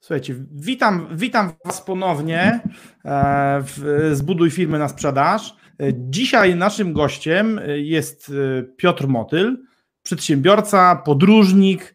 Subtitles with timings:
[0.00, 2.60] Słuchajcie, witam, witam Was ponownie
[3.04, 5.56] e, w Zbuduj firmy na sprzedaż.
[5.80, 9.56] E, Dzisiaj naszym gościem jest e, Piotr Motyl,
[10.02, 11.94] przedsiębiorca, podróżnik,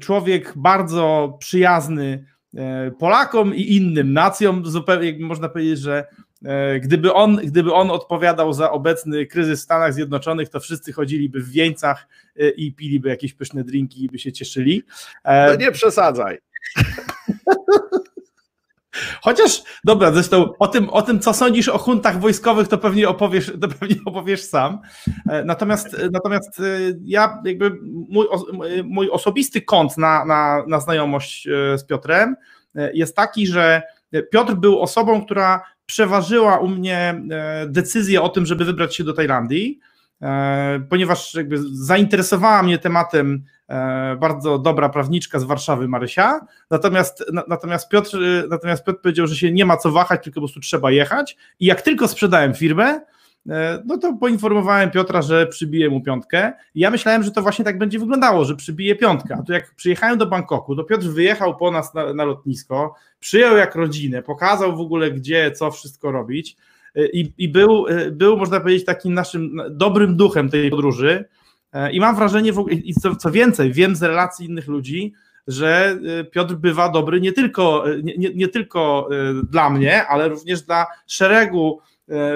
[0.00, 2.24] człowiek bardzo przyjazny
[2.98, 4.66] Polakom i innym nacjom.
[4.66, 6.04] Zupełnie można powiedzieć, że
[6.80, 11.50] gdyby on, gdyby on odpowiadał za obecny kryzys w Stanach Zjednoczonych, to wszyscy chodziliby w
[11.50, 12.08] wieńcach
[12.56, 14.82] i piliby jakieś pyszne drinki i by się cieszyli.
[15.24, 16.38] E, No nie przesadzaj.
[19.22, 23.52] Chociaż, dobra, zresztą o tym, o tym, co sądzisz o huntach wojskowych, to pewnie opowiesz,
[23.60, 24.78] to pewnie opowiesz sam.
[25.28, 26.62] E, Natomiast, natomiast e,
[27.04, 27.78] ja jakby
[28.08, 28.26] mój,
[28.84, 32.36] mój osobisty kąt na, na, na znajomość e, z Piotrem
[32.74, 33.82] e, jest taki, że
[34.30, 39.12] Piotr był osobą, która przeważyła u mnie e, decyzję o tym, żeby wybrać się do
[39.12, 39.78] Tajlandii,
[40.22, 43.57] e, ponieważ jakby zainteresowała mnie tematem e,
[44.20, 49.36] bardzo dobra prawniczka z Warszawy, Marysia, Natomiast, na, natomiast, Piotr, y, natomiast Piotr powiedział, że
[49.36, 51.36] się nie ma co wahać, tylko po prostu trzeba jechać.
[51.60, 53.00] I jak tylko sprzedałem firmę,
[53.48, 56.52] e, no to poinformowałem Piotra, że przybiję mu piątkę.
[56.74, 59.36] I ja myślałem, że to właśnie tak będzie wyglądało, że przybije piątkę.
[59.40, 63.56] A to jak przyjechałem do Bangkoku, to Piotr wyjechał po nas na, na lotnisko, przyjął
[63.56, 66.56] jak rodzinę, pokazał w ogóle gdzie, co wszystko robić.
[66.94, 71.24] E, I, i był, e, był, można powiedzieć, takim naszym dobrym duchem tej podróży.
[71.72, 75.12] E, I mam wrażenie, w ogóle, i co, co więcej, wiem z relacji innych ludzi,
[75.46, 79.08] że y, Piotr bywa dobry nie tylko, y, nie, nie, nie tylko
[79.50, 81.80] dla mnie, ale również dla szeregu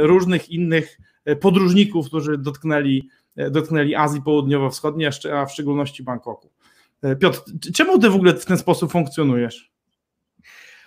[0.00, 0.98] różnych innych
[1.40, 3.08] podróżników, którzy dotknęli,
[3.50, 6.50] dotknęli Azji Południowo-Wschodniej, a w szczególności Bangkoku.
[7.20, 7.40] Piotr,
[7.74, 9.71] czemu ty w ogóle w ten sposób funkcjonujesz?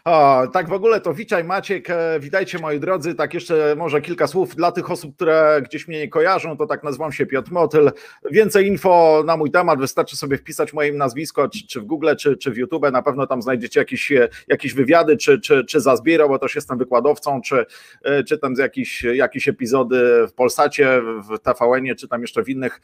[0.06, 4.28] O, tak w ogóle to witaj Maciek, e, witajcie moi drodzy, tak jeszcze może kilka
[4.28, 7.92] słów dla tych osób, które gdzieś mnie nie kojarzą, to tak nazywam się Piotr Motyl,
[8.32, 12.38] więcej info na mój temat, wystarczy sobie wpisać moje nazwisko, czy, czy w Google, czy,
[12.38, 15.96] czy w YouTube, na pewno tam znajdziecie jakieś, e, jakieś wywiady, czy, czy, czy za
[16.28, 17.66] bo też jestem wykładowcą, czy,
[18.04, 22.82] e, czy tam jakieś, jakieś epizody w Polsacie, w TVN-ie, czy tam jeszcze w innych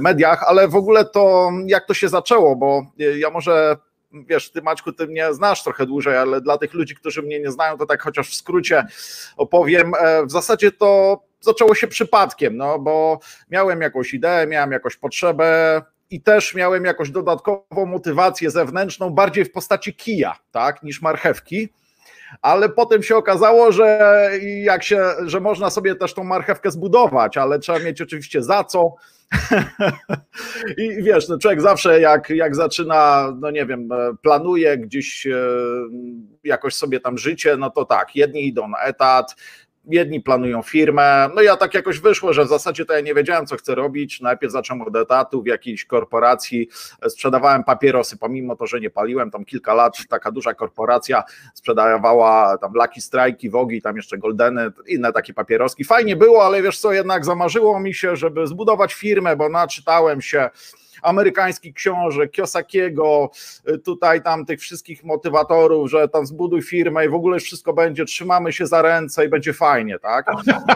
[0.00, 2.86] mediach, ale w ogóle to jak to się zaczęło, bo
[3.18, 3.76] ja może
[4.12, 7.50] wiesz, ty Maćku, ty mnie znasz trochę dłużej, ale dla tych ludzi, którzy mnie nie
[7.50, 8.84] znają, to tak chociaż w skrócie
[9.36, 9.92] opowiem.
[10.00, 13.18] E, W zasadzie to zaczęło się przypadkiem, no bo
[13.50, 19.52] miałem jakąś ideę, miałem jakąś potrzebę i też miałem jakąś dodatkową motywację zewnętrzną, bardziej w
[19.52, 21.68] postaci kija, tak, niż marchewki.
[22.42, 24.30] Ale potem się okazało, że
[24.62, 28.94] jak się, że można sobie też tą marchewkę zbudować, ale trzeba mieć oczywiście za co,
[30.78, 35.36] i wiesz, no człowiek zawsze jak, jak zaczyna, no nie wiem, e, planuje gdzieś e,
[36.44, 39.36] jakoś sobie tam życie, no to tak, jedni idą na etat,
[39.84, 41.30] jedni planują firmę.
[41.34, 44.20] No ja tak jakoś wyszło, że w zasadzie to ja nie wiedziałem, co chcę robić.
[44.20, 46.68] Najpierw zacząłem od etatu w jakiejś korporacji,
[47.08, 51.22] sprzedawałem papierosy, pomimo to, że nie paliłem tam kilka lat, taka duża korporacja
[51.54, 55.84] sprzedawała tam Lucky Strike'i, Wogi, tam jeszcze Goldeny, inne takie papieroski.
[55.84, 60.50] Fajnie było, ale wiesz co, jednak zamarzyło mi się, żeby zbudować firmę, bo naczytałem się
[61.02, 63.30] amerykańskich książek, Kiosakiego,
[63.84, 68.52] tutaj tam tych wszystkich motywatorów, że tam zbuduj firmę i w ogóle wszystko będzie, trzymamy
[68.52, 70.26] się za ręce i będzie fajnie, tak?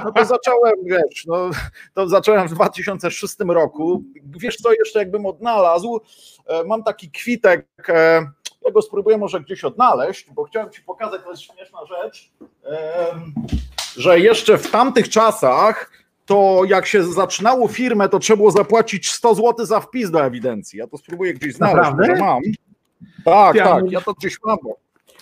[0.05, 1.51] No to zacząłem, wiesz, no,
[1.95, 4.03] to zacząłem w 2006 roku.
[4.25, 6.01] Wiesz co, jeszcze jakbym odnalazł,
[6.47, 8.27] e, mam taki kwitek, e,
[8.65, 12.31] ja go spróbuję może gdzieś odnaleźć, bo chciałem Ci pokazać, to jest śmieszna rzecz,
[13.97, 15.91] że jeszcze w tamtych czasach
[16.27, 20.79] to jak się zaczynało firmę, to trzeba było zapłacić 100 zł za wpis do ewidencji.
[20.79, 22.17] Ja to spróbuję gdzieś znaleźć, Naprawdę?
[22.21, 22.43] mam.
[23.25, 24.59] Tak, Ja tak, ja to gdzieś mam.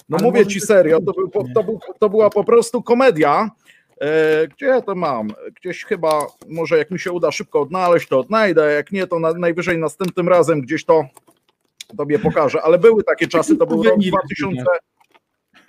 [0.09, 3.51] No Ale mówię ci serio, to, był, to, był, to była po prostu komedia.
[4.01, 5.29] E, Gdzie ja to mam?
[5.61, 9.33] Gdzieś chyba, może jak mi się uda szybko odnaleźć, to odnajdę, jak nie, to na,
[9.33, 11.05] najwyżej następnym razem gdzieś to
[11.97, 14.65] tobie pokażę, ale były takie czasy, to był rok Suweniry 2000.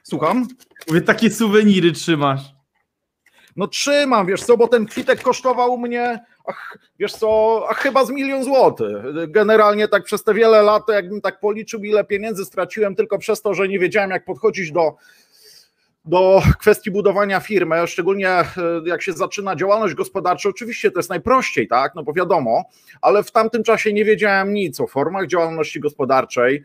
[0.03, 0.47] Słucham?
[0.87, 2.54] Mówię, takie suweniry trzymasz.
[3.55, 8.09] No trzymam, wiesz co, bo ten kwitek kosztował mnie, ach, wiesz co, ach, chyba z
[8.09, 8.95] milion złotych.
[9.27, 13.53] Generalnie tak przez te wiele lat, jakbym tak policzył, ile pieniędzy straciłem tylko przez to,
[13.53, 14.95] że nie wiedziałem, jak podchodzić do,
[16.05, 18.45] do kwestii budowania firmy, szczególnie e,
[18.85, 22.63] jak się zaczyna działalność gospodarcza, oczywiście to jest najprościej, tak, no bo wiadomo,
[23.01, 26.63] ale w tamtym czasie nie wiedziałem nic o formach działalności gospodarczej,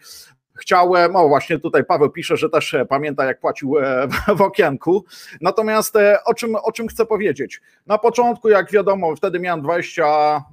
[0.61, 3.75] chciałem, o właśnie tutaj Paweł pisze, że też pamięta jak płacił
[4.39, 5.05] w okienku,
[5.41, 7.61] natomiast o czym, o czym chcę powiedzieć?
[7.87, 10.05] Na początku, jak wiadomo, wtedy miałem 20,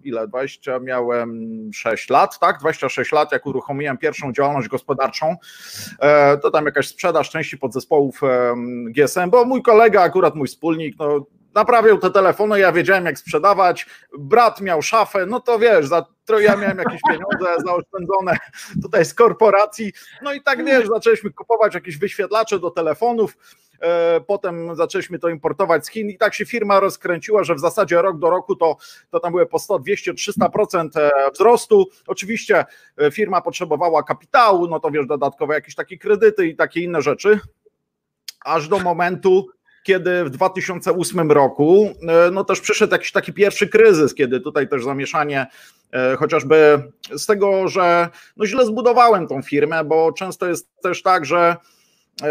[0.03, 5.35] ile, 20, miałem 6 lat, tak, 26 lat, jak uruchomiłem pierwszą działalność gospodarczą,
[6.41, 8.21] to tam jakaś sprzedaż części podzespołów
[8.89, 11.25] GSM, bo mój kolega, akurat mój wspólnik, no
[11.57, 13.85] naprawiał te telefony, ja wiedziałem jak sprzedawać,
[14.17, 16.05] brat miał szafę, no to wiesz, za,
[16.39, 18.37] ja miałem jakieś pieniądze zaoszczędzone
[18.81, 23.37] tutaj z korporacji, no i tak wiesz, zaczęliśmy kupować jakieś wyświetlacze do telefonów,
[23.81, 28.01] e, potem zaczęliśmy to importować z Chin i tak się firma rozkręciła, że w zasadzie
[28.01, 28.77] rok do roku to,
[29.09, 30.89] to tam były po 100, 200, 300%
[31.33, 32.65] wzrostu, oczywiście
[32.97, 37.39] e, firma potrzebowała kapitału, no to wiesz, dodatkowe jakieś takie kredyty i takie inne rzeczy,
[38.45, 39.47] aż do momentu,
[39.87, 44.83] kiedy w 2008 roku e, no też przyszedł jakiś taki pierwszy kryzys, kiedy tutaj też
[44.83, 45.47] zamieszanie
[45.91, 46.83] e, chociażby
[47.17, 51.55] z tego, że no źle zbudowałem tą firmę, bo często jest też tak, że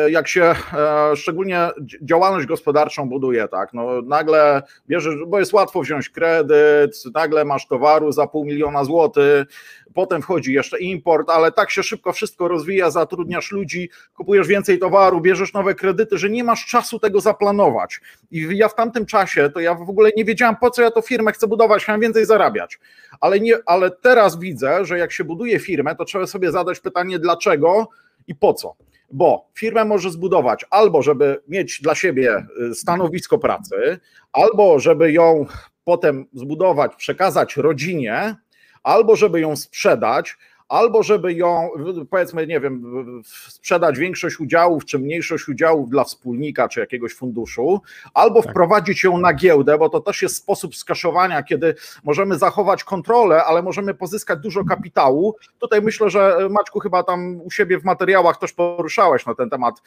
[0.08, 1.68] jak się e, szczególnie
[2.02, 8.12] działalność gospodarczą buduje, tak, no nagle bierzesz, bo jest łatwo wziąć kredyt, nagle masz towaru
[8.12, 9.46] za pół miliona złotych,
[9.94, 15.20] potem wchodzi jeszcze import, ale tak się szybko wszystko rozwija, zatrudniasz ludzi, kupujesz więcej towaru,
[15.20, 18.00] bierzesz nowe kredyty, że nie masz czasu tego zaplanować.
[18.30, 21.02] I ja w tamtym czasie, to ja w ogóle nie wiedziałem, po co ja to
[21.02, 22.78] firmę chcę budować, chciałem więcej zarabiać.
[23.20, 27.18] Ale, nie, ale teraz widzę, że jak się buduje firmę, to trzeba sobie zadać pytanie,
[27.18, 27.88] dlaczego
[28.26, 28.74] i po co
[29.10, 33.98] bo firmę może zbudować albo, żeby mieć dla siebie y, stanowisko pracy,
[34.32, 35.46] albo żeby ją
[35.84, 38.36] potem zbudować, przekazać rodzinie,
[38.82, 40.36] albo żeby ją sprzedać,
[40.68, 41.70] albo żeby ją,
[42.10, 47.80] powiedzmy, nie wiem, sprzedać większość udziałów czy mniejszość udziałów dla wspólnika czy jakiegoś funduszu,
[48.14, 48.50] albo tak.
[48.50, 51.74] wprowadzić ją na giełdę, bo to też jest sposób skaszowania, kiedy
[52.04, 55.36] możemy zachować kontrolę, ale możemy pozyskać dużo kapitału.
[55.58, 59.82] Tutaj myślę, że Maćku chyba tam u siebie w materiałach też poruszałeś na ten temat.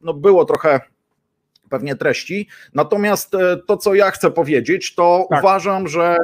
[0.00, 0.80] No, było trochę
[1.68, 2.48] pewnie treści.
[2.74, 5.40] Natomiast e, to, co ja chcę powiedzieć, to tak.
[5.40, 6.16] uważam, że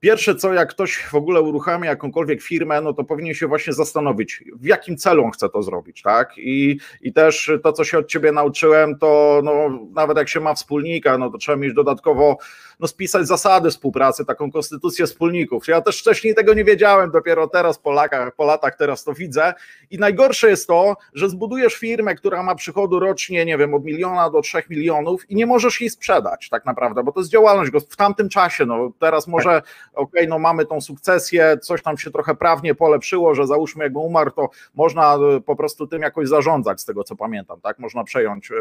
[0.00, 4.44] Pierwsze co, jak ktoś w ogóle uruchamia jakąkolwiek firmę, no to powinien się właśnie zastanowić,
[4.56, 6.32] w jakim celu on chce to zrobić, tak?
[6.36, 9.52] I, i też to, co się od ciebie nauczyłem, to no,
[9.94, 12.38] nawet jak się ma wspólnika, no to trzeba mieć dodatkowo
[12.80, 15.68] no, spisać zasady współpracy, taką konstytucję wspólników.
[15.68, 19.54] Ja też wcześniej tego nie wiedziałem, dopiero teraz po, latach, po latach teraz to widzę.
[19.90, 24.30] I najgorsze jest to, że zbudujesz firmę, która ma przychodu rocznie, nie wiem, od miliona
[24.30, 27.96] do trzech milionów i nie możesz jej sprzedać tak naprawdę, bo to jest działalność w
[27.96, 28.66] tamtym czasie.
[28.66, 29.64] No, teraz może, okej,
[29.94, 34.30] okay, no mamy tą sukcesję, coś tam się trochę prawnie polepszyło, że załóżmy, jakby umarł,
[34.30, 37.78] to można e, po prostu tym jakoś zarządzać, z tego co pamiętam, tak?
[37.78, 38.50] Można przejąć.
[38.50, 38.54] E,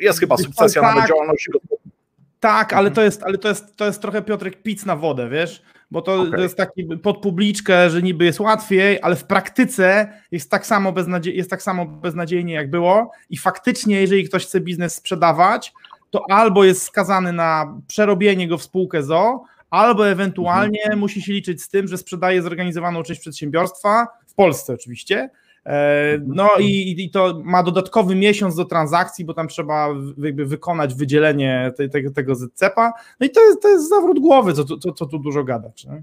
[0.00, 0.94] jest chyba sukcesja tak.
[0.94, 1.50] nawet działalności
[2.40, 2.94] tak, ale mhm.
[2.94, 5.62] to jest, ale to jest, to jest trochę Piotrek pic na wodę, wiesz?
[5.90, 6.32] Bo to, okay.
[6.32, 10.92] to jest taki pod publiczkę, że niby jest łatwiej, ale w praktyce jest tak, samo
[10.92, 13.10] beznadzie- jest tak samo beznadziejnie, jak było.
[13.30, 15.72] I faktycznie, jeżeli ktoś chce biznes sprzedawać,
[16.10, 20.98] to albo jest skazany na przerobienie go w spółkę ZO, albo ewentualnie mhm.
[20.98, 25.30] musi się liczyć z tym, że sprzedaje zorganizowaną część przedsiębiorstwa, w Polsce oczywiście,
[26.26, 29.88] no i, i to ma dodatkowy miesiąc do transakcji, bo tam trzeba
[30.18, 32.92] jakby wykonać wydzielenie te, te, tego ZCEP-a.
[33.20, 35.84] No i to jest, to jest zawrót głowy, co, co, co tu dużo gadać.
[35.84, 36.02] Nie?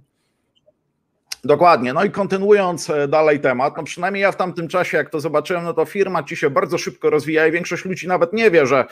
[1.45, 1.93] Dokładnie.
[1.93, 5.63] No i kontynuując e, dalej temat, no przynajmniej ja w tamtym czasie, jak to zobaczyłem,
[5.63, 8.85] no to firma ci się bardzo szybko rozwija i większość ludzi nawet nie wie, że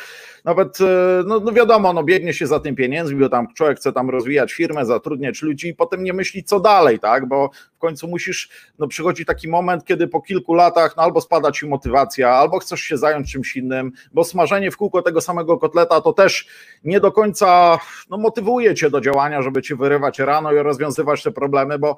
[0.45, 3.93] nawet, e, no, no wiadomo, no biegnie się za tym pieniędzmi, bo tam człowiek chce
[3.93, 8.07] tam rozwijać firmę, zatrudniać ludzi i potem nie myśli co dalej, tak, bo w końcu
[8.07, 8.49] musisz,
[8.79, 12.81] no przychodzi taki moment, kiedy po kilku latach, no albo spada ci motywacja, albo chcesz
[12.81, 16.47] się zająć czymś innym, bo smażenie w kółko tego samego kotleta to też
[16.83, 17.77] nie do końca,
[18.09, 21.97] no motywuje cię do działania, żeby ci wyrywać rano i rozwiązywać te problemy, bo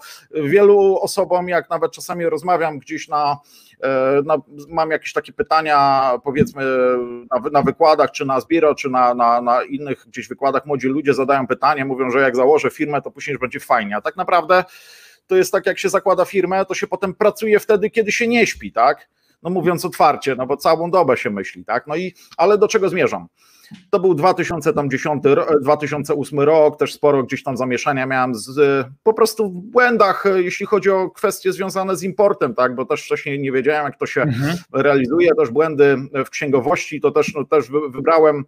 [0.49, 3.37] wielu osobom, jak nawet czasami rozmawiam gdzieś na,
[3.83, 4.37] e, na
[4.69, 6.63] mam jakieś takie pytania, powiedzmy
[7.31, 11.13] na, na wykładach, czy na Zbiro, czy na, na, na innych gdzieś wykładach, młodzi ludzie
[11.13, 14.63] zadają pytanie, mówią, że jak założę firmę, to później będzie fajnie, a tak naprawdę
[15.27, 18.47] to jest tak, jak się zakłada firmę, to się potem pracuje wtedy, kiedy się nie
[18.47, 19.09] śpi, tak?
[19.43, 21.87] No mówiąc otwarcie, no bo całą dobę się myśli, tak?
[21.87, 23.27] No i, ale do czego zmierzam?
[23.89, 25.23] To był 2010,
[25.61, 30.89] 2008 rok, też sporo gdzieś tam zamieszania miałem z, po prostu w błędach, jeśli chodzi
[30.89, 34.57] o kwestie związane z importem, tak, bo też wcześniej nie wiedziałem, jak to się mhm.
[34.73, 38.45] realizuje, też błędy w księgowości, to też, no, też wybrałem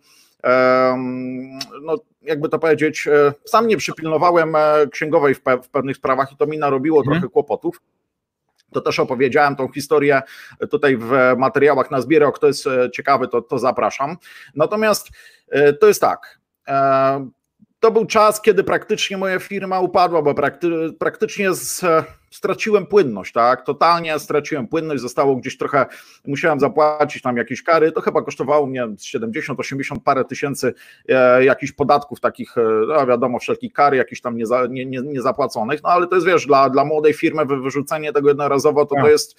[1.81, 6.31] no, jakby to powiedzieć, e, sam nie przypilnowałem e, księgowej w, pe w pewnych sprawach
[6.31, 7.19] i to mi narobiło mhm.
[7.19, 7.81] trochę kłopotów.
[8.73, 10.21] To też opowiedziałem tą historię
[10.71, 12.33] tutaj w materiałach na zbierach.
[12.33, 14.17] Kto jest e, ciekawy, to, to zapraszam.
[14.55, 15.07] Natomiast
[15.49, 16.39] e, to jest tak.
[16.67, 17.29] E,
[17.79, 20.69] to był czas, kiedy praktycznie moja firma upadła, bo prakty,
[20.99, 21.85] praktycznie z,
[22.31, 23.65] straciłem płynność, tak?
[23.65, 25.85] Totalnie straciłem płynność, zostało gdzieś trochę,
[26.27, 30.73] musiałem zapłacić tam jakieś kary, to chyba kosztowało mnie 70, 80 parę tysięcy
[31.09, 35.83] e, jakichś podatków takich, e, no wiadomo, wszelkich kar, jakichś tam nieza, nie, nie, niezapłaconych,
[35.83, 39.03] no ale to jest, wiesz, dla, dla młodej firmy wyrzucenie tego jednorazowo, to tak.
[39.03, 39.35] to jest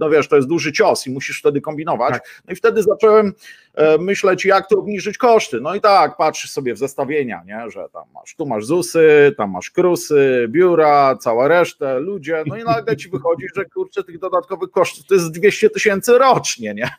[0.00, 2.12] no wiesz, to jest duży cios i musisz wtedy kombinować.
[2.12, 2.42] Tak.
[2.46, 3.32] No i wtedy zacząłem
[3.74, 5.60] e, myśleć, jak to obniżyć koszty.
[5.60, 7.70] No i tak, patrzysz sobie w zestawienia, nie?
[7.70, 12.64] że tam masz, tu masz ZUSy, tam masz KRUSy, biura, cała reszta, ludzie, no i
[12.64, 16.90] nagle ci wychodzi, że kurczę, tych dodatkowych kosztów to jest 200 tysięcy rocznie, nie?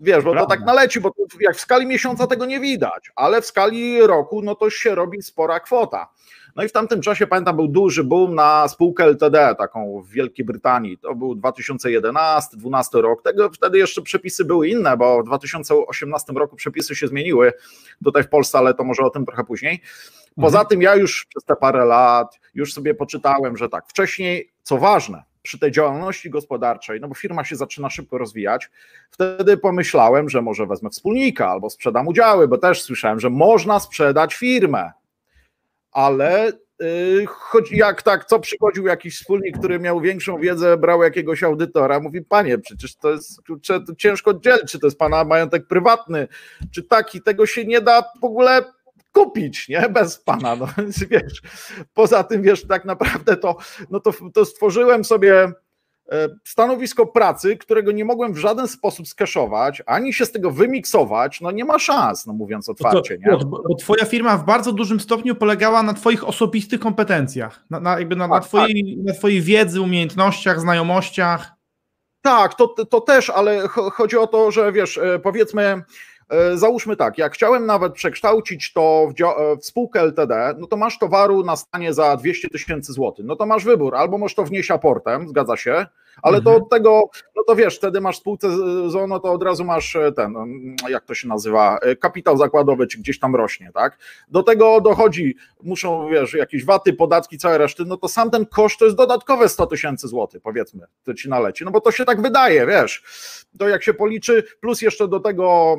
[0.00, 0.40] Wiesz, bo Prawda.
[0.40, 4.42] to tak naleci, bo jak w skali miesiąca tego nie widać, ale w skali roku,
[4.42, 6.08] no to się robi spora kwota.
[6.56, 10.44] No i w tamtym czasie, pamiętam, był duży boom na spółkę LTD, taką w Wielkiej
[10.44, 10.98] Brytanii.
[10.98, 13.22] To był 2011-2012 rok.
[13.22, 17.52] Tego wtedy jeszcze przepisy były inne, bo w 2018 roku przepisy się zmieniły
[18.04, 19.80] tutaj w Polsce, ale to może o tym trochę później.
[20.36, 20.66] Poza mhm.
[20.66, 25.22] tym ja już przez te parę lat już sobie poczytałem, że tak, wcześniej, co ważne,
[25.42, 28.70] przy tej działalności gospodarczej, no bo firma się zaczyna szybko rozwijać,
[29.10, 34.34] wtedy pomyślałem, że może wezmę wspólnika albo sprzedam udziały, bo też słyszałem, że można sprzedać
[34.34, 34.92] firmę
[35.94, 41.42] ale y, choć jak tak, co przychodził jakiś wspólnik, który miał większą wiedzę, brał jakiegoś
[41.42, 43.40] audytora, mówi, panie, przecież to jest
[43.86, 46.28] to ciężko oddzielić, czy to jest pana majątek prywatny,
[46.70, 48.64] czy taki, tego się nie da w ogóle
[49.12, 50.68] kupić, nie, bez pana, no
[51.10, 51.42] wiesz,
[51.94, 53.56] poza tym, wiesz, tak naprawdę to,
[53.90, 55.52] no to, to stworzyłem sobie
[56.44, 61.50] stanowisko pracy, którego nie mogłem w żaden sposób skeszować, ani się z tego wymiksować, no
[61.50, 63.18] nie ma szans, no mówiąc otwarcie.
[63.18, 63.36] To, nie?
[63.44, 67.98] Bo, bo twoja firma w bardzo dużym stopniu polegała na twoich osobistych kompetencjach, na, na
[67.98, 69.06] jakby na, na, tak, twojej, tak.
[69.06, 71.52] na twojej wiedzy, umiejętnościach, znajomościach.
[72.22, 75.82] Tak, to, to też, ale chodzi o to, że wiesz, e, powiedzmy, E,
[76.54, 80.98] załóżmy tak, jak chciałem nawet przekształcić to w, e, w, spółkę LTD, no to masz
[80.98, 83.26] towaru na stanie za 200 tysięcy złotych.
[83.26, 85.86] No to masz wybór, albo możesz to wnieść aportem, zgadza się,
[86.22, 86.44] ale mhm.
[86.44, 87.02] to od tego,
[87.36, 88.48] no to wiesz, wtedy masz spółce
[88.90, 92.98] ZONO, to od razu masz e, ten, mm, jak to się nazywa, kapitał zakładowy, czy
[92.98, 93.98] gdzieś tam rośnie, tak?
[94.28, 98.78] Do tego dochodzi, muszą, wiesz, jakieś waty, podatki, całe reszty, no to sam ten koszt
[98.78, 102.22] to jest dodatkowe 100 tysięcy złotych, powiedzmy, to ci naleci, no bo to się tak
[102.22, 103.02] wydaje, wiesz,
[103.58, 105.76] to jak się policzy, plus jeszcze do tego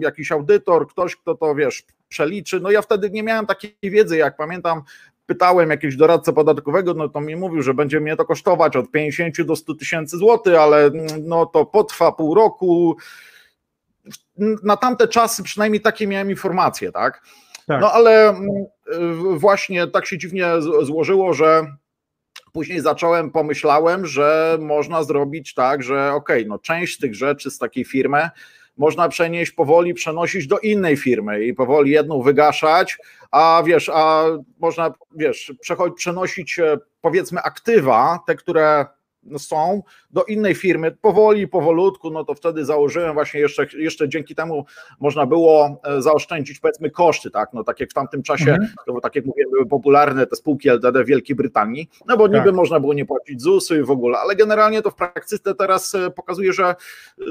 [0.00, 2.60] jakiś audytor, ktoś, kto to wiesz, przeliczy.
[2.60, 4.82] No ja wtedy nie miałem takiej wiedzy, jak pamiętam,
[5.26, 9.42] pytałem jakiegoś doradcę podatkowego, no to mi mówił, że będzie mnie to kosztować od 50
[9.42, 10.90] do 100 tysięcy złotych, ale
[11.22, 12.96] no to potrwa pół roku.
[14.62, 17.22] Na tamte czasy przynajmniej takie miałem informacje, tak?
[17.66, 17.80] tak.
[17.80, 20.46] No ale mm, właśnie tak się dziwnie
[20.82, 21.66] złożyło, że
[22.52, 27.50] później zacząłem, pomyślałem, że można zrobić tak, że okej, okay, no część z tych rzeczy
[27.50, 28.30] z takiej firmy
[28.76, 32.98] można przenieść powoli, przenosić do innej firmy i powoli jedną wygaszać,
[33.30, 34.24] a wiesz, a
[34.60, 35.52] można, wiesz,
[35.96, 38.86] przenosić e, powiedzmy aktywa, te, które
[39.38, 44.64] są do innej firmy, powoli, powolutku, no to wtedy założyłem właśnie jeszcze, jeszcze dzięki temu
[45.00, 48.72] można było e, zaoszczędzić powiedzmy koszty, tak, no tak jak w tamtym czasie, mhm.
[48.86, 52.44] to tak jak mówię, były popularne te spółki LTD w Wielkiej Brytanii, no bo niby
[52.44, 52.54] tak.
[52.54, 56.52] można było nie płacić ZUS-y w ogóle, ale generalnie to w praktyce teraz e, pokazuje,
[56.52, 56.74] że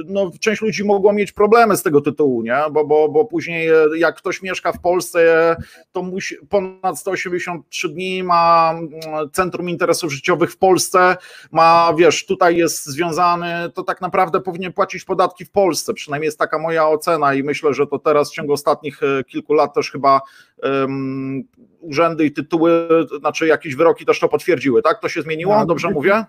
[0.06, 3.86] no, część ludzi mogła mieć problemy z tego tytułu, nie, bo, bo, bo później e,
[3.98, 5.56] jak ktoś mieszka w Polsce,
[5.92, 11.18] to musi ponad 183 dni ma mm, Centrum Interesów Życiowych w Polsce,
[11.52, 15.94] ma, wiesz, tutaj jest związany, to tak naprawdę powinien płacić podatki w Polsce.
[15.94, 19.54] Przynajmniej jest taka moja ocena i myślę, że to teraz w ciągu ostatnich e, kilku
[19.54, 20.22] lat też chyba
[20.64, 21.44] um,
[21.80, 22.88] urzędy i tytuły,
[23.20, 25.00] znaczy jakieś wyroki też to potwierdziły, tak?
[25.02, 25.56] To się zmieniło?
[25.56, 25.68] Tak.
[25.68, 26.26] Dobrze mówię?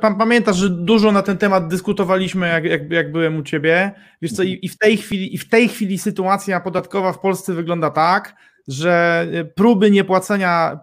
[0.00, 3.92] Pan pamiętasz, że dużo na ten temat dyskutowaliśmy, jak, jak, jak byłem u ciebie.
[4.22, 7.52] Wiesz co, i, i, w tej chwili, i w tej chwili sytuacja podatkowa w Polsce
[7.52, 8.34] wygląda tak,
[8.68, 10.80] że próby niepłacenia,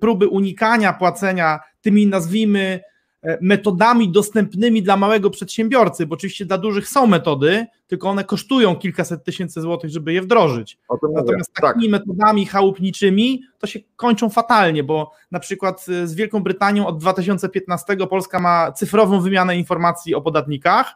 [0.00, 2.91] próby unikania płacenia tymi nazwijmy E,
[3.40, 9.24] metodami dostępnymi dla małego przedsiębiorcy, bo oczywiście dla dużych są metody, tylko one kosztują kilkaset
[9.24, 10.78] tysięcy złotych, żeby je wdrożyć.
[10.90, 11.72] Natomiast mówię.
[11.72, 12.06] takimi tak.
[12.06, 17.96] metodami chałupniczymi to się kończą fatalnie, bo na przykład e, z Wielką Brytanią od 2015
[17.96, 20.94] Polska ma cyfrową wymianę informacji o podatnikach.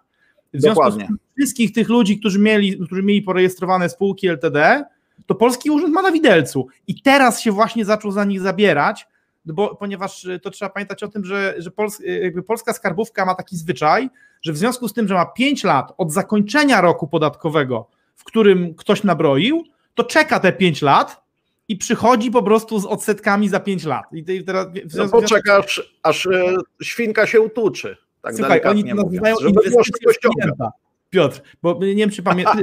[0.54, 1.04] W związku Dokładnie.
[1.04, 4.84] z tym wszystkich tych ludzi, którzy mieli, którzy mieli porejestrowane spółki LTD,
[5.26, 9.06] to polski urząd ma na widelcu i teraz się właśnie zaczął za nich zabierać,
[9.46, 13.34] bo, ponieważ y, to trzeba pamiętać o tym, że, że Pols, y, polska skarbówka ma
[13.34, 14.10] taki zwyczaj,
[14.42, 18.74] że w związku z tym, że ma 5 lat od zakończenia roku podatkowego, w którym
[18.74, 21.22] ktoś nabroił, to czeka te 5 lat
[21.68, 24.04] i przychodzi po prostu z odsetkami za 5 lat.
[24.12, 27.96] I teraz, no poczekasz, aż e, świnka się utuczy.
[28.22, 30.70] Tak Słuchaj, oni to nazywają inwestycją klienta.
[31.10, 32.56] Piotr, bo nie wiem, czy pamiętasz,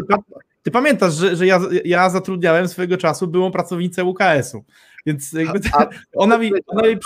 [0.63, 4.63] Ty pamiętasz, że, że ja, ja zatrudniałem swojego czasu byłą pracownicę UKS-u,
[5.05, 5.31] więc
[5.73, 6.97] a, ona mi, ona mi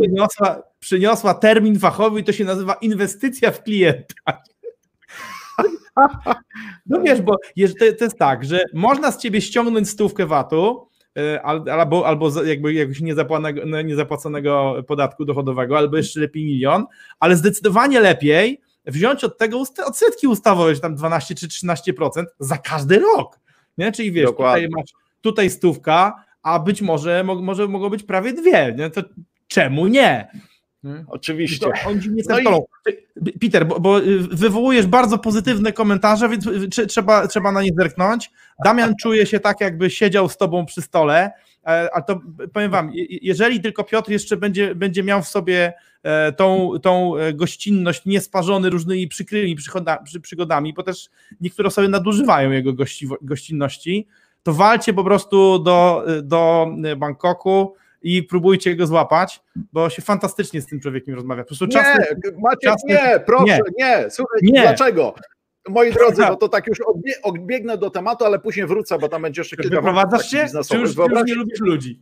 [0.00, 4.14] przyniosła, przyniosła termin fachowy i to się nazywa inwestycja w klienta.
[6.86, 7.36] No wiesz, bo
[7.78, 10.88] to jest tak, że można z ciebie ściągnąć stówkę VAT-u,
[11.18, 16.86] e, albo, albo jakby jakiegoś niezapłaconego, niezapłaconego podatku dochodowego, albo jeszcze lepiej milion,
[17.20, 23.38] ale zdecydowanie lepiej wziąć od tego odsetki ustawowe, tam 12 czy 13% za każdy rok.
[23.78, 23.92] Nie?
[23.92, 24.90] Czyli wiesz, tutaj masz
[25.20, 28.74] tutaj stówka, a być może, może mogą być prawie dwie.
[28.78, 28.90] Nie?
[28.90, 29.02] To
[29.48, 30.28] czemu nie?
[30.82, 31.04] Hmm?
[31.08, 31.66] Oczywiście.
[31.66, 32.44] To, oni nie no i...
[33.40, 36.44] Peter, bo, bo, wywołujesz bardzo pozytywne komentarze, więc
[36.88, 38.30] trzeba, trzeba na nie zerknąć.
[38.64, 41.30] Damian czuje się tak, jakby siedział z tobą przy stole,
[41.66, 42.20] e, a to
[42.52, 42.90] powiem wam,
[43.22, 48.70] jeżeli tylko Piotr jeszcze będzie, będzie miał w sobie e, tą, tą e, gościnność niesparzony
[48.70, 49.56] różnymi przykrymi
[50.22, 51.08] przygodami, bo też
[51.40, 54.06] niektóre osoby nadużywają jego gości, gościnności,
[54.42, 56.66] to walcie po prostu do, do
[56.96, 59.42] Bangkoku, i próbujcie go złapać,
[59.72, 61.42] bo się fantastycznie z tym człowiekiem rozmawia.
[61.42, 61.96] Po prostu nie,
[62.38, 64.10] Maciek, nie, proszę, nie, nie.
[64.10, 64.62] słuchaj, nie.
[64.62, 65.14] dlaczego?
[65.68, 66.78] Moi drodzy, bo to tak już
[67.22, 70.46] odbiegnę do tematu, ale później wrócę, bo tam będzie jeszcze kilka Wyprowadzasz się?
[70.70, 72.00] Czy już, już nie lubisz ludzi?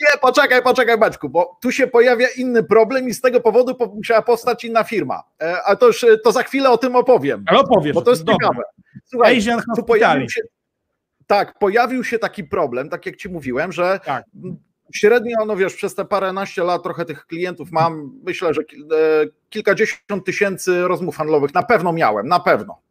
[0.00, 4.22] Nie, poczekaj, poczekaj Maćku, bo tu się pojawia inny problem i z tego powodu musiała
[4.22, 5.22] powstać inna firma.
[5.42, 7.44] E, a to już to za chwilę o tym opowiem.
[7.46, 7.94] Ale opowiesz.
[7.94, 8.62] Bo to jest ciekawe.
[9.04, 9.40] Słuchaj,
[9.76, 10.40] tu pojawił się,
[11.28, 14.24] tak, pojawił się taki problem, tak jak ci mówiłem, że tak
[14.94, 18.64] średnio, no wiesz, przez te paręnaście lat trochę tych klientów mam, myślę, że e,
[19.50, 22.82] kilkadziesiąt tysięcy rozmów handlowych na pewno miałem, na pewno.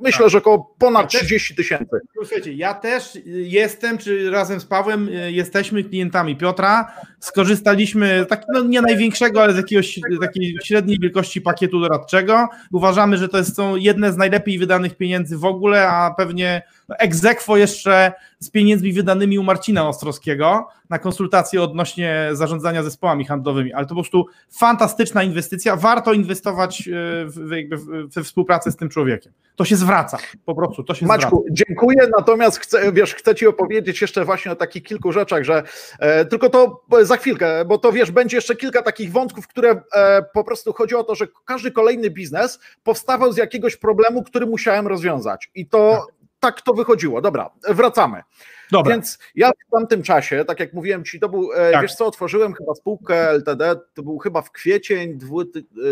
[0.00, 0.30] Myślę, tak.
[0.30, 2.00] że około ponad 30 tysięcy.
[2.14, 6.92] Słuchajcie, ja też jestem, czy razem z Pawłem e, jesteśmy klientami Piotra.
[7.20, 12.48] Skorzystaliśmy, tak, no nie największego, ale z jakiegoś takiej średniej wielkości pakietu doradczego.
[12.72, 18.12] Uważamy, że to są jedne z najlepiej wydanych pieniędzy w ogóle, a pewnie egzekwo jeszcze
[18.40, 24.00] z pieniędzmi wydanymi u Marcina Ostrowskiego na konsultacje odnośnie zarządzania zespołami handlowymi, ale to po
[24.00, 25.76] prostu fantastyczna inwestycja.
[25.76, 26.92] Warto inwestować e,
[27.26, 27.34] w,
[27.72, 29.32] w, we współpracę z tym człowiekiem.
[29.56, 31.48] To się zwraca, po prostu to się Maćku, zwraca.
[31.50, 35.62] dziękuję, natomiast chcę, wiesz, chcę Ci opowiedzieć jeszcze właśnie o takich kilku rzeczach, że
[35.98, 40.22] e, tylko to za chwilkę, bo to wiesz, będzie jeszcze kilka takich wątków, które e,
[40.34, 44.86] po prostu chodzi o to, że każdy kolejny biznes powstawał z jakiegoś problemu, który musiałem
[44.86, 47.20] rozwiązać i to tak tak to wychodziło.
[47.20, 48.22] Dobra, wracamy.
[48.70, 48.92] Dobra.
[48.92, 51.82] Więc ja w tamtym czasie, tak jak mówiłem ci, to był, e, tak.
[51.82, 55.18] wiesz co, otworzyłem chyba spółkę LTD, to był chyba w kwiecień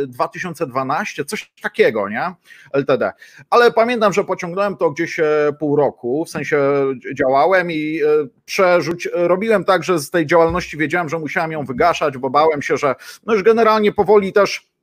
[0.07, 2.35] 2012, e, coś takiego, nie?
[2.73, 3.13] LTD.
[3.51, 6.59] Ale pamiętam, że pociągnąłem to gdzieś e, pół roku, w sensie
[7.15, 8.01] działałem i
[8.45, 12.77] przerzuć, robiłem tak, że z tej działalności wiedziałem, że musiałem ją wygaszać, bo bałem się,
[12.77, 12.95] że
[13.27, 14.75] no już generalnie powoli też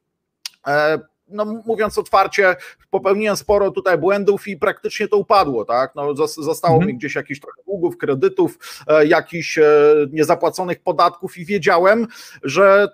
[1.31, 2.55] no mówiąc otwarcie,
[2.89, 5.95] popełniłem sporo tutaj błędów i praktycznie to upadło, tak?
[5.95, 6.87] No, zostało mhm.
[6.87, 9.63] mi gdzieś jakiś trochę długów, kredytów, e, jakichś e,
[10.11, 12.07] niezapłaconych podatków i wiedziałem,
[12.43, 12.87] że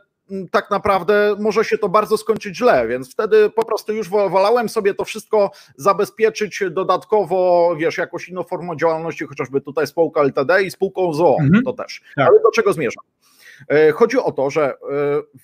[0.51, 4.93] tak naprawdę może się to bardzo skończyć źle, więc wtedy po prostu już wolałem sobie
[4.93, 11.13] to wszystko zabezpieczyć dodatkowo, wiesz, jakąś inną formą działalności, chociażby tutaj spółka LTD i spółką
[11.13, 11.63] ZOO, mhm.
[11.63, 12.01] to też.
[12.15, 12.27] Tak.
[12.27, 13.03] Ale do czego zmierzam?
[13.69, 14.75] E, chodzi o to, że e,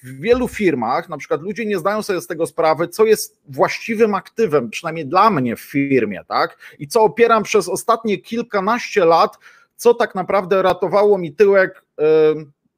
[0.04, 4.16] w wielu firmach, na przykład ludzie nie zdają sobie z tego sprawy, co jest właściwym
[4.16, 6.58] aktywem, przynajmniej dla mnie w firmie, tak?
[6.80, 9.38] I co opieram przez ostatnie kilkanaście lat,
[9.76, 12.04] co tak naprawdę ratowało mi tyłek e,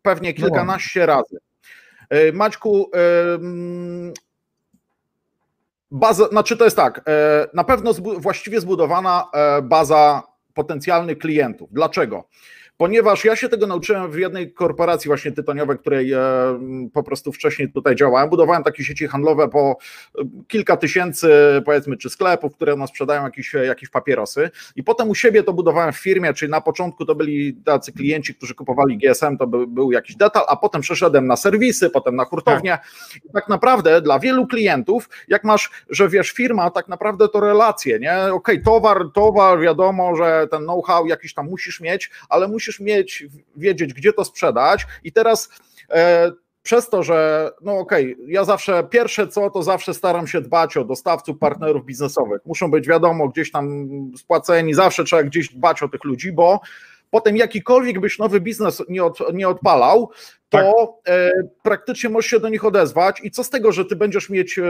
[0.02, 1.38] pewnie no kilkanaście razy.
[2.34, 2.92] Maćku,
[5.92, 7.02] baza, znaczy to jest tak,
[7.54, 9.26] na pewno właściwie zbudowana
[9.64, 11.70] baza potencjalnych klientów.
[11.72, 12.24] Dlaczego?
[12.78, 16.20] Ponieważ ja się tego nauczyłem w jednej korporacji właśnie tytoniowej, której e,
[16.94, 18.30] po prostu wcześniej tutaj działałem.
[18.30, 19.78] Budowałem takie sieci handlowe po
[20.20, 21.30] e, kilka tysięcy,
[21.66, 25.94] powiedzmy, czy sklepów, które nam sprzedają jakieś, jakieś papierosy i potem u siebie to budowałem
[25.94, 29.92] w firmie, czyli na początku to byli tacy klienci, którzy kupowali GSM, to by, był
[29.92, 32.72] jakiś detal, a potem przeszedłem na serwisy, potem na hurtownię.
[32.72, 33.26] Tak.
[33.26, 38.00] I tak naprawdę dla wielu klientów, jak masz, że wiesz, firma, tak naprawdę to relacje,
[38.00, 38.14] nie?
[38.14, 42.80] Okej, okay, towar, towar, wiadomo, że ten know-how jakiś tam musisz mieć, ale musisz musisz
[42.80, 43.26] mieć,
[43.56, 45.50] wiedzieć, gdzie to sprzedać i teraz
[45.90, 46.32] e,
[46.64, 50.78] przez to, że no okej, okay, ja zawsze pierwsze co, to zawsze staram się dbać
[50.78, 52.42] o dostawców, partnerów biznesowych.
[52.46, 56.60] Muszą być wiadomo, gdzieś tam spłaceni, zawsze trzeba gdzieś dbać o tych ludzi, bo
[57.10, 60.10] potem jakikolwiek byś nowy biznes nie, od, nie odpalał,
[60.50, 60.58] to
[61.04, 61.14] tak.
[61.14, 61.32] e,
[61.64, 64.64] praktycznie możesz się do nich odezwać i co z tego, że ty będziesz mieć e,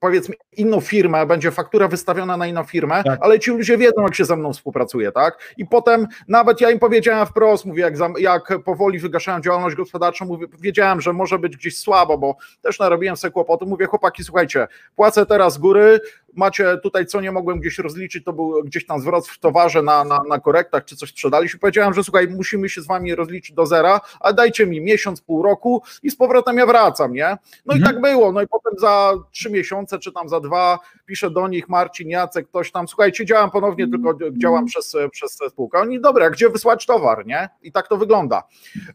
[0.00, 3.18] powiedzmy inną firmę, będzie faktura wystawiona na inną firmę, tak.
[3.22, 5.54] ale ci ludzie wiedzą, jak się ze mną współpracuje, tak?
[5.56, 10.46] I potem nawet ja im powiedziałem wprost, mówię, jak, jak powoli wygaszałem działalność gospodarczą, mówię,
[10.60, 15.26] wiedziałem, że może być gdzieś słabo, bo też narobiłem sobie kłopotu, mówię, chłopaki, słuchajcie, płacę
[15.26, 16.00] teraz z góry,
[16.36, 20.04] macie tutaj, co nie mogłem gdzieś rozliczyć, to był gdzieś tam zwrot w towarze na,
[20.04, 21.60] na, na korektach, czy coś sprzedaliśmy.
[21.60, 25.42] Powiedziałem, że słuchaj, musimy się z wami rozliczyć do zera, a dajcie mi miesiąc, pół
[25.42, 27.36] roku i z powrotem ja wracam, nie?
[27.66, 27.80] No mhm.
[27.80, 28.32] i tak było.
[28.32, 32.48] No i potem za trzy miesiące, czy tam za dwa, piszę do nich Marcin, Jacek,
[32.48, 35.78] ktoś tam, słuchajcie, działam ponownie, tylko działam przez, przez spółkę.
[35.78, 37.48] Oni, dobra, gdzie wysłać towar, nie?
[37.62, 38.42] I tak to wygląda.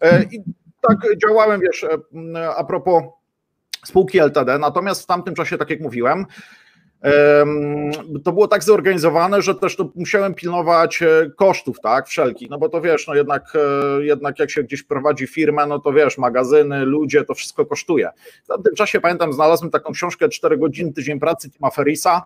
[0.01, 0.43] E, I
[0.81, 3.03] tak działałem, wiesz, e, a propos
[3.85, 6.25] spółki LTD, natomiast w tamtym czasie, tak jak mówiłem,
[8.23, 12.69] to było tak zorganizowane, że też to musiałem pilnować e, kosztów, tak, wszelkich, no bo
[12.69, 13.53] to wiesz, no jednak,
[13.99, 18.09] jednak jak się gdzieś prowadzi firmę, no to wiesz, magazyny, ludzie, to wszystko kosztuje.
[18.43, 22.25] W tamtym czasie, pamiętam, znalazłem taką książkę 4 godziny, tydzień pracy Tima Ferisa,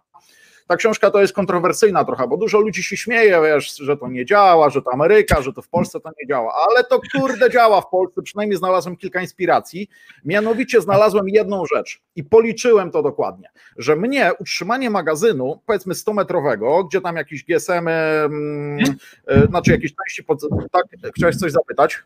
[0.69, 4.25] ta książka to jest kontrowersyjna trochę, bo dużo ludzi się śmieje, wiesz, że to nie
[4.25, 7.81] działa, że to Ameryka, że to w Polsce to nie działa, ale to kurde działa
[7.81, 9.89] w Polsce, przynajmniej znalazłem kilka inspiracji,
[10.25, 17.01] mianowicie znalazłem jedną rzecz i policzyłem to dokładnie, że mnie utrzymanie magazynu, powiedzmy 100-metrowego, gdzie
[17.01, 20.41] tam jakieś GSM, yy, yy, znaczy jakieś części, pod...
[20.71, 20.83] tak,
[21.15, 22.03] chciałeś coś zapytać?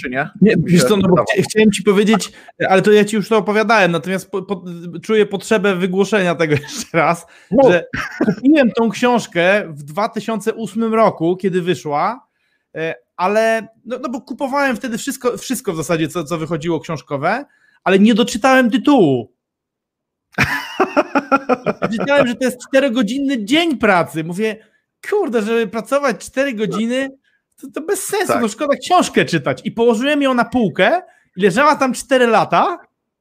[0.00, 0.30] Czy nie?
[0.40, 2.32] Nie, wiesz co, no chciałem ci powiedzieć,
[2.68, 4.64] ale to ja ci już to opowiadałem, natomiast po, po,
[5.02, 7.70] czuję potrzebę wygłoszenia tego jeszcze raz, no.
[7.70, 7.84] że
[8.24, 12.28] kupiłem tą książkę w 2008 roku, kiedy wyszła,
[12.74, 17.44] e, ale no, no bo kupowałem wtedy wszystko, wszystko w zasadzie, co, co wychodziło książkowe,
[17.84, 19.32] ale nie doczytałem tytułu.
[21.92, 24.24] Czytałem, że to jest 4-godzinny dzień pracy.
[24.24, 24.56] Mówię,
[25.10, 27.10] kurde, żeby pracować 4 godziny,
[27.60, 28.42] to, to bez sensu, tak.
[28.42, 29.60] no szkoda książkę czytać.
[29.64, 31.02] I położyłem ją na półkę
[31.36, 32.78] leżała tam 4 lata,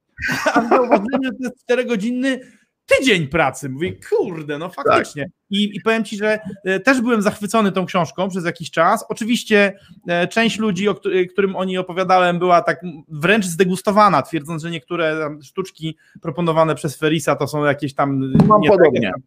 [0.53, 2.39] a zauważyłem, że to jest 4-godzinny
[2.85, 3.69] tydzień pracy.
[3.69, 5.23] Mówię, kurde, no faktycznie.
[5.23, 5.31] Tak.
[5.49, 9.05] I, I powiem ci, że e, też byłem zachwycony tą książką przez jakiś czas.
[9.09, 10.95] Oczywiście e, część ludzi, o
[11.31, 17.35] którym o niej opowiadałem, była tak wręcz zdegustowana, twierdząc, że niektóre sztuczki proponowane przez Ferisa
[17.35, 18.33] to są jakieś tam.
[18.47, 19.11] Mam nie podobnie.
[19.11, 19.21] Tak,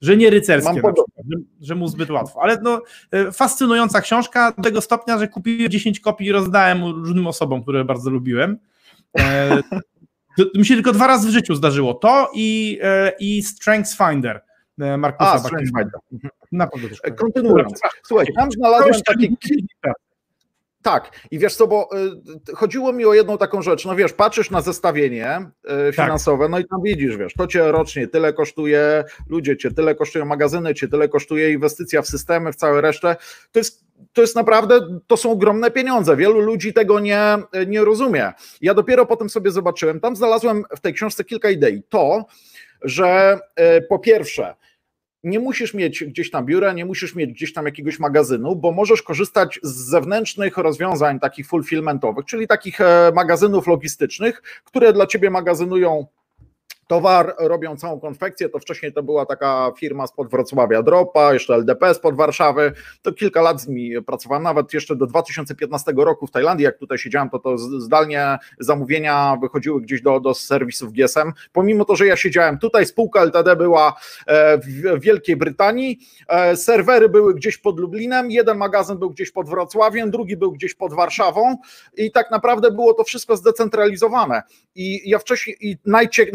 [0.00, 0.96] że nie rycerskie, przykład,
[1.28, 2.42] że, że, mu zbyt łatwo.
[2.42, 7.26] Ale no, e, fascynująca książka do tego stopnia, że kupiłem 10 kopii i rozdałem różnym
[7.26, 8.58] osobom, które bardzo lubiłem.
[9.18, 9.62] E,
[10.58, 11.94] mi się tylko dwa razy w życiu zdarzyło.
[11.94, 14.40] To i, e, i Strengths Finder.
[14.98, 16.00] Markusa A, Strengths Finder.
[16.52, 16.68] Na
[17.16, 17.80] Kontynuując.
[18.02, 19.28] Słuchajcie, tam znalazłem takie
[20.82, 21.88] tak, i wiesz co, bo
[22.50, 23.84] y, chodziło mi o jedną taką rzecz.
[23.84, 25.94] No wiesz, patrzysz na zestawienie y, tak.
[25.94, 26.50] finansowe, tak.
[26.50, 30.74] no i tam widzisz, wiesz, to cię rocznie tyle kosztuje, ludzie cię tyle kosztują, magazyny
[30.74, 33.16] cię tyle kosztuje, inwestycja w systemy, w całe resztę.
[33.52, 36.16] To jest, to jest naprawdę, to są ogromne pieniądze.
[36.16, 38.32] Wielu ludzi tego nie, nie rozumie.
[38.60, 41.82] Ja dopiero potem sobie zobaczyłem, tam znalazłem w tej książce kilka idei.
[41.88, 42.26] To,
[42.82, 43.38] że
[43.78, 44.54] y, po pierwsze,
[45.24, 49.02] nie musisz mieć gdzieś tam biura, nie musisz mieć gdzieś tam jakiegoś magazynu, bo możesz
[49.02, 56.06] korzystać z zewnętrznych rozwiązań takich fulfillmentowych, czyli takich e, magazynów logistycznych, które dla ciebie magazynują
[56.90, 61.94] towar, robią całą konfekcję, to wcześniej to była taka firma spod Wrocławia Dropa, jeszcze LDP
[61.94, 62.72] spod Warszawy,
[63.02, 66.98] to kilka lat z nimi pracowałem, nawet jeszcze do 2015 roku w Tajlandii, jak tutaj
[66.98, 72.16] siedziałem, to to zdalnie zamówienia wychodziły gdzieś do, do serwisów GSM, pomimo to, że ja
[72.16, 75.98] siedziałem tutaj, spółka LTD była e, w Wielkiej Brytanii,
[76.28, 80.74] e, serwery były gdzieś pod Lublinem, jeden magazyn był gdzieś pod Wrocławiem, drugi był gdzieś
[80.74, 81.56] pod Warszawą
[81.96, 84.42] i tak naprawdę było to wszystko zdecentralizowane.
[84.74, 86.26] I ja wcześniej, i najcie,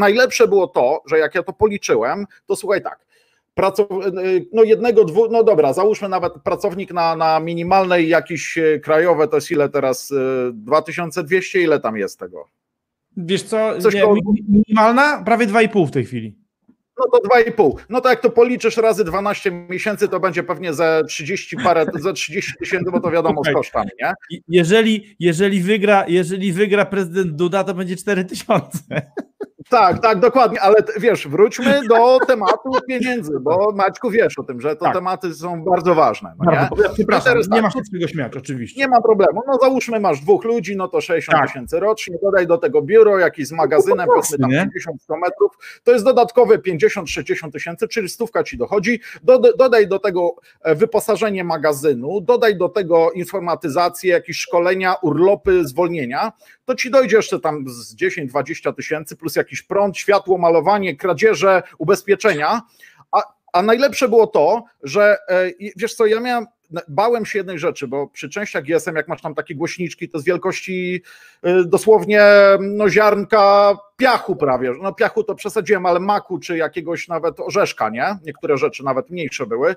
[0.45, 3.05] najlepsze było to, że jak ja to policzyłem, to słuchaj tak,
[4.53, 9.37] no jednego, dwóch, no dobra, załóżmy nawet pracownik na, na minimalnej jakiś e, krajowe, to
[9.37, 10.13] jest ile teraz,
[10.53, 12.47] 2200, e, ile tam jest tego?
[13.17, 14.15] Wiesz co, Coś nie, koło...
[14.49, 15.23] minimalna?
[15.23, 16.35] Prawie 2,5 w tej chwili.
[16.97, 17.75] No to 2,5.
[17.89, 22.13] No to jak to policzysz razy 12 miesięcy, to będzie pewnie ze 30 parę, ze
[22.13, 23.53] 30 tysięcy, bo to wiadomo okay.
[23.53, 24.13] z kosztami, nie?
[24.47, 28.79] Jeżeli, jeżeli, wygra, jeżeli wygra prezydent Duda, to będzie 4 tysiące.
[29.69, 34.75] Tak, tak, dokładnie, ale wiesz, wróćmy do tematu pieniędzy, bo Maćku wiesz o tym, że
[34.75, 34.93] to tak.
[34.93, 36.33] tematy są bardzo ważne.
[36.39, 36.57] No nie?
[36.57, 38.81] Ja przepraszam, teraz, nie tak, masz czego śmiać, oczywiście.
[38.81, 41.47] Nie ma problemu, no załóżmy masz dwóch ludzi, no to 60 tak.
[41.47, 45.91] tysięcy rocznie, dodaj do tego biuro, jakiś z magazynem, no powiedzmy tam 50-100 metrów, to
[45.91, 48.99] jest dodatkowe 50-60 tysięcy, czyli stówka ci dochodzi,
[49.57, 56.31] dodaj do tego e, wyposażenie magazynu, dodaj do tego informatyzację, jakieś szkolenia, urlopy, zwolnienia,
[56.65, 62.61] to ci dojdzie jeszcze tam z 10-20 tysięcy plus jakiś prąd, światło, malowanie, kradzieże, ubezpieczenia.
[63.11, 63.21] A,
[63.53, 66.45] a najlepsze było to, że e, wiesz co, ja miałem
[66.87, 70.23] bałem się jednej rzeczy, bo przy częściach GSM, jak masz tam takie głośniczki, to z
[70.23, 71.01] wielkości
[71.47, 72.23] y, dosłownie
[72.59, 74.73] no, ziarnka piachu prawie.
[74.81, 78.17] No piachu to przesadziłem, ale maku czy jakiegoś nawet orzeszka, nie?
[78.25, 79.75] Niektóre rzeczy nawet mniejsze były.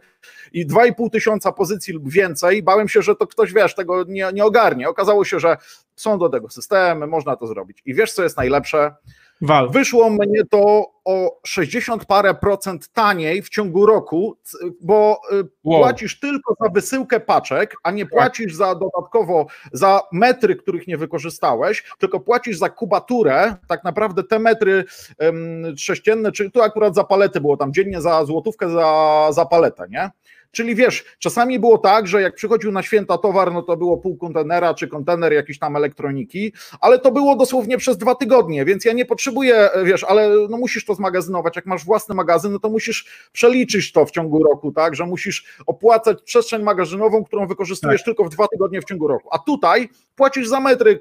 [0.53, 2.62] I 2,5 tysiąca pozycji lub więcej.
[2.62, 4.88] Bałem się, że to ktoś, wiesz, tego nie, nie ogarnie.
[4.88, 5.57] Okazało się, że
[5.96, 7.83] są do tego systemy, można to zrobić.
[7.87, 8.94] I wiesz, co jest najlepsze?
[9.40, 9.70] Wal.
[9.70, 14.37] Wyszło mnie to o 60 parę procent taniej w ciągu roku,
[14.81, 15.81] bo y, wow.
[15.81, 18.11] płacisz tylko za wysyłkę paczek, a nie tak.
[18.11, 24.38] płacisz za dodatkowo za metry, których nie wykorzystałeś, tylko płacisz za kubaturę, tak naprawdę te
[24.38, 24.85] metry
[25.18, 29.87] um, sześcienne, czy tu akurat za palety było tam dziennie za złotówkę za, za paletę,
[29.90, 30.11] nie?
[30.51, 34.17] Czyli wiesz, czasami było tak, że jak przychodził na święta towar, no to było pół
[34.17, 38.93] kontenera czy kontener jakiejś tam elektroniki, ale to było dosłownie przez dwa tygodnie, więc ja
[38.93, 41.57] nie potrzebuję, wiesz, ale no musisz to zmagazynować.
[41.57, 45.59] Jak masz własny magazyn, no to musisz przeliczyć to w ciągu roku, tak, że musisz
[45.67, 48.05] opłacać przestrzeń magazynową, którą wykorzystujesz tak.
[48.05, 49.29] tylko w dwa tygodnie w ciągu roku.
[49.33, 51.01] A tutaj płacisz za metry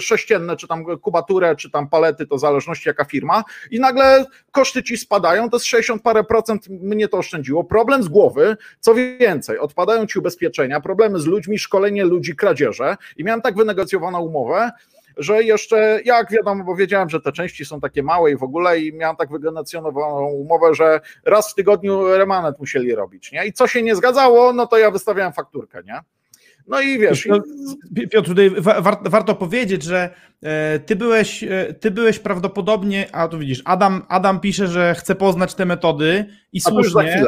[0.00, 4.82] sześcienne, czy tam kubaturę, czy tam palety, to w zależności jaka firma, i nagle koszty
[4.82, 7.64] ci spadają, to jest 60 parę procent mnie to oszczędziło.
[7.64, 13.24] Problem z głowy, co więcej, odpadają ci ubezpieczenia, problemy z ludźmi, szkolenie ludzi, kradzieże i
[13.24, 14.70] miałem tak wynegocjowaną umowę,
[15.16, 18.78] że jeszcze, jak wiadomo, bo wiedziałem, że te części są takie małe i w ogóle
[18.78, 23.46] i miałem tak wynegocjonowaną umowę, że raz w tygodniu remanet musieli robić, nie?
[23.46, 26.00] I co się nie zgadzało, no to ja wystawiałem fakturkę, nie?
[26.68, 27.28] No i wiesz.
[28.10, 28.50] Piotr, tutaj
[29.04, 34.40] warto powiedzieć, że e, ty byłeś, e, ty byłeś prawdopodobnie, a tu widzisz, Adam, Adam
[34.40, 37.24] pisze, że chce poznać te metody i a słusznie.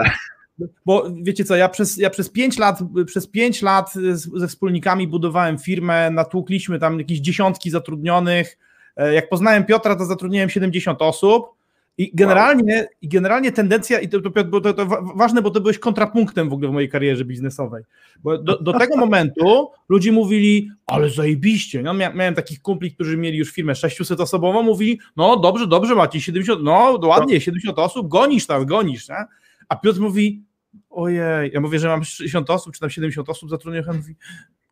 [0.86, 3.92] Bo wiecie co, ja przez, ja przez pięć lat, przez pięć lat
[4.36, 8.58] ze wspólnikami budowałem firmę, natłukliśmy tam jakieś dziesiątki zatrudnionych.
[8.96, 11.55] E, jak poznałem Piotra, to zatrudniłem 70 osób
[11.98, 12.86] i generalnie, wow.
[13.02, 16.68] i generalnie tendencja, i to, to, to, to, ważne, bo to byłeś kontrapunktem w ogóle
[16.68, 17.84] w mojej karierze biznesowej.
[18.22, 21.82] Bo do, do tego momentu ludzie mówili, ale zajebiście.
[21.82, 26.20] No, miałem takich kumpli, którzy mieli już firmę 600 osobową, mówili, no dobrze, dobrze, macie
[26.20, 29.08] 70, no ładnie, 70 osób, gonisz tam, gonisz.
[29.08, 29.24] Nie?
[29.68, 30.42] A Piotr mówi,
[30.90, 34.14] ojej, ja mówię, że mam 60 osób, czy tam 70 osób zatrudnionych, on mówi,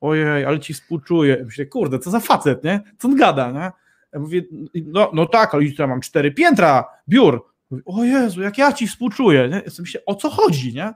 [0.00, 1.42] ojej, ale ci współczuję.
[1.44, 2.80] Myślę, kurde, co za facet, nie?
[2.98, 3.83] Co on gada, nie?
[4.14, 4.42] Ja mówię,
[4.74, 7.44] no, no tak, ale ja mam cztery piętra biur.
[7.70, 9.48] Mówię, o Jezu, jak ja ci współczuję.
[9.48, 9.62] Nie?
[9.78, 10.92] Myślę, o co chodzi, nie?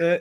[0.00, 0.20] E,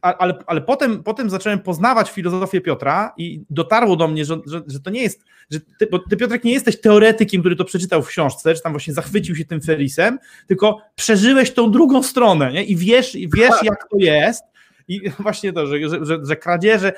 [0.00, 4.80] ale, ale potem, potem zacząłem poznawać filozofię Piotra i dotarło do mnie, że, że, że
[4.80, 8.08] to nie jest, że ty, bo ty Piotrek nie jesteś teoretykiem, który to przeczytał w
[8.08, 12.64] książce, czy tam właśnie zachwycił się tym Felisem, tylko przeżyłeś tą drugą stronę nie?
[12.64, 14.49] i wiesz, wiesz jak to jest
[14.90, 16.92] i właśnie to, że, że, że, że kradzieże,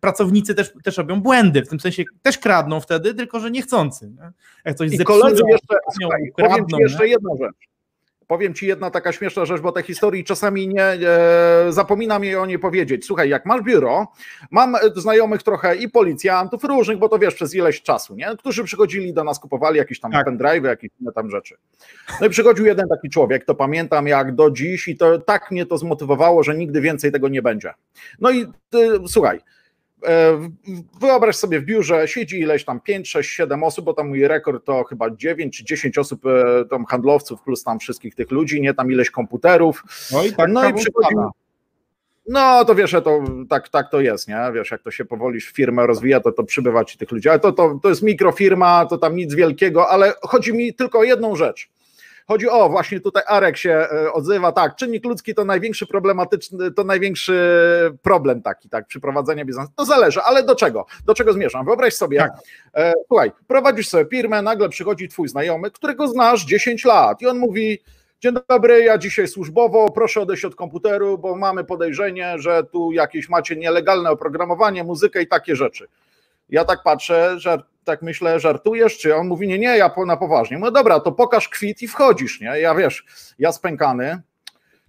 [0.00, 4.10] pracownicy też, też robią błędy, w tym sensie też kradną wtedy, tylko że niechcący.
[4.10, 4.30] Nie?
[4.64, 7.73] Jak coś I koledzy jeszcze, słuchaj, powiem ci jeszcze jedną rzecz.
[8.26, 10.98] Powiem ci jedna taka śmieszna rzecz, bo te historii czasami nie e,
[11.68, 13.06] zapominam jej o niej powiedzieć.
[13.06, 14.12] Słuchaj, jak masz biuro,
[14.50, 18.36] mam znajomych trochę i policjantów różnych, bo to wiesz, przez ileś czasu, nie?
[18.38, 20.24] Którzy przychodzili do nas, kupowali jakieś tam tak.
[20.24, 21.56] pendrive, jakieś inne tam rzeczy.
[22.20, 25.66] No i przychodził jeden taki człowiek, to pamiętam jak do dziś i to tak mnie
[25.66, 27.74] to zmotywowało, że nigdy więcej tego nie będzie.
[28.20, 29.63] No i ty, słuchaj, E,
[31.00, 34.64] wyobraź sobie w biurze siedzi ileś tam 5, 6, 7 osób, bo tam mój rekord
[34.64, 38.74] to chyba 9 czy 10 osób e, tam handlowców plus tam wszystkich tych ludzi, nie
[38.74, 39.82] tam ileś komputerów.
[40.12, 41.14] No i tak no i przychodzi,
[42.28, 44.36] no to wiesz, to tak, tak to jest, nie?
[44.54, 47.28] Wiesz, jak to się powoli firmę rozwija, to to przybywa ci tych ludzi.
[47.28, 51.04] Ale to, to, to jest mikrofirma, to tam nic wielkiego, ale chodzi mi tylko o
[51.04, 51.68] jedną rzecz.
[52.26, 56.84] Chodzi o, właśnie tutaj Arek się e, odzywa, tak, czynnik ludzki to największy problematyczny, to
[56.84, 57.38] największy
[58.02, 59.70] problem taki, tak, przy prowadzeniu biznesu.
[59.76, 60.86] To zależy, ale do czego?
[61.06, 61.64] Do czego zmierzam?
[61.64, 62.32] Wyobraź sobie, tak.
[62.74, 67.38] e, słuchaj, prowadzisz sobie firmę, nagle przychodzi twój znajomy, którego znasz 10 lat i on
[67.38, 67.78] mówi,
[68.20, 73.28] Dzień dobry, ja dzisiaj służbowo, proszę odejść od komputeru, bo mamy podejrzenie, że tu jakieś
[73.28, 75.88] macie nielegalne oprogramowanie, muzykę i takie rzeczy.
[76.48, 80.58] Ja tak patrzę, że tak myślę, żartujesz, czy on mówi, nie, nie, ja na poważnie.
[80.58, 82.60] No dobra, to pokaż kwit i wchodzisz, nie?
[82.60, 83.04] Ja wiesz,
[83.38, 84.22] ja spękany,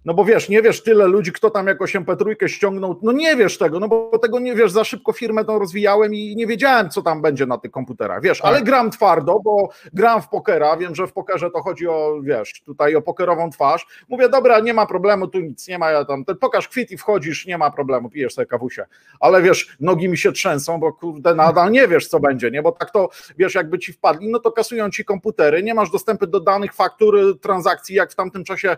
[0.06, 3.58] no bo wiesz, nie wiesz tyle ludzi, kto tam jakąś MP3 ściągnął, no nie wiesz
[3.58, 7.02] tego, no bo tego nie wiesz, za szybko firmę tą rozwijałem i nie wiedziałem, co
[7.02, 8.64] tam będzie na tych komputerach, wiesz, ale tak.
[8.64, 12.96] gram twardo, bo gram w pokera, wiem, że w pokerze to chodzi o, wiesz, tutaj
[12.96, 16.68] o pokerową twarz, mówię, dobra, nie ma problemu, tu nic nie ma, ja tam, pokaż
[16.68, 18.84] kwit i wchodzisz, nie ma problemu, pijesz sobie kawusie,
[19.20, 22.72] ale wiesz, nogi mi się trzęsą, bo kurde, nadal nie wiesz, co będzie, nie, bo
[22.72, 26.40] tak to, wiesz, jakby ci wpadli, no to kasują ci komputery, nie masz dostępu do
[26.40, 28.76] danych, faktur, transakcji, jak w tamtym czasie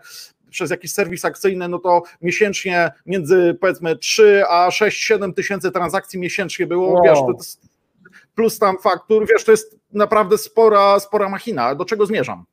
[0.51, 6.67] przez jakiś serwis akcyjny, no to miesięcznie między powiedzmy 3 a 6-7 tysięcy transakcji miesięcznie
[6.67, 7.03] było, wow.
[7.05, 7.61] wiesz, to jest,
[8.35, 11.75] plus tam faktur, wiesz, to jest naprawdę spora, spora machina.
[11.75, 12.45] Do czego zmierzam?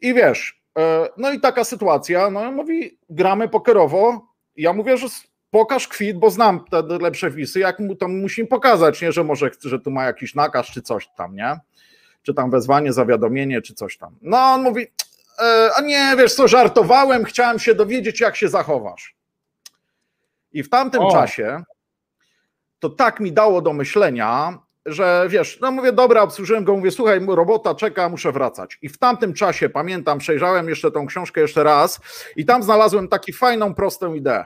[0.00, 5.06] I wiesz, e, no i taka sytuacja, no mówi, gramy pokerowo, ja mówię, że
[5.50, 9.50] pokaż kwit, bo znam te lepsze wisy, jak mu to musimy pokazać, nie, że może,
[9.60, 11.56] że tu ma jakiś nakaz czy coś tam, nie?
[12.22, 14.16] Czy tam wezwanie, zawiadomienie, czy coś tam.
[14.22, 14.86] No on mówi,
[15.76, 19.16] a nie, wiesz co, żartowałem, chciałem się dowiedzieć, jak się zachowasz.
[20.52, 21.12] I w tamtym o.
[21.12, 21.62] czasie
[22.78, 27.20] to tak mi dało do myślenia, że wiesz, no mówię, dobra, obsłużyłem go, mówię, słuchaj,
[27.28, 28.78] robota czeka, muszę wracać.
[28.82, 32.00] I w tamtym czasie, pamiętam, przejrzałem jeszcze tą książkę jeszcze raz
[32.36, 34.44] i tam znalazłem taką fajną, prostą ideę,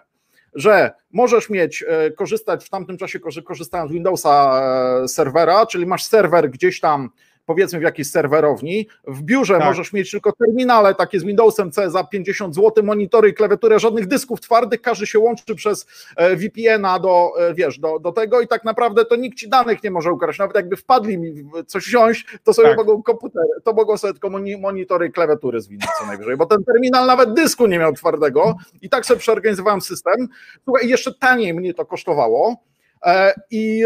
[0.55, 4.61] że możesz mieć, e, korzystać, w tamtym czasie korzystałem z Windowsa
[5.05, 7.11] e, serwera, czyli masz serwer gdzieś tam
[7.48, 8.88] powiedzmy w jakiejś serwerowni.
[9.06, 9.64] W biurze tak.
[9.64, 14.06] możesz mieć tylko terminale takie z Windowsem C za 50 zł, monitory i klawiaturę, żadnych
[14.06, 18.48] dysków twardych, każdy się łączy przez e, VPN-a do, e, wiesz, do, do tego i
[18.48, 20.38] tak naprawdę to nikt ci danych nie może ukraść.
[20.38, 22.76] Nawet jakby wpadli mi coś wziąć, to sobie tak.
[22.76, 24.30] mogą komputery, to mogą sobie tylko
[24.61, 28.88] monitory i klawiatury zwinąć co najwyżej, bo ten terminal nawet dysku nie miał twardego i
[28.88, 30.28] tak sobie przeorganizowałem system.
[30.64, 32.56] Słuchaj, jeszcze taniej mnie to kosztowało.
[33.04, 33.84] E, I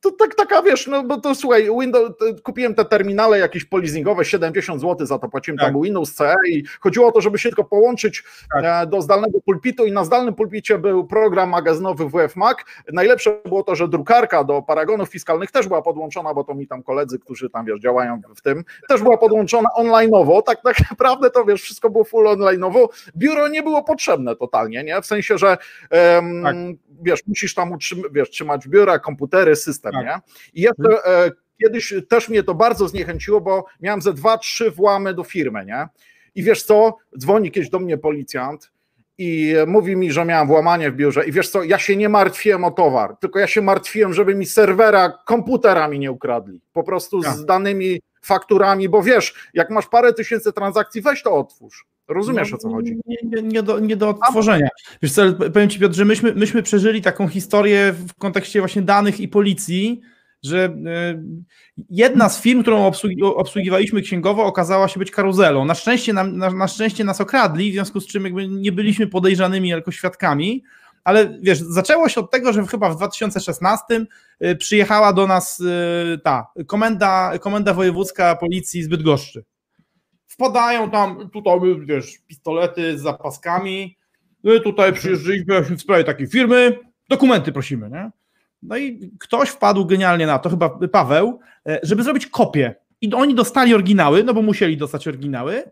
[0.00, 4.80] to tak, taka wiesz, no bo to słuchaj, Windows, kupiłem te terminale jakieś polizingowe, 70
[4.80, 5.66] zł za to płaciłem, tak.
[5.66, 8.64] tam był Windows CE i chodziło o to, żeby się tylko połączyć tak.
[8.64, 12.58] E, do zdalnego pulpitu i na zdalnym pulpicie był program magazynowy WF Mac.
[12.92, 16.82] Najlepsze było to, że drukarka do paragonów fiskalnych też była podłączona, bo to mi tam
[16.82, 21.44] koledzy, którzy tam wiesz, działają w tym, też była podłączona online'owo, tak, tak naprawdę to
[21.44, 22.86] wiesz, wszystko było full online'owo.
[23.16, 25.02] Biuro nie było potrzebne totalnie, nie?
[25.02, 25.56] W sensie, że
[25.90, 26.56] um, tak.
[27.02, 30.06] wiesz, musisz tam utrzym- wiesz, trzymać biura, komputery, system tak.
[30.06, 30.20] nie?
[30.54, 31.30] I jeszcze e,
[31.62, 35.88] kiedyś też mnie to bardzo zniechęciło, bo miałem ze dwa, trzy włamy do firmy, nie?
[36.34, 38.70] I wiesz co, dzwoni kiedyś do mnie policjant
[39.18, 42.64] i mówi mi, że miałem włamanie w biurze i wiesz co, ja się nie martwiłem
[42.64, 47.34] o towar, tylko ja się martwiłem, żeby mi serwera komputerami nie ukradli, po prostu tak.
[47.34, 51.86] z danymi fakturami, bo wiesz, jak masz parę tysięcy transakcji, weź to otwórz.
[52.08, 52.96] Rozumiesz no, o co chodzi?
[53.06, 54.68] Nie, nie, nie, do, nie do odtworzenia.
[55.02, 59.20] Wiesz co, powiem Ci Piotr, że myśmy, myśmy przeżyli taką historię w kontekście właśnie danych
[59.20, 60.00] i policji,
[60.42, 61.22] że e,
[61.90, 65.64] jedna z firm, którą obsługi, obsługiwaliśmy księgowo, okazała się być karuzelą.
[65.64, 69.06] Na szczęście, nam, na, na, szczęście nas okradli, w związku z czym jakby nie byliśmy
[69.06, 70.64] podejrzanymi jako świadkami,
[71.04, 73.84] ale wiesz, zaczęło się od tego, że chyba w 2016
[74.40, 75.62] e, przyjechała do nas
[76.14, 79.44] e, ta komenda, komenda wojewódzka policji z Bydgoszczy
[80.28, 83.96] wpadają tam, tutaj wiesz, pistolety z zapaskami,
[84.44, 88.10] no i tutaj przyjeżdżaliśmy w sprawie takiej firmy, dokumenty prosimy, nie?
[88.62, 92.74] No i ktoś wpadł genialnie na to, chyba Paweł, e, żeby zrobić kopię.
[93.00, 95.62] I oni dostali oryginały, no bo musieli dostać oryginały.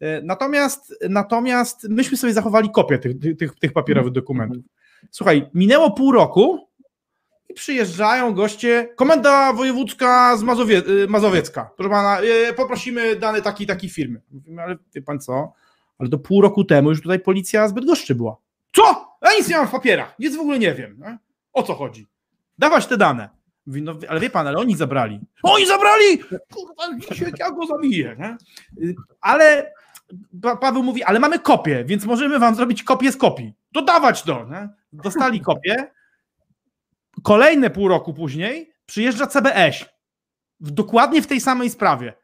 [0.00, 4.64] E, natomiast, natomiast myśmy sobie zachowali kopię tych, tych, tych papierowych dokumentów.
[5.10, 6.65] Słuchaj, minęło pół roku,
[7.56, 11.70] przyjeżdżają goście, komenda wojewódzka z Mazowie, y, Mazowiecka.
[11.76, 14.22] Proszę pana, y, poprosimy dane takiej takiej firmy.
[14.30, 15.52] Mówimy, ale wie pan co?
[15.98, 18.36] Ale do pół roku temu już tutaj policja z Bydgoszczy była.
[18.72, 18.82] Co?
[19.22, 20.98] Ja nic nie mam w papierach, nic w ogóle nie wiem.
[20.98, 21.18] Nie?
[21.52, 22.06] O co chodzi?
[22.58, 23.28] Dawać te dane.
[23.66, 25.20] Mówi, no, ale wie pan, ale oni zabrali.
[25.42, 26.18] Oni zabrali!
[26.52, 28.16] Kurwa, dzisiaj ja go zabiję.
[28.18, 28.36] Nie?
[29.20, 29.72] Ale
[30.60, 33.54] Paweł mówi, ale mamy kopię, więc możemy wam zrobić kopię z kopii.
[33.74, 34.46] To dawać to.
[34.50, 34.68] Nie?
[34.92, 35.90] Dostali kopię,
[37.22, 39.84] Kolejne pół roku później przyjeżdża CBS
[40.60, 42.14] w, dokładnie w tej samej sprawie.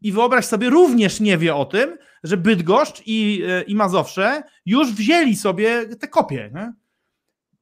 [0.00, 4.92] I wyobraź sobie, również nie wie o tym, że Bydgoszcz i, e, i Mazowsze już
[4.92, 6.50] wzięli sobie te kopie.
[6.54, 6.72] Nie?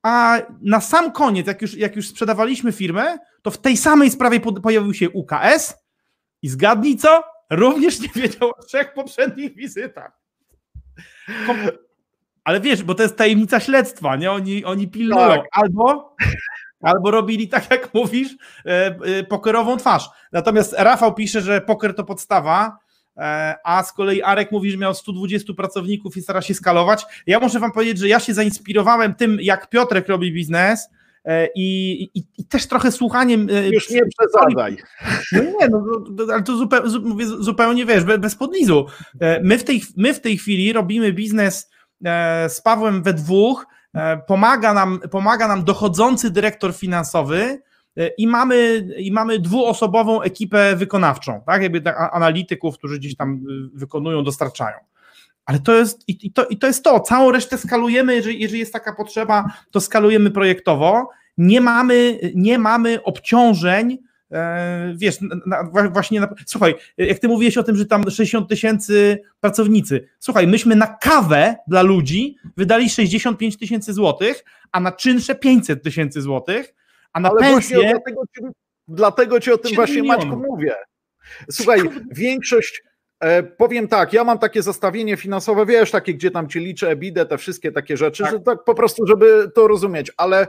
[0.02, 4.40] A na sam koniec, jak już, jak już sprzedawaliśmy firmę, to w tej samej sprawie
[4.40, 5.74] pojawił się UKS
[6.42, 7.22] i zgadnij co?
[7.50, 10.12] Również nie wiedział o trzech poprzednich wizytach.
[11.46, 11.56] Kom
[12.44, 14.32] ale wiesz, bo to jest tajemnica śledztwa, nie?
[14.32, 15.28] Oni, oni pilnują.
[15.28, 15.42] Tak.
[15.52, 16.16] Albo
[16.84, 20.08] albo robili tak, jak mówisz, e, e, pokerową twarz.
[20.32, 22.78] Natomiast Rafał pisze, że poker to podstawa,
[23.16, 27.04] e, a z kolei Arek mówi, że miał 120 pracowników i stara się skalować.
[27.26, 30.88] Ja muszę wam powiedzieć, że ja się zainspirowałem tym, jak Piotrek robi biznes,
[31.54, 33.48] i, i, i, też trochę słuchaniem.
[33.72, 34.76] Już nie przesadzaj.
[35.32, 35.84] No nie, no,
[36.32, 36.90] ale to zupełnie,
[37.38, 38.86] zupełnie wiesz, bez podlizu.
[39.42, 41.70] My w, tej, my w tej chwili robimy biznes
[42.48, 43.66] z Pawłem we dwóch,
[44.26, 47.62] pomaga nam, pomaga nam dochodzący dyrektor finansowy
[47.96, 51.62] e, i mamy, i mamy dwuosobową ekipę wykonawczą, tak?
[51.62, 54.76] Jakby analityków, którzy gdzieś tam y, wykonują, dostarczają.
[55.46, 58.72] Ale to jest, i to, i to jest to, całą resztę skalujemy, jeżeli, jeżeli jest
[58.72, 61.10] taka potrzeba, to skalujemy projektowo.
[61.38, 64.03] Nie mamy, nie mamy obciążeń, E,
[64.94, 70.08] wiesz, na, właśnie, na, słuchaj, jak ty mówiłeś o tym, że tam 60 tysięcy pracownicy,
[70.18, 76.22] słuchaj, myśmy na kawę dla ludzi wydali 65 tysięcy złotych, a na czynsze 500 tysięcy
[76.22, 76.74] złotych,
[77.12, 77.78] a na Ale pensję...
[77.78, 78.42] Dlatego ci,
[78.88, 80.24] dlatego ci o tym właśnie milionów.
[80.24, 80.74] Maćku mówię.
[81.50, 81.80] Słuchaj,
[82.10, 82.82] większość
[83.20, 87.26] e, Powiem tak, ja mam takie zestawienie finansowe, wiesz, takie, gdzie tam ci liczę, bidę,
[87.26, 88.32] te wszystkie takie rzeczy, tak.
[88.32, 90.46] że tak po prostu, żeby to rozumieć, ale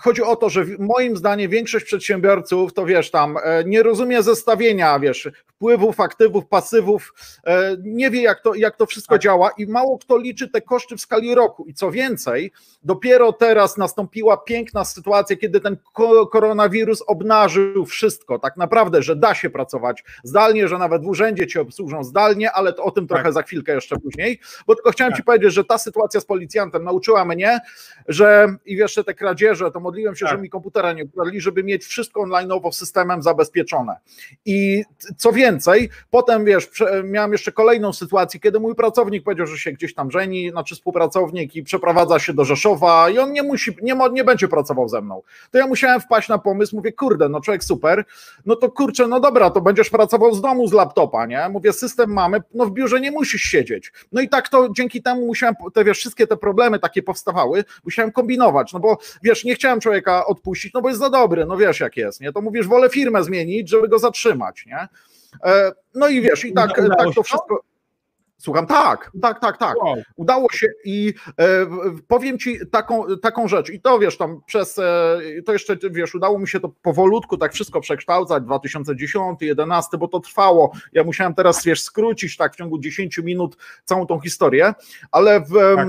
[0.00, 4.98] chodzi o to, że moim zdaniem większość przedsiębiorców to wiesz tam e, nie rozumie zestawienia,
[4.98, 7.14] wiesz, wpływów, aktywów, pasywów,
[7.46, 9.22] e, nie wie jak to, jak to wszystko tak.
[9.22, 11.64] działa i mało kto liczy te koszty w skali roku.
[11.64, 15.76] I co więcej, dopiero teraz nastąpiła piękna sytuacja, kiedy ten
[16.32, 21.60] koronawirus obnażył wszystko, tak naprawdę, że da się pracować zdalnie, że nawet w urzędzie cię
[21.60, 23.32] obsłużą zdalnie, ale to o tym trochę tak.
[23.32, 25.20] za chwilkę jeszcze później, bo tylko chciałem tak.
[25.20, 27.60] ci powiedzieć, że ta sytuacja z policjantem nauczyła mnie,
[28.08, 30.34] że i jeszcze te kradzieże, to modliłem się, tak.
[30.34, 33.96] że mi komputera nie ukradli, żeby mieć wszystko online'owo systemem zabezpieczone.
[34.44, 34.84] I
[35.16, 36.70] co więcej, potem wiesz,
[37.04, 41.56] miałem jeszcze kolejną sytuację, kiedy mój pracownik powiedział, że się gdzieś tam żeni, znaczy współpracownik
[41.56, 45.22] i przeprowadza się do Rzeszowa i on nie musi, nie, nie będzie pracował ze mną.
[45.50, 48.04] To ja musiałem wpaść na pomysł, mówię, kurde, no człowiek super,
[48.46, 51.48] no to kurczę, no dobra, to będziesz pracował z domu z laptopa, nie?
[51.48, 53.92] Mówię, system mamy, no w biurze nie musisz siedzieć.
[54.12, 58.12] No i tak to dzięki temu musiałem, te wiesz, wszystkie te problemy takie powstawały, musiałem
[58.12, 61.80] kombinować, no bo wiesz, nie chciałem człowieka odpuścić, no bo jest za dobry, no wiesz
[61.80, 62.32] jak jest, nie?
[62.32, 64.88] To mówisz, wolę firmę zmienić, żeby go zatrzymać, nie?
[65.44, 67.60] E, no i wiesz, i tak, tak to wszystko.
[68.38, 69.76] Słucham, tak, tak, tak, tak.
[69.76, 69.96] Wow.
[70.16, 71.66] Udało się i e,
[72.08, 76.38] powiem ci taką, taką rzecz, i to wiesz, tam przez e, to jeszcze wiesz, udało
[76.38, 80.72] mi się to powolutku tak wszystko przekształcać, 2010, 11, bo to trwało.
[80.92, 84.74] Ja musiałem teraz wiesz, skrócić tak w ciągu 10 minut całą tą historię,
[85.10, 85.76] ale w.
[85.76, 85.88] Tak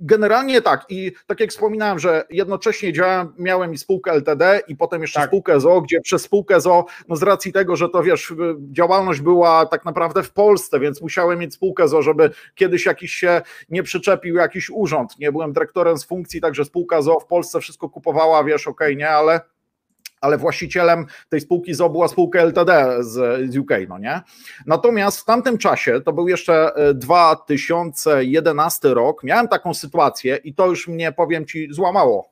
[0.00, 5.02] Generalnie tak i tak jak wspominałem, że jednocześnie działałem, miałem i spółkę LTD i potem
[5.02, 5.28] jeszcze tak.
[5.28, 8.34] spółkę ZO, gdzie przez spółkę ZO, no z racji tego, że to wiesz,
[8.72, 13.42] działalność była tak naprawdę w Polsce, więc musiałem mieć spółkę ZO, żeby kiedyś jakiś się
[13.68, 17.88] nie przyczepił jakiś urząd, nie byłem dyrektorem z funkcji, także spółka ZO w Polsce wszystko
[17.88, 19.40] kupowała, wiesz, okej, okay, nie, ale
[20.20, 24.20] ale właścicielem tej spółki ZO była spółka LTD z, UK, no nie?
[24.66, 30.66] Natomiast w tamtym czasie, to był jeszcze 2011 e, rok, miałem taką sytuację i to
[30.66, 32.28] już mnie, powiem Ci, złamało.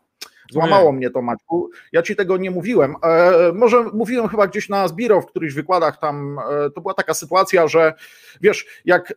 [0.53, 0.97] Złamało nie.
[0.97, 1.71] mnie to, Maćku.
[1.93, 2.95] Ja ci tego nie mówiłem.
[3.03, 6.39] E, może mówiłem chyba gdzieś na Zbiro w którychś wykładach tam.
[6.39, 7.95] E, to była taka sytuacja, że
[8.41, 9.15] wiesz, jak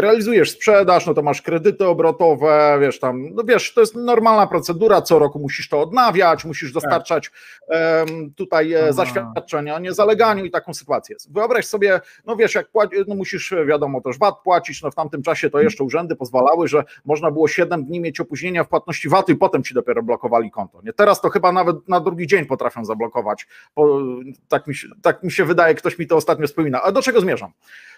[0.00, 5.02] realizujesz sprzedaż, no to masz kredyty obrotowe, wiesz tam, no wiesz, to jest normalna procedura,
[5.02, 7.30] co roku musisz to odnawiać, musisz dostarczać
[7.68, 8.92] um, tutaj e, Aha.
[8.92, 11.16] zaświadczenia o niezaleganiu i taką sytuację.
[11.30, 15.22] Wyobraź sobie, no wiesz, jak płaci, no musisz, wiadomo, też VAT płacić, no w tamtym
[15.22, 19.32] czasie to jeszcze urzędy pozwalały, że można było 7 dni mieć opóźnienia w płatności VAT-u
[19.32, 20.80] i potem ci dopiero blokowali konto.
[20.84, 20.92] Nie?
[20.92, 24.00] Teraz to chyba nawet na drugi dzień potrafią zablokować, bo
[24.48, 26.82] tak mi się, tak mi się wydaje, ktoś mi to ostatnio wspomina.
[26.82, 27.50] A do czego zmierzam?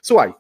[0.03, 0.33] Słuchaj,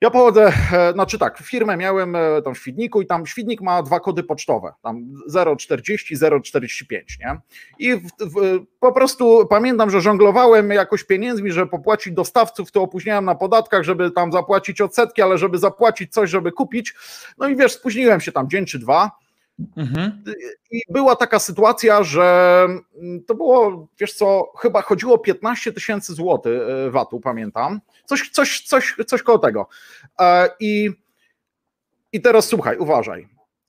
[0.00, 3.82] ja pochodzę, e, znaczy tak, firmę miałem e, tam w Świdniku i tam Świdnik ma
[3.82, 5.14] dwa kody pocztowe, tam
[5.58, 7.40] 040, 045, nie?
[7.78, 13.24] I w, w, po prostu pamiętam, że żonglowałem jakoś pieniędzmi, żeby popłacić dostawców, to opóźniałem
[13.24, 16.94] na podatkach, żeby tam zapłacić odsetki, ale żeby zapłacić coś, żeby kupić,
[17.38, 19.10] no i wiesz, spóźniłem się tam dzień czy dwa,
[19.76, 20.24] Mhm.
[20.70, 26.62] I była taka sytuacja, że mm, to było, wiesz co, chyba chodziło 15 tysięcy złotych
[26.86, 27.80] e, VAT-u, pamiętam.
[28.04, 29.68] Coś, coś, coś, coś koło tego.
[30.20, 30.90] E, I,
[32.12, 33.28] I teraz słuchaj, uważaj.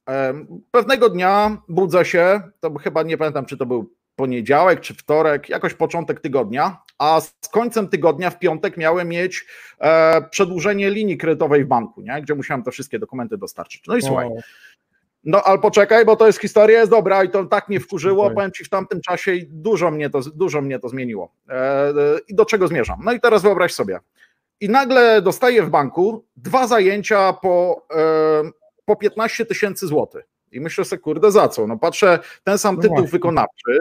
[0.10, 5.50] E, pewnego dnia budzę się, to chyba nie pamiętam, czy to był poniedziałek czy wtorek,
[5.50, 9.46] jakoś początek tygodnia, a z końcem tygodnia w piątek miałem mieć
[10.30, 12.22] przedłużenie linii kredytowej w banku, nie?
[12.22, 13.84] gdzie musiałem te wszystkie dokumenty dostarczyć.
[13.88, 14.30] No i słuchaj,
[15.24, 18.52] no ale poczekaj, bo to jest historia, jest dobra i to tak mnie wkurzyło, powiem
[18.52, 21.34] Ci w tamtym czasie i dużo mnie to, dużo mnie to zmieniło.
[21.50, 21.94] E, e,
[22.28, 23.00] I do czego zmierzam?
[23.04, 24.00] No i teraz wyobraź sobie.
[24.60, 28.52] I nagle dostaję w banku dwa zajęcia po, e,
[28.86, 30.26] po 15 tysięcy złotych.
[30.52, 31.68] I myślę sobie, kurde, za co?
[31.68, 33.12] No patrzę, ten sam no tytuł właśnie.
[33.12, 33.80] wykonawczy,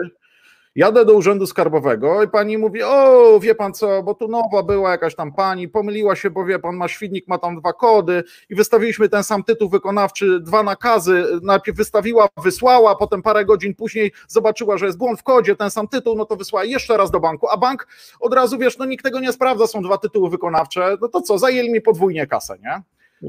[0.75, 4.91] Jadę do urzędu skarbowego i pani mówi: O, wie pan co, bo tu nowa była
[4.91, 8.55] jakaś tam pani, pomyliła się, bo wie pan, ma świdnik, ma tam dwa kody i
[8.55, 11.25] wystawiliśmy ten sam tytuł wykonawczy, dwa nakazy.
[11.43, 15.87] Najpierw wystawiła, wysłała, potem parę godzin później zobaczyła, że jest błąd w kodzie, ten sam
[15.87, 17.87] tytuł, no to wysłała jeszcze raz do banku, a bank
[18.19, 21.37] od razu wiesz, no nikt tego nie sprawdza, są dwa tytuły wykonawcze, no to co,
[21.37, 22.81] zajęli mi podwójnie kasę, nie?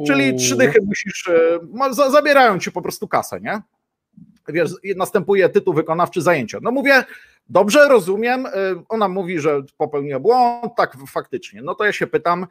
[0.07, 3.63] Czyli trzy dychy musisz, e, zabierają ci po prostu kasę, nie?
[4.49, 6.59] Wiesz, następuje tytuł wykonawczy zajęcia.
[6.63, 7.05] No mówię,
[7.49, 8.51] Dobrze rozumiem, y,
[8.89, 11.63] ona mówi, że popełniła błąd, tak faktycznie.
[11.63, 12.47] No to ja się pytam,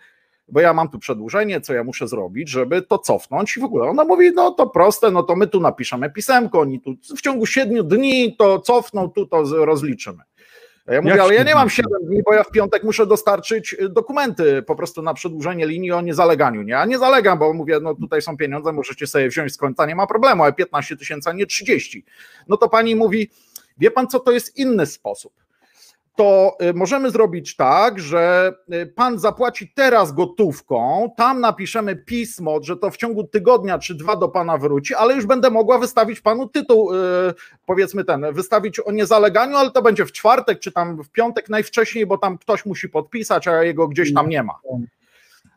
[0.47, 3.89] bo ja mam tu przedłużenie, co ja muszę zrobić, żeby to cofnąć i w ogóle
[3.89, 7.45] ona mówi, no to proste, no to my tu napiszemy pisemko, oni tu w ciągu
[7.45, 10.23] siedmiu dni to cofną, tu to rozliczymy.
[10.87, 13.73] Ja mówię, Jak ale ja nie mam 7 dni, bo ja w piątek muszę dostarczyć
[13.73, 16.77] y, dokumenty po prostu na przedłużenie linii o niezaleganiu, nie?
[16.77, 19.95] A nie zalegam, bo mówię, no tutaj są pieniądze, możecie sobie wziąć z końca, nie
[19.95, 22.05] ma problemu, ale 15 tysięcy, a nie 30.
[22.47, 23.29] No to pani mówi,
[23.82, 25.34] Wie pan, co to jest inny sposób?
[26.15, 32.77] to y, możemy zrobić tak, że y, pan zapłaci teraz gotówką, tam napiszemy pismo, że
[32.77, 36.47] to w ciągu tygodnia czy dwa do pana wróci, ale już będę mogła wystawić panu
[36.47, 36.97] tytuł, y,
[37.65, 42.05] powiedzmy ten, wystawić o niezaleganiu, ale to będzie w czwartek czy tam w piątek najwcześniej,
[42.05, 44.53] bo tam ktoś musi podpisać, a jego gdzieś tam nie ma.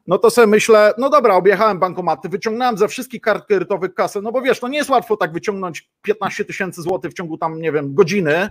[0.06, 4.32] No to sobie myślę, no dobra, objechałem bankomaty, wyciągnąłem ze wszystkich kart kredytowych kasę, no
[4.32, 7.72] bo wiesz, no nie jest łatwo tak wyciągnąć 15 tysięcy złotych w ciągu tam, nie
[7.72, 8.48] wiem, godziny,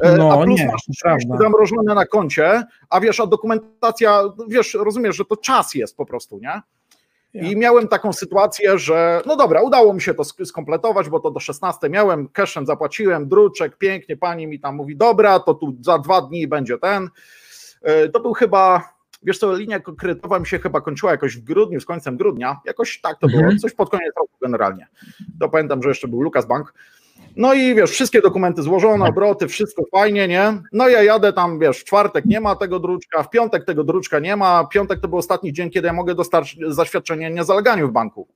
[0.00, 0.66] E, no, a plus nie,
[1.04, 6.06] masz zamrożone na koncie, a wiesz, a dokumentacja, wiesz, rozumiesz, że to czas jest po
[6.06, 6.62] prostu, nie?
[7.34, 11.40] I miałem taką sytuację, że no dobra, udało mi się to skompletować, bo to do
[11.40, 16.22] 16 miałem, cashem zapłaciłem, druczek, pięknie, pani mi tam mówi, dobra, to tu za dwa
[16.22, 17.08] dni będzie ten.
[17.82, 18.92] E, to był chyba,
[19.22, 23.00] wiesz co, linia kredytowa mi się chyba kończyła jakoś w grudniu, z końcem grudnia, jakoś
[23.00, 23.58] tak to było, mhm.
[23.58, 24.86] coś pod koniec roku generalnie.
[25.40, 26.74] To pamiętam, że jeszcze był Lukas Bank.
[27.36, 30.62] No i wiesz, wszystkie dokumenty złożone, obroty, wszystko fajnie, nie?
[30.72, 34.18] No ja jadę tam, wiesz, w czwartek nie ma tego druczka, w piątek tego druczka
[34.18, 38.28] nie ma, piątek to był ostatni dzień, kiedy ja mogę dostarczyć zaświadczenie niezaleganiu w banku.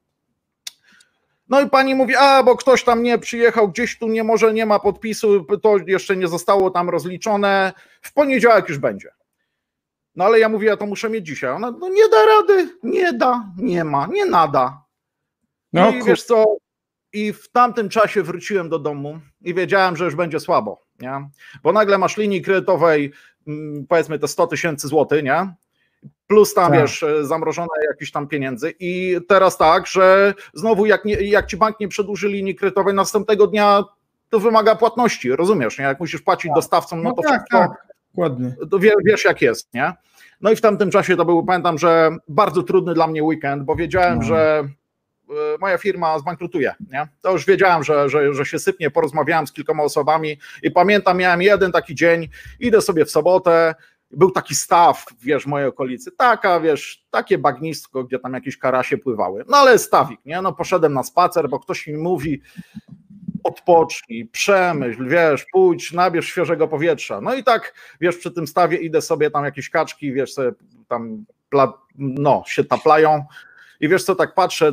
[1.48, 4.66] No i pani mówi, a bo ktoś tam nie przyjechał, gdzieś tu nie może, nie
[4.66, 7.72] ma podpisu, to jeszcze nie zostało tam rozliczone,
[8.02, 9.08] w poniedziałek już będzie.
[10.16, 11.50] No ale ja mówię, ja to muszę mieć dzisiaj.
[11.50, 14.82] Ona, no nie da rady, nie da, nie ma, nie nada.
[15.72, 16.56] No, I wiesz co,
[17.12, 21.28] i w tamtym czasie wróciłem do domu i wiedziałem, że już będzie słabo, nie?
[21.62, 23.12] Bo nagle masz linii kredytowej,
[23.46, 25.54] mm, powiedzmy te 100 tysięcy złotych, nie?
[26.26, 26.80] Plus tam, tak.
[26.80, 28.74] wiesz, zamrożone jakieś tam pieniędzy.
[28.80, 33.46] I teraz tak, że znowu jak, nie, jak ci bank nie przedłuży linii kredytowej, następnego
[33.46, 33.84] dnia
[34.28, 35.84] to wymaga płatności, rozumiesz, nie?
[35.84, 36.54] Jak musisz płacić tak.
[36.54, 37.95] dostawcom, no, no to tak, wszystko, tak.
[38.16, 38.54] Dokładnie.
[38.70, 39.92] To wiesz, jak jest, nie?
[40.40, 43.76] No i w tamtym czasie to był, pamiętam, że bardzo trudny dla mnie weekend, bo
[43.76, 44.24] wiedziałem, no.
[44.24, 44.68] że
[45.30, 46.74] E, moja firma zbankrutuje.
[46.92, 47.08] Nie?
[47.20, 51.42] To już wiedziałem, że, że, że się sypnie, porozmawiałem z kilkoma osobami i pamiętam, miałem
[51.42, 52.28] jeden taki dzień,
[52.60, 53.74] idę sobie w sobotę,
[54.10, 58.98] był taki staw, wiesz, w mojej okolicy, taka, wiesz, takie bagnistko, gdzie tam jakieś karasie
[58.98, 62.40] pływały, no ale stawik, nie, no poszedłem na spacer, bo ktoś mi mówi,
[63.46, 69.02] odpocznij, przemyśl, wiesz, pójdź, nabierz świeżego powietrza, no i tak, wiesz, przy tym stawie idę
[69.02, 70.52] sobie tam jakieś kaczki, wiesz, sobie
[70.88, 71.24] tam,
[71.98, 73.24] no, się taplają,
[73.80, 74.72] i wiesz co, tak patrzę e,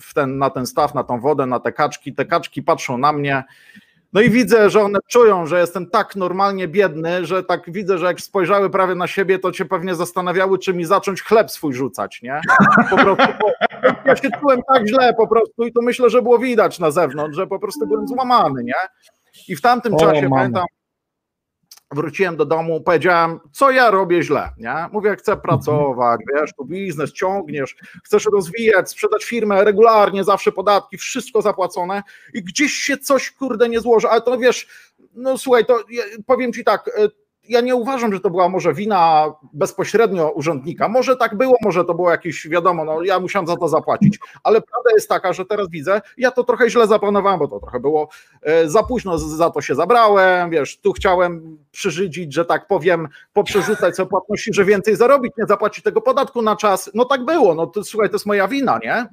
[0.00, 3.12] w ten, na ten staw, na tą wodę, na te kaczki, te kaczki patrzą na
[3.12, 3.44] mnie,
[4.12, 8.06] no i widzę, że one czują, że jestem tak normalnie biedny, że tak widzę, że
[8.06, 12.22] jak spojrzały prawie na siebie, to cię pewnie zastanawiały, czy mi zacząć chleb swój rzucać,
[12.22, 12.40] nie?
[12.90, 13.52] Po prostu, bo
[14.04, 17.36] ja się czułem tak źle po prostu i to myślę, że było widać na zewnątrz,
[17.36, 18.74] że po prostu byłem złamany, nie?
[19.48, 20.36] I w tamtym o, czasie mama.
[20.36, 20.64] pamiętam,
[21.92, 24.74] wróciłem do domu, powiedziałem, co ja robię źle, nie?
[24.92, 31.42] Mówię, chcę pracować, wiesz, tu biznes ciągniesz, chcesz rozwijać, sprzedać firmę regularnie, zawsze podatki, wszystko
[31.42, 32.02] zapłacone
[32.34, 34.68] i gdzieś się coś, kurde, nie złoży, ale to wiesz,
[35.14, 35.84] no słuchaj, to
[36.26, 36.90] powiem ci tak,
[37.48, 40.88] ja nie uważam, że to była może wina bezpośrednio urzędnika.
[40.88, 44.60] Może tak było, może to było jakieś, wiadomo, no ja musiałem za to zapłacić, ale
[44.60, 48.08] prawda jest taka, że teraz widzę, ja to trochę źle zaplanowałem, bo to trochę było
[48.42, 53.96] e, za późno, za to się zabrałem, wiesz, tu chciałem przyżydzić, że tak powiem, poprzerzucać
[53.96, 56.90] sobie płatności, że więcej zarobić, nie zapłacić tego podatku na czas.
[56.94, 59.06] No tak było, no to słuchaj, to jest moja wina, nie?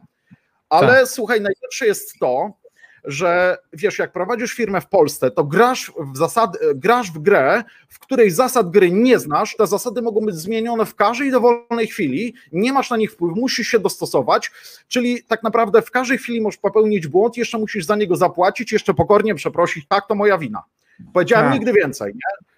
[0.70, 1.08] Ale tak.
[1.08, 2.52] słuchaj, najlepsze jest to,
[3.06, 8.00] że wiesz, jak prowadzisz firmę w Polsce, to grasz w, zasad, grasz w grę, w
[8.00, 12.74] której zasad gry nie znasz, te zasady mogą być zmienione w każdej dowolnej chwili, nie
[12.74, 14.52] masz na nich wpływu, musisz się dostosować,
[14.88, 18.94] czyli tak naprawdę w każdej chwili możesz popełnić błąd, jeszcze musisz za niego zapłacić, jeszcze
[18.94, 20.64] pokornie przeprosić, tak, to moja wina.
[21.14, 21.54] Powiedziałem tak.
[21.54, 22.49] nigdy więcej, nie?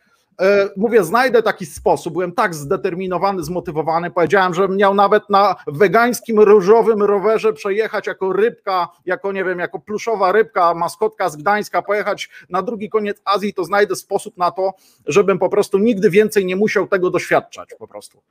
[0.41, 2.13] E, mówię, znajdę taki sposób.
[2.13, 4.11] Byłem tak zdeterminowany, zmotywowany.
[4.11, 9.79] Powiedziałem, że miał nawet na wegańskim różowym rowerze przejechać jako rybka, jako nie wiem, jako
[9.79, 14.73] pluszowa rybka, maskotka z Gdańska, pojechać na drugi koniec Azji, to znajdę sposób na to,
[15.05, 18.21] żebym po prostu nigdy więcej nie musiał tego doświadczać po prostu.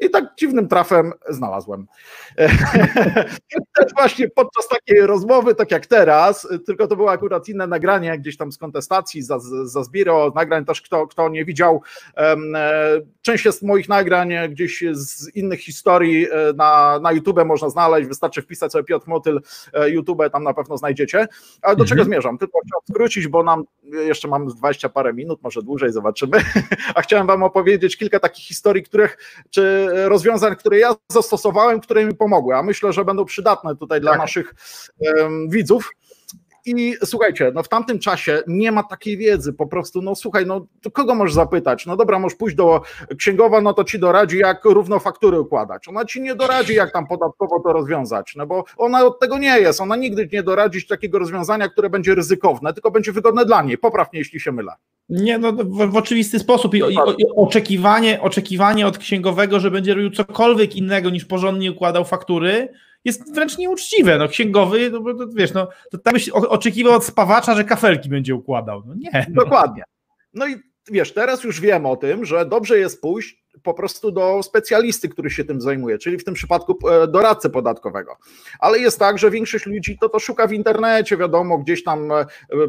[0.00, 1.86] I tak dziwnym trafem znalazłem.
[3.76, 8.36] Też właśnie podczas takiej rozmowy, tak jak teraz, tylko to było akurat inne nagranie gdzieś
[8.36, 11.82] tam z kontestacji, za, za Zbiro, nagrań też kto, kto nie widział.
[13.28, 18.08] E, część jest moich nagrań gdzieś z innych historii e, na, na YouTube można znaleźć,
[18.08, 19.40] wystarczy wpisać sobie Piotr Motyl
[19.72, 21.18] e, YouTube, tam na pewno znajdziecie.
[21.62, 21.88] Ale do mhm.
[21.88, 22.38] czego zmierzam?
[22.38, 23.64] Tylko chciałem skrócić, bo nam
[24.06, 26.38] jeszcze mam 20 parę minut, może dłużej, zobaczymy.
[26.94, 29.18] A chciałem wam opowiedzieć kilka takich historii, których
[29.50, 34.10] czy rozwiązań, które ja zastosowałem, które mi pomogły, a myślę, że będą przydatne tutaj dla
[34.10, 34.20] tak.
[34.20, 34.54] naszych
[34.98, 35.90] um, widzów.
[36.76, 40.66] I słuchajcie, no w tamtym czasie nie ma takiej wiedzy, po prostu, no słuchaj, no
[40.82, 41.86] to kogo możesz zapytać?
[41.86, 42.82] No dobra, możesz pójść do
[43.18, 45.88] księgowa, no to ci doradzi, jak równo faktury układać.
[45.88, 49.60] Ona ci nie doradzi, jak tam podatkowo to rozwiązać, no bo ona od tego nie
[49.60, 53.78] jest, ona nigdy nie doradzi takiego rozwiązania, które będzie ryzykowne, tylko będzie wygodne dla niej.
[53.78, 54.72] Poprawnie, jeśli się mylę.
[55.08, 59.94] Nie, no w, w oczywisty sposób I, i, i, oczekiwanie, oczekiwanie od księgowego, że będzie
[59.94, 62.68] robił cokolwiek innego niż porządnie układał faktury,
[63.04, 64.18] jest wręcz nieuczciwe.
[64.18, 68.34] No, księgowy, no, to, wiesz, no, to tak byś oczekiwał od spawacza, że kafelki będzie
[68.34, 68.82] układał.
[68.86, 69.26] No nie.
[69.28, 69.82] Dokładnie.
[70.34, 70.56] No i
[70.90, 75.30] wiesz, teraz już wiem o tym, że dobrze jest pójść po prostu do specjalisty, który
[75.30, 78.16] się tym zajmuje, czyli w tym przypadku e, doradcę podatkowego.
[78.60, 82.26] Ale jest tak, że większość ludzi to to szuka w internecie, wiadomo, gdzieś tam e,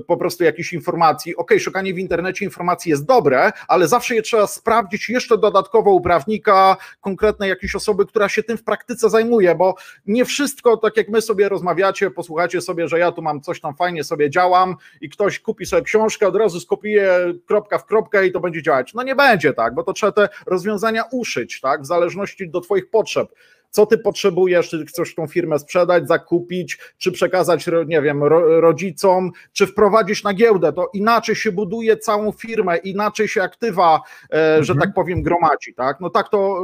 [0.07, 1.35] po prostu jakichś informacji.
[1.35, 6.01] Ok, szukanie w internecie informacji jest dobre, ale zawsze je trzeba sprawdzić jeszcze dodatkowo u
[6.01, 9.75] prawnika, konkretnej jakiejś osoby, która się tym w praktyce zajmuje, bo
[10.05, 13.75] nie wszystko, tak jak my sobie rozmawiacie, posłuchacie sobie, że ja tu mam coś tam
[13.75, 18.31] fajnie sobie działam i ktoś kupi sobie książkę, od razu skopiuje kropka w kropkę i
[18.31, 18.93] to będzie działać.
[18.93, 22.61] No nie będzie tak, bo to trzeba te rozwiązania rozwiązania uszyć, tak, w zależności do
[22.61, 23.29] Twoich potrzeb.
[23.71, 28.23] Co ty potrzebujesz, czy chcesz tą firmę sprzedać, zakupić, czy przekazać, nie wiem,
[28.59, 34.63] rodzicom, czy wprowadzić na giełdę, to inaczej się buduje całą firmę, inaczej się aktywa, mhm.
[34.63, 35.99] że tak powiem, gromadzi, tak?
[35.99, 36.61] No tak to,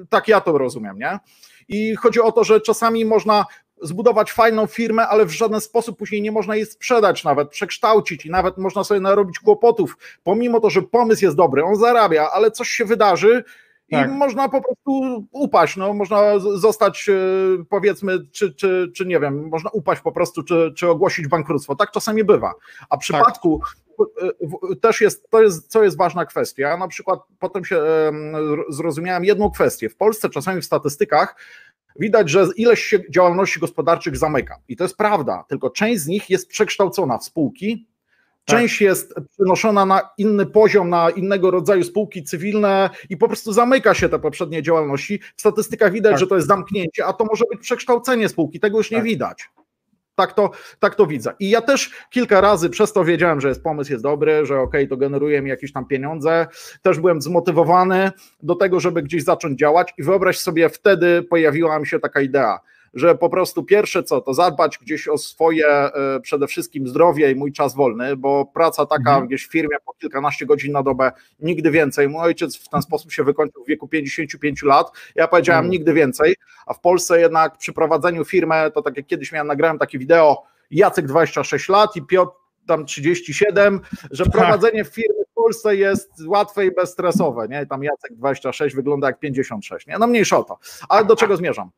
[0.00, 1.18] e, tak ja to rozumiem, nie?
[1.68, 3.46] I chodzi o to, że czasami można
[3.82, 8.30] zbudować fajną firmę, ale w żaden sposób później nie można jej sprzedać, nawet przekształcić i
[8.30, 12.68] nawet można sobie narobić kłopotów, pomimo to, że pomysł jest dobry, on zarabia, ale coś
[12.68, 13.44] się wydarzy
[13.90, 14.08] tak.
[14.08, 17.14] i można po prostu upaść, no, można zostać e,
[17.68, 21.76] powiedzmy, czy, czy, czy nie wiem, można upaść po prostu, czy, czy ogłosić bankructwo.
[21.76, 22.54] Tak czasami bywa.
[22.90, 23.60] A w przypadku
[23.98, 24.80] tak.
[24.80, 26.68] też jest, to jest, co jest ważna kwestia.
[26.68, 27.82] Ja na przykład potem się
[28.68, 29.88] zrozumiałem jedną kwestię.
[29.88, 31.36] W Polsce czasami w statystykach
[31.98, 34.58] widać, że ileś się działalności gospodarczych zamyka.
[34.68, 37.95] I to jest prawda, tylko część z nich jest przekształcona w spółki, tak.
[38.46, 43.94] Część jest przenoszona na inny poziom, na innego rodzaju spółki cywilne i po prostu zamyka
[43.94, 45.20] się te poprzednie działalności.
[45.36, 46.20] W statystykach widać, tak.
[46.20, 49.04] że to jest zamknięcie, a to może być przekształcenie spółki, tego już nie tak.
[49.04, 49.50] widać.
[50.14, 51.32] Tak to, tak to widzę.
[51.40, 54.72] I ja też kilka razy przez to wiedziałem, że jest pomysł jest dobry, że ok,
[54.90, 56.46] to generuje mi jakieś tam pieniądze.
[56.82, 58.10] Też byłem zmotywowany
[58.42, 62.58] do tego, żeby gdzieś zacząć działać i wyobraź sobie, wtedy pojawiła mi się taka idea
[62.94, 67.34] że po prostu pierwsze co, to zadbać gdzieś o swoje e, przede wszystkim zdrowie i
[67.34, 69.26] mój czas wolny, bo praca taka mhm.
[69.26, 72.08] gdzieś w firmie po kilkanaście godzin na dobę, nigdy więcej.
[72.08, 75.70] Mój ojciec w ten sposób się wykończył w wieku 55 lat, ja powiedziałem mhm.
[75.70, 76.34] nigdy więcej,
[76.66, 80.42] a w Polsce jednak przy prowadzeniu firmy, to tak jak kiedyś miałem, nagrałem takie wideo,
[80.70, 82.32] Jacek 26 lat i Piotr
[82.66, 83.80] tam 37,
[84.10, 84.32] że tak.
[84.32, 87.66] prowadzenie firmy w Polsce jest łatwe i bezstresowe, nie?
[87.66, 89.98] Tam Jacek 26 wygląda jak 56, nie?
[89.98, 90.58] No mniejsza o to.
[90.88, 91.70] Ale do czego zmierzam?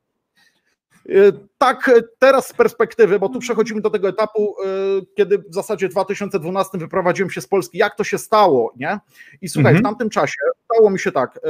[1.08, 4.54] Y, tak, y, teraz z perspektywy, bo tu przechodzimy do tego etapu,
[4.98, 8.98] y, kiedy w zasadzie w 2012 wyprowadziłem się z Polski, jak to się stało, nie?
[9.40, 9.82] I słuchaj, mhm.
[9.82, 11.40] w tamtym czasie stało mi się tak,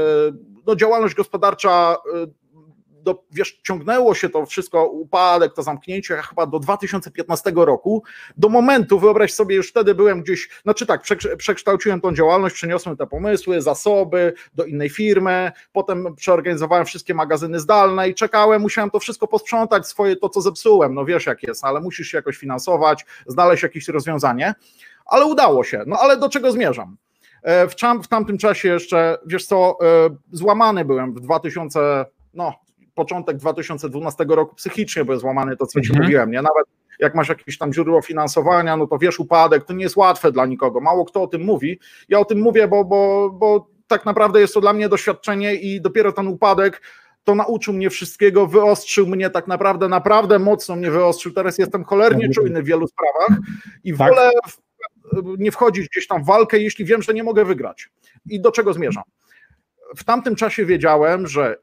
[0.67, 1.97] no działalność gospodarcza
[3.09, 8.03] do, wiesz, ciągnęło się to wszystko, upadek, to zamknięcie chyba do 2015 roku,
[8.37, 11.03] do momentu, wyobraź sobie, już wtedy byłem gdzieś, znaczy tak,
[11.39, 18.09] przekształciłem tą działalność, przeniosłem te pomysły, zasoby do innej firmy, potem przeorganizowałem wszystkie magazyny zdalne
[18.09, 21.81] i czekałem, musiałem to wszystko posprzątać, swoje to, co zepsułem, no wiesz jak jest, ale
[21.81, 24.55] musisz się jakoś finansować, znaleźć jakieś rozwiązanie,
[25.07, 26.97] ale udało się, no ale do czego zmierzam?
[27.43, 32.05] E, w, w tamtym czasie jeszcze, wiesz co, e, złamany byłem w 2000,
[32.35, 32.68] no
[32.99, 36.05] początek 2012 roku psychicznie był złamany, to co ci mhm.
[36.05, 36.43] mówiłem, nie?
[36.43, 36.67] Nawet
[36.99, 40.47] jak masz jakieś tam źródło finansowania, no to wiesz, upadek, to nie jest łatwe dla
[40.47, 40.81] nikogo.
[40.81, 41.79] Mało kto o tym mówi.
[42.09, 45.81] Ja o tym mówię, bo, bo, bo tak naprawdę jest to dla mnie doświadczenie i
[45.81, 46.83] dopiero ten upadek
[47.25, 51.33] to nauczył mnie wszystkiego, wyostrzył mnie tak naprawdę, naprawdę mocno mnie wyostrzył.
[51.33, 52.33] Teraz jestem cholernie mhm.
[52.33, 53.41] czujny w wielu sprawach
[53.85, 53.99] i tak.
[53.99, 54.31] wolę
[55.39, 57.91] nie wchodzić gdzieś tam w walkę, jeśli wiem, że nie mogę wygrać.
[58.31, 59.05] I do czego zmierzam?
[59.97, 61.57] W tamtym czasie wiedziałem, że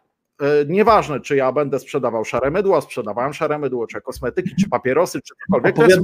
[0.68, 5.34] nieważne, czy ja będę sprzedawał szare mydło, sprzedawałem szare mydło, czy kosmetyki, czy papierosy, czy
[5.46, 5.76] cokolwiek.
[5.76, 6.04] To jest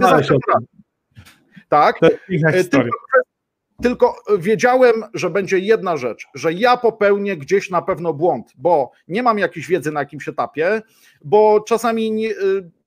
[1.69, 1.95] tak.
[2.03, 2.89] E, tylko,
[3.81, 9.23] tylko wiedziałem, że będzie jedna rzecz, że ja popełnię gdzieś na pewno błąd, bo nie
[9.23, 10.81] mam jakiejś wiedzy na jakimś etapie,
[11.23, 12.33] bo czasami nie, e,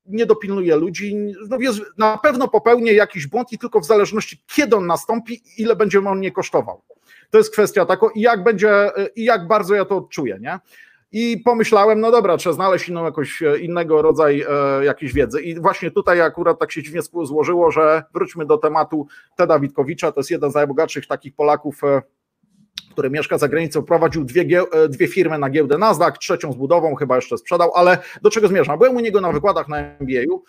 [0.07, 1.17] nie dopilnuję ludzi.
[1.49, 5.77] No więc na pewno popełnię jakiś błąd i tylko w zależności, kiedy on nastąpi, ile
[5.77, 6.83] będzie on mnie kosztował.
[7.31, 10.59] To jest kwestia taka, i jak będzie, i jak bardzo ja to odczuję, nie?
[11.15, 14.45] I pomyślałem, no dobra, trzeba znaleźć inną jakoś e, innego rodzaj
[14.81, 15.43] e, jakiejś wiedzy.
[15.43, 19.07] I właśnie tutaj akurat tak się dziwnie złożyło, że wróćmy do tematu
[19.37, 22.03] Teda Witkowicza, to jest jeden z najbogatszych takich Polaków, e,
[22.91, 26.95] który mieszka za granicą, prowadził dwie, e, dwie firmy na giełdę Nasdaq, trzecią z budową
[26.95, 28.79] chyba jeszcze sprzedał, ale do czego zmierzam?
[28.79, 30.43] Byłem u niego na wykładach na MBA-u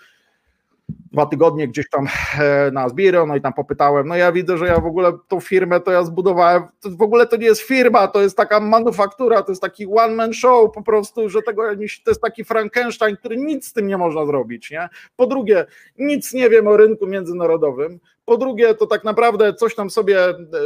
[1.11, 2.07] dwa tygodnie gdzieś tam
[2.39, 5.39] e, na Zbiro, no i tam popytałem, no ja widzę, że ja w ogóle tą
[5.39, 9.41] firmę to ja zbudowałem, to w ogóle to nie jest firma, to jest taka manufaktura,
[9.43, 11.63] to jest taki one man show po prostu, że tego
[12.03, 14.89] to jest taki Frankenstein, który nic z tym nie można zrobić, nie?
[15.15, 15.65] Po drugie,
[15.97, 20.19] nic nie wiem o rynku międzynarodowym, po drugie, to tak naprawdę coś tam sobie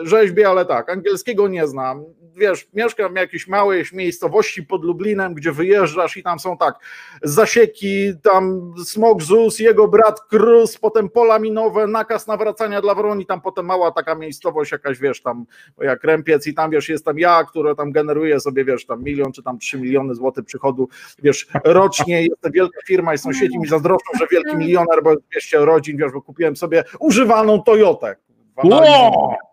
[0.04, 2.06] rzeźbię, ale tak, angielskiego nie znam.
[2.36, 6.76] Wiesz, mieszkam w jakiejś małej miejscowości pod Lublinem, gdzie wyjeżdżasz i tam są tak
[7.24, 13.42] zasieki, tam smog ZUS, jego brat Krus, potem pola minowe, nakaz nawracania dla wroni, tam
[13.42, 15.46] potem mała taka miejscowość jakaś, wiesz, tam
[15.82, 19.32] jak Rępiec i tam, wiesz, jest tam ja, która tam generuje sobie, wiesz, tam milion
[19.32, 20.90] czy tam trzy miliony złotych przychodu,
[21.24, 25.58] wiesz, rocznie, jest to wielka firma i sąsiedzi mi zazdroszczą, że wielki milioner, bo 200
[25.58, 28.16] rodzin, wiesz, bo kupiłem sobie używaną Toyotę.
[28.64, 29.49] Wow!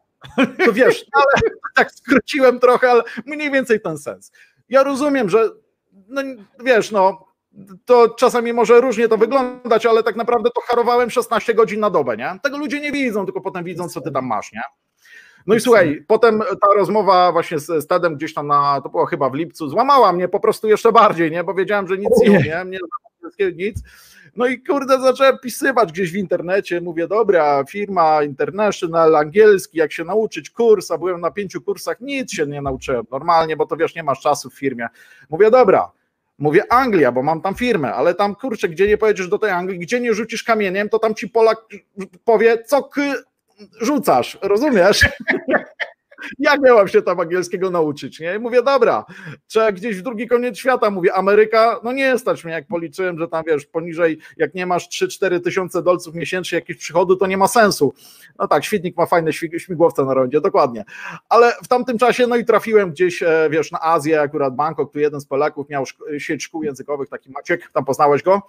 [0.64, 4.32] To wiesz, ale tak skróciłem trochę, ale mniej więcej ten sens.
[4.68, 5.50] Ja rozumiem, że
[6.08, 6.22] no,
[6.64, 7.26] wiesz, no
[7.84, 12.16] to czasami może różnie to wyglądać, ale tak naprawdę to harowałem 16 godzin na dobę,
[12.16, 12.38] nie?
[12.42, 14.62] Tego ludzie nie widzą, tylko potem widzą, co ty tam masz, nie?
[15.46, 19.06] No i słuchaj, potem ta rozmowa właśnie z, z Tedem gdzieś tam na, to było
[19.06, 21.44] chyba w lipcu, złamała mnie po prostu jeszcze bardziej, nie?
[21.44, 22.78] Bo wiedziałem, że nic nie umiem, nie,
[23.52, 23.82] nic.
[24.36, 30.04] No i kurde, zacząłem pisywać gdzieś w internecie, mówię, dobra, firma international, angielski, jak się
[30.04, 33.94] nauczyć kurs, a byłem na pięciu kursach, nic się nie nauczyłem normalnie, bo to wiesz,
[33.94, 34.86] nie masz czasu w firmie.
[35.30, 35.90] Mówię, dobra,
[36.38, 39.78] Mówię Anglia, bo mam tam firmę, ale tam kurczę, gdzie nie pojedziesz do tej Anglii,
[39.78, 41.58] gdzie nie rzucisz kamieniem, to tam ci Polak
[42.24, 43.00] powie, co k
[43.80, 45.08] rzucasz, rozumiesz?
[46.38, 48.34] jak miałam się tam angielskiego nauczyć, nie?
[48.34, 49.04] I mówię, dobra,
[49.46, 53.28] trzeba gdzieś w drugi koniec świata, mówię, Ameryka, no nie stać mnie, jak policzyłem, że
[53.28, 57.48] tam, wiesz, poniżej, jak nie masz 3-4 tysiące dolców miesięcznie jakichś przychodu, to nie ma
[57.48, 57.94] sensu.
[58.38, 60.84] No tak, świetnik ma fajne śmigłowce na rondzie, dokładnie.
[61.28, 64.98] Ale w tamtym czasie, no i trafiłem gdzieś, e, wiesz, na Azję, akurat Bangkok, tu
[64.98, 65.84] jeden z Polaków miał
[66.18, 68.42] sieć szkół językowych, taki Maciek, tam poznałeś go?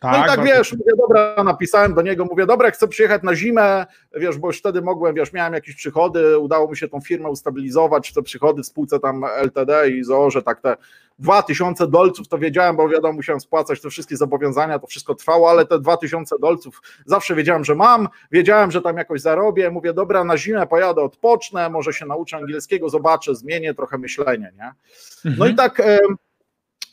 [0.00, 3.22] Tak, no i tak, tak wiesz, mówię, dobra, napisałem do niego, mówię, dobra, chcę przyjechać
[3.22, 7.00] na zimę, wiesz, bo już wtedy mogłem, wiesz, miałem jakieś przychody, udało mi się tą
[7.00, 10.76] firmę ustabilizować, te przychody w spółce tam LTD i ZOO, że tak te
[11.18, 15.66] 2000 dolców to wiedziałem, bo wiadomo, musiałem spłacać te wszystkie zobowiązania, to wszystko trwało, ale
[15.66, 20.36] te 2000 dolców zawsze wiedziałem, że mam, wiedziałem, że tam jakoś zarobię, mówię, dobra, na
[20.36, 24.72] zimę pojadę, odpocznę, może się nauczę angielskiego, zobaczę, zmienię trochę myślenie, nie?
[25.24, 25.52] No mhm.
[25.52, 25.82] i tak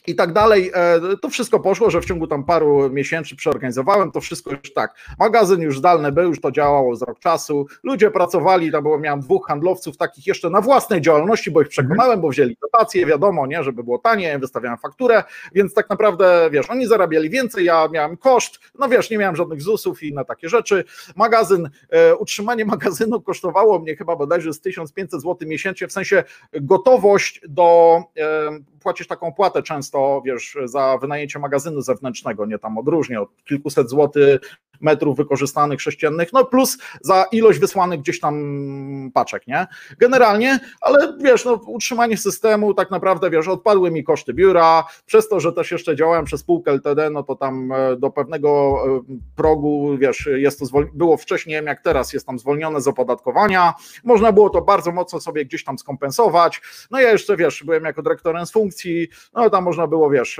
[0.07, 0.71] i tak dalej.
[0.73, 4.95] E, to wszystko poszło, że w ciągu tam paru miesięcy przeorganizowałem to wszystko już tak.
[5.19, 7.65] Magazyn już zdalny był, już to działało z rok czasu.
[7.83, 12.21] Ludzie pracowali, tam było, miałem dwóch handlowców takich jeszcze na własnej działalności, bo ich przekonałem,
[12.21, 16.87] bo wzięli dotacje, wiadomo, nie, żeby było tanie, wystawiałem fakturę, więc tak naprawdę, wiesz, oni
[16.87, 20.83] zarabiali więcej, ja miałem koszt, no wiesz, nie miałem żadnych ZUS-ów i na takie rzeczy.
[21.15, 27.41] Magazyn, e, utrzymanie magazynu kosztowało mnie chyba bodajże z 1500 zł miesięcznie, w sensie gotowość
[27.47, 28.49] do, e,
[28.79, 34.39] płacisz taką płatę często, wiesz, za wynajęcie magazynu zewnętrznego, nie tam odróżnie, od kilkuset złotych
[34.81, 39.67] metrów wykorzystanych sześciennych, no plus za ilość wysłanych gdzieś tam paczek, nie?
[39.99, 45.39] Generalnie, ale wiesz, no utrzymanie systemu tak naprawdę, wiesz, odpadły mi koszty biura, przez to,
[45.39, 49.97] że też jeszcze działałem przez spółkę LTD, no to tam e, do pewnego e, progu,
[49.97, 53.73] wiesz, jest to było wcześniej, jak teraz, jest tam zwolnione z opodatkowania,
[54.03, 56.61] można było to bardzo mocno sobie gdzieś tam skompensować,
[56.91, 60.39] no ja jeszcze, wiesz, byłem jako dyrektorem z funkcji, no tam można było, wiesz,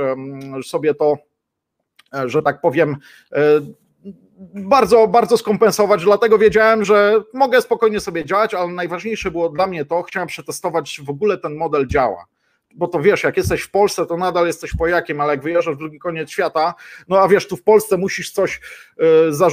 [0.63, 1.17] sobie to,
[2.13, 2.97] e, że tak powiem,
[4.53, 9.85] bardzo, bardzo skompensować, dlatego wiedziałem, że mogę spokojnie sobie działać, ale najważniejsze było dla mnie
[9.85, 12.25] to, chciałem przetestować, czy w ogóle ten model działa.
[12.75, 15.77] Bo to wiesz, jak jesteś w Polsce, to nadal jesteś pojakiem, ale jak wyjeżdżasz w
[15.77, 16.73] drugi koniec świata,
[17.07, 18.61] no a wiesz, tu w Polsce musisz coś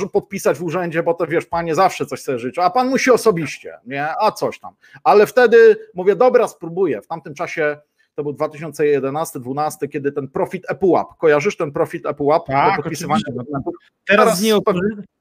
[0.04, 3.10] y, podpisać w urzędzie, bo to wiesz, panie zawsze coś sobie życzy, a pan musi
[3.10, 4.08] osobiście, nie?
[4.20, 4.74] A coś tam.
[5.04, 7.02] Ale wtedy mówię, dobra, spróbuję.
[7.02, 7.76] W tamtym czasie
[8.14, 13.22] to był 2011-2012, kiedy ten profit ePUAP, kojarzysz ten profit ePUAP tak, podpisywania
[14.06, 14.60] Teraz, niego,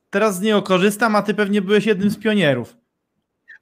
[0.10, 2.76] teraz z niego korzystam, a ty pewnie byłeś jednym z pionierów.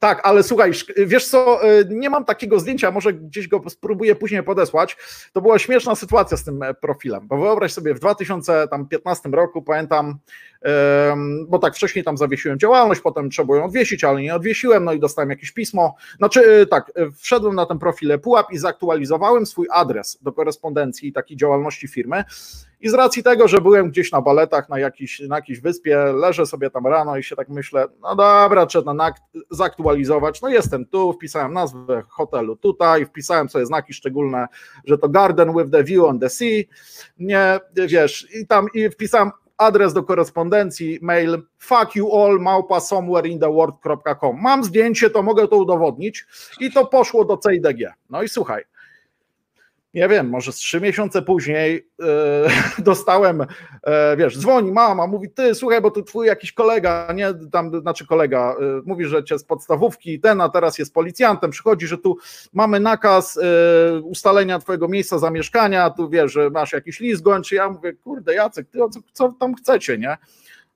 [0.01, 4.43] Tak, ale słuchaj, wiesz co, y, nie mam takiego zdjęcia, może gdzieś go spróbuję później
[4.43, 4.97] podesłać.
[5.33, 10.17] To była śmieszna sytuacja z tym e, profilem, bo wyobraź sobie, w 2015 roku pamiętam,
[11.47, 14.99] bo tak wcześniej tam zawiesiłem działalność, potem trzeba ją odwiesić, ale nie odwiesiłem, no i
[14.99, 15.95] dostałem jakieś pismo.
[16.17, 21.09] Znaczy y, tak, y, wszedłem na ten profil pułap i zaktualizowałem swój adres do korespondencji
[21.09, 22.23] i takiej działalności firmy
[22.81, 26.45] i z racji tego, że byłem gdzieś na baletach na, jakiś, na jakiejś wyspie, leżę
[26.45, 29.13] sobie tam rano i się tak myślę, no dobra, trzeba na,
[29.51, 30.41] zaktualizować.
[30.41, 34.47] No jestem tu, wpisałem nazwę hotelu tutaj, wpisałem sobie znaki szczególne,
[34.85, 36.63] że to Garden with the View on the Sea.
[37.19, 39.31] Nie, wiesz, i tam i wpisałem
[39.61, 44.41] adres do korespondencji, mail fuck you all małpa somewhere in the world.com.
[44.41, 46.25] Mam zdjęcie, to mogę to udowodnić
[46.59, 47.93] i to poszło do CIDG.
[48.09, 48.63] No i słuchaj,
[49.93, 53.41] nie wiem, może z trzy miesiące później e, dostałem,
[53.83, 58.07] e, wiesz, dzwoni mama, mówi, ty, słuchaj, bo tu twój jakiś kolega, nie, tam, znaczy
[58.07, 62.17] kolega, e, mówi, że cię z podstawówki, ten, a teraz jest policjantem, przychodzi, że tu
[62.53, 63.39] mamy nakaz
[64.03, 68.67] ustalenia twojego miejsca zamieszkania, tu wiesz, że masz jakiś list gończy, ja mówię, kurde, Jacek,
[68.69, 70.17] ty, co, co tam chcecie, nie?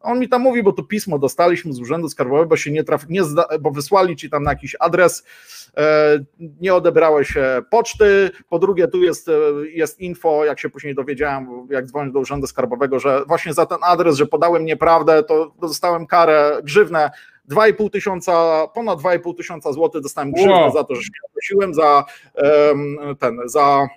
[0.05, 3.09] On mi tam mówi, bo to pismo dostaliśmy z Urzędu Skarbowego, bo się nie traf,
[3.09, 5.23] nie zda, bo wysłali ci tam na jakiś adres,
[5.77, 6.19] e,
[6.61, 7.33] nie odebrałeś
[7.69, 8.31] poczty.
[8.49, 9.31] Po drugie, tu jest, e,
[9.73, 13.77] jest info, jak się później dowiedziałem, jak dzwonię do Urzędu Skarbowego, że właśnie za ten
[13.81, 17.11] adres, że podałem nieprawdę, to dostałem karę grzywnę
[17.49, 20.73] 2,5 tysiąca, ponad 2,5 tysiąca złotych dostałem grzywnę wow.
[20.73, 22.05] za to, że się prosiłem za
[23.19, 23.87] ten, za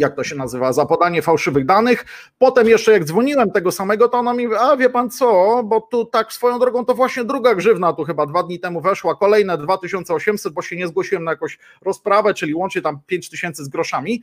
[0.00, 2.04] jak to się nazywa, za podanie fałszywych danych.
[2.38, 6.04] Potem jeszcze jak dzwoniłem tego samego, to ona mi, a wie pan co, bo tu
[6.04, 10.52] tak swoją drogą to właśnie druga grzywna tu chyba dwa dni temu weszła, kolejne 2800,
[10.52, 14.22] bo się nie zgłosiłem na jakąś rozprawę, czyli łącznie tam 5000 z groszami.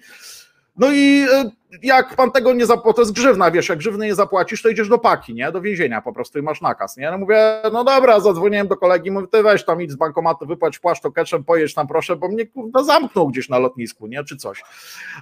[0.77, 1.51] No i e,
[1.83, 4.89] jak pan tego nie zapłaci, to jest grzywna, wiesz, jak grzywny nie zapłacisz, to idziesz
[4.89, 8.19] do paki, nie, do więzienia po prostu i masz nakaz, nie, no mówię, no dobra,
[8.19, 11.87] zadzwoniłem do kolegi, mówię, ty weź tam idź z bankomatu, wypłać płaszcz keczem, pojedź tam
[11.87, 14.63] proszę, bo mnie kurwa zamknął gdzieś na lotnisku, nie, czy coś.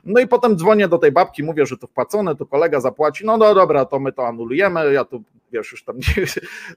[0.05, 3.37] No i potem dzwonię do tej babki, mówię, że to wpłacone, to kolega zapłaci, no,
[3.37, 5.23] no dobra, to my to anulujemy, ja tu,
[5.55, 6.25] wiesz, już tam, nie,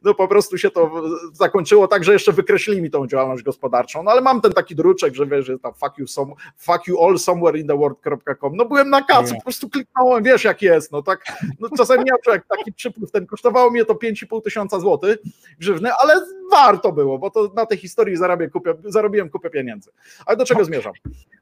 [0.04, 1.02] no po prostu się to
[1.32, 5.14] zakończyło tak, że jeszcze wykreślili mi tą działalność gospodarczą, no ale mam ten taki druczek,
[5.14, 8.64] że wiesz, że tam fuck you, some, fuck you all somewhere in the world.com, no
[8.64, 11.24] byłem na kacu, po prostu kliknąłem, wiesz jak jest, no tak,
[11.60, 15.18] no czasem miałem jak taki przypływ, ten kosztowało mnie to 5,5 tysiąca złotych
[15.58, 16.14] grzywny, ale
[16.50, 19.90] warto było, bo to na tej historii zarabię kupę, zarobiłem kupę pieniędzy.
[20.26, 20.92] Ale do czego zmierzam?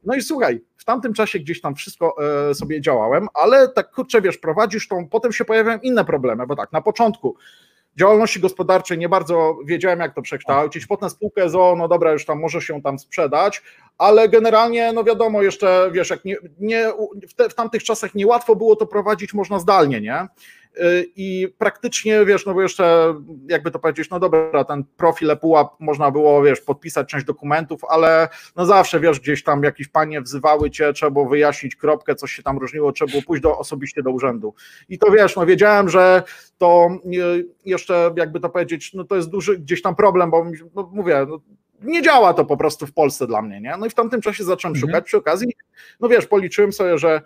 [0.04, 2.14] No i słuchaj, w tamtym czasie gdzieś tam wszystko
[2.50, 6.56] e, sobie działałem, ale tak kurczę, wiesz, prowadzisz tą, potem się pojawiają inne problemy, bo
[6.56, 7.25] tak, na początku
[7.98, 10.86] działalności gospodarczej nie bardzo wiedziałem, jak to przekształcić.
[10.86, 13.62] Potem spółkę ZO, no dobra, już tam może się tam sprzedać,
[13.98, 16.92] ale generalnie, no wiadomo, jeszcze wiesz, jak nie, nie
[17.28, 20.26] w, te, w tamtych czasach niełatwo było to prowadzić, można zdalnie, nie?
[20.80, 23.14] Y, i praktycznie, wiesz, no bo jeszcze,
[23.48, 28.28] jakby to powiedzieć, no dobra, ten profil ePUAP można było, wiesz, podpisać część dokumentów, ale
[28.56, 32.42] no zawsze, wiesz, gdzieś tam jakieś panie wzywały cię, trzeba było wyjaśnić kropkę, coś się
[32.42, 34.54] tam różniło, trzeba było pójść do, osobiście do urzędu.
[34.88, 36.22] I to wiesz, no wiedziałem, że
[36.58, 40.90] to y, jeszcze, jakby to powiedzieć, no to jest duży gdzieś tam problem, bo no,
[40.92, 41.40] mówię, no,
[41.82, 43.74] nie działa to po prostu w Polsce dla mnie, nie?
[43.78, 44.90] No i w tamtym czasie zacząłem mhm.
[44.90, 45.52] szukać przy okazji,
[46.00, 47.22] no wiesz, policzyłem sobie, że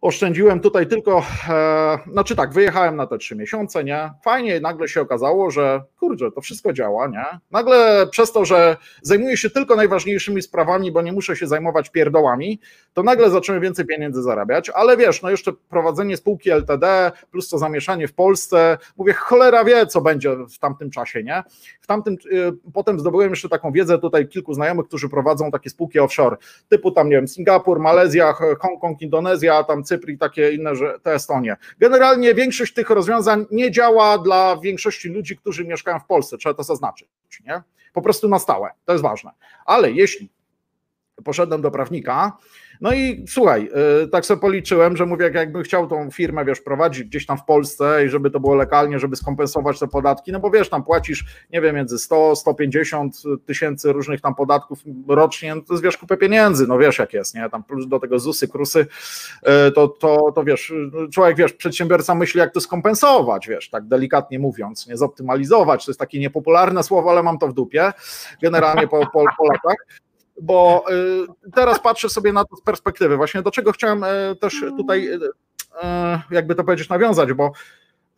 [0.00, 4.10] oszczędziłem tutaj tylko, e, znaczy tak, wyjechałem na te trzy miesiące, nie?
[4.24, 7.24] Fajnie, nagle się okazało, że kurczę, to wszystko działa, nie?
[7.50, 12.60] Nagle przez to, że zajmuję się tylko najważniejszymi sprawami, bo nie muszę się zajmować pierdołami,
[12.94, 17.58] to nagle zacząłem więcej pieniędzy zarabiać, ale wiesz, no jeszcze prowadzenie spółki LTD, plus to
[17.58, 21.42] zamieszanie w Polsce, mówię, cholera wie, co będzie w tamtym czasie, nie?
[21.80, 25.98] W tamtym, y, potem zdobyłem jeszcze taką wiedzę, tutaj kilku znajomych, którzy prowadzą takie spółki
[25.98, 26.36] offshore,
[26.68, 31.56] typu tam, nie wiem, Singapur, Malezja, Hongkong, Indonezja, tam Cypr i takie inne, te Estonie.
[31.78, 36.62] Generalnie większość tych rozwiązań nie działa dla większości ludzi, którzy mieszkają w Polsce, trzeba to
[36.62, 37.08] zaznaczyć,
[37.46, 37.62] nie?
[37.92, 39.30] Po prostu na stałe, to jest ważne.
[39.64, 40.28] Ale jeśli
[41.24, 42.32] poszedłem do prawnika,
[42.80, 43.70] no i słuchaj,
[44.04, 47.38] y, tak sobie policzyłem, że mówię, jak jakbym chciał tą firmę, wiesz, prowadzić gdzieś tam
[47.38, 50.84] w Polsce i żeby to było legalnie, żeby skompensować te podatki, no bo wiesz, tam
[50.84, 55.96] płacisz, nie wiem, między 100, 150 tysięcy różnych tam podatków rocznie, no to jest wiesz,
[55.96, 58.80] kupę pieniędzy, no wiesz jak jest, nie, tam plus do tego ZUSy, KRUSy,
[59.68, 60.72] y, to, to, to wiesz,
[61.12, 66.00] człowiek, wiesz, przedsiębiorca myśli, jak to skompensować, wiesz, tak delikatnie mówiąc, nie zoptymalizować, to jest
[66.00, 67.92] takie niepopularne słowo, ale mam to w dupie,
[68.42, 69.24] generalnie po, po,
[70.42, 73.16] bo y, teraz patrzę sobie na to z perspektywy.
[73.16, 75.20] Właśnie do czego chciałem y, też tutaj, y,
[76.30, 77.52] jakby to powiedzieć, nawiązać, bo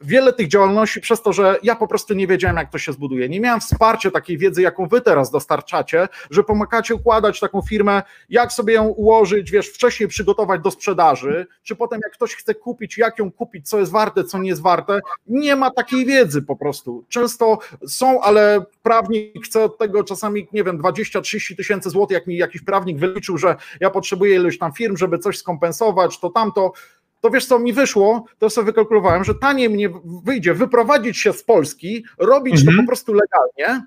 [0.00, 3.28] wiele tych działalności przez to, że ja po prostu nie wiedziałem, jak to się zbuduje.
[3.28, 8.52] Nie miałem wsparcia takiej wiedzy, jaką wy teraz dostarczacie, że pomagacie układać taką firmę, jak
[8.52, 13.18] sobie ją ułożyć, wiesz, wcześniej przygotować do sprzedaży, czy potem jak ktoś chce kupić, jak
[13.18, 15.00] ją kupić, co jest warte, co nie jest warte.
[15.26, 17.04] Nie ma takiej wiedzy po prostu.
[17.08, 22.36] Często są, ale prawnik chce od tego czasami, nie wiem, 20-30 tysięcy złotych, jak mi
[22.36, 26.72] jakiś prawnik wyliczył, że ja potrzebuję ilość tam firm, żeby coś skompensować, to tamto
[27.20, 29.90] to wiesz co mi wyszło, to sobie wykalkulowałem, że taniej mnie
[30.24, 32.76] wyjdzie wyprowadzić się z Polski, robić mhm.
[32.76, 33.84] to po prostu legalnie,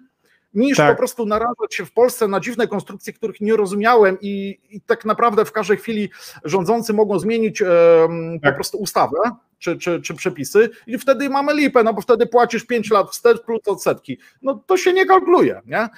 [0.53, 0.91] niż tak.
[0.91, 5.05] po prostu narażać się w Polsce na dziwne konstrukcje, których nie rozumiałem i, i tak
[5.05, 6.09] naprawdę w każdej chwili
[6.43, 8.53] rządzący mogą zmienić um, tak.
[8.53, 9.17] po prostu ustawę
[9.59, 13.41] czy, czy, czy przepisy i wtedy mamy lipę, no bo wtedy płacisz 5 lat wstecz
[13.41, 14.17] plus odsetki.
[14.41, 15.89] No to się nie kalkuluje, nie?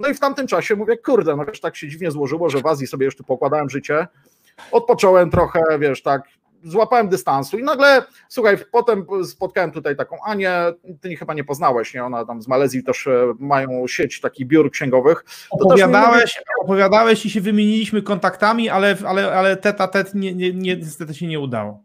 [0.00, 2.66] No i w tamtym czasie mówię, kurde, no wiesz, tak się dziwnie złożyło, że w
[2.66, 4.06] Azji sobie jeszcze pokładałem życie,
[4.72, 6.22] odpocząłem trochę, wiesz, tak,
[6.64, 10.52] złapałem dystansu i nagle, słuchaj, potem spotkałem tutaj taką Anię,
[11.00, 12.04] ty chyba nie poznałeś, nie?
[12.04, 15.24] Ona tam z Malezji też e, mają sieć takich biur księgowych.
[15.50, 21.14] Opowiadałeś, opowiadałeś i się wymieniliśmy kontaktami, ale, ale, ale teta tet nie, nie, nie, niestety
[21.14, 21.82] się nie udało.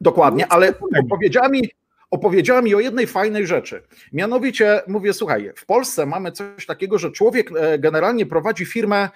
[0.00, 0.74] Dokładnie, ale
[1.04, 1.70] opowiedziała mi,
[2.10, 3.82] opowiedziała mi o jednej fajnej rzeczy.
[4.12, 9.08] Mianowicie mówię, słuchaj, w Polsce mamy coś takiego, że człowiek e, generalnie prowadzi firmę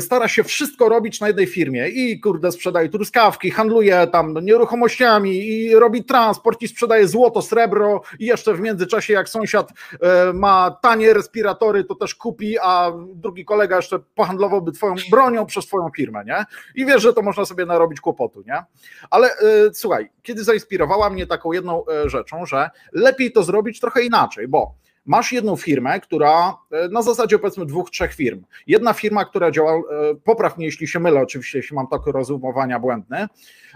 [0.00, 5.74] stara się wszystko robić na jednej firmie i kurde sprzedaje truskawki, handluje tam nieruchomościami i
[5.74, 11.14] robi transport i sprzedaje złoto, srebro i jeszcze w międzyczasie jak sąsiad e, ma tanie
[11.14, 16.44] respiratory, to też kupi, a drugi kolega jeszcze pohandlowałby twoją bronią przez twoją firmę, nie?
[16.74, 18.64] I wiesz, że to można sobie narobić kłopotu, nie?
[19.10, 19.34] Ale e,
[19.72, 24.74] słuchaj, kiedy zainspirowała mnie taką jedną rzeczą, że lepiej to zrobić trochę inaczej, bo
[25.08, 28.44] masz jedną firmę, która e, na zasadzie powiedzmy dwóch, trzech firm.
[28.66, 29.80] Jedna firma, która działa, e,
[30.24, 33.28] popraw mnie jeśli się mylę, oczywiście, jeśli mam takie rozumowania błędne,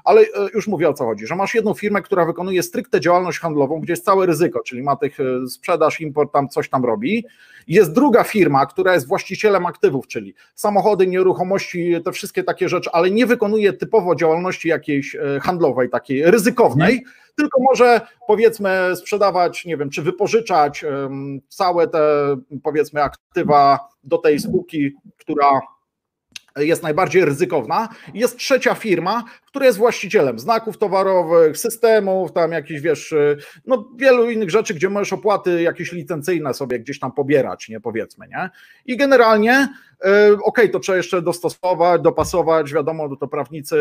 [0.05, 3.38] ale e, już mówię o co chodzi, że masz jedną firmę, która wykonuje stricte działalność
[3.38, 7.26] handlową, gdzie jest całe ryzyko, czyli ma tych sprzedaż, import, tam coś tam robi.
[7.68, 13.11] Jest druga firma, która jest właścicielem aktywów, czyli samochody, nieruchomości, te wszystkie takie rzeczy, ale
[13.11, 16.94] nie wykonuje typowo działalności jakiejś handlowej, takiej ryzykownej.
[16.94, 17.03] Nie
[17.36, 20.84] tylko może powiedzmy sprzedawać, nie wiem, czy wypożyczać
[21.48, 22.00] całe te
[22.62, 25.61] powiedzmy aktywa do tej spółki, która
[26.57, 27.88] jest najbardziej ryzykowna.
[28.14, 33.14] Jest trzecia firma, która jest właścicielem znaków towarowych, systemów, tam jakichś, wiesz,
[33.66, 38.28] no wielu innych rzeczy, gdzie możesz opłaty jakieś licencyjne sobie gdzieś tam pobierać, nie powiedzmy,
[38.28, 38.50] nie?
[38.86, 39.68] I generalnie,
[40.05, 43.76] e, okej, okay, to trzeba jeszcze dostosować, dopasować, wiadomo, to prawnicy,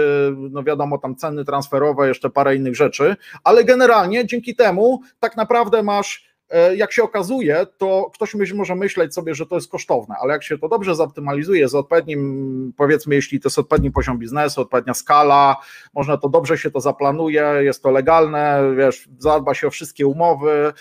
[0.52, 5.84] no wiadomo, tam ceny transferowe, jeszcze parę innych rzeczy, ale generalnie dzięki temu tak naprawdę
[5.84, 6.31] masz
[6.76, 10.58] jak się okazuje, to ktoś może myśleć sobie, że to jest kosztowne, ale jak się
[10.58, 15.58] to dobrze zoptymalizuje z odpowiednim, powiedzmy, jeśli to jest odpowiedni poziom biznesu, odpowiednia skala,
[15.94, 20.74] można to dobrze się to zaplanuje, jest to legalne, wiesz, zadba się o wszystkie umowy,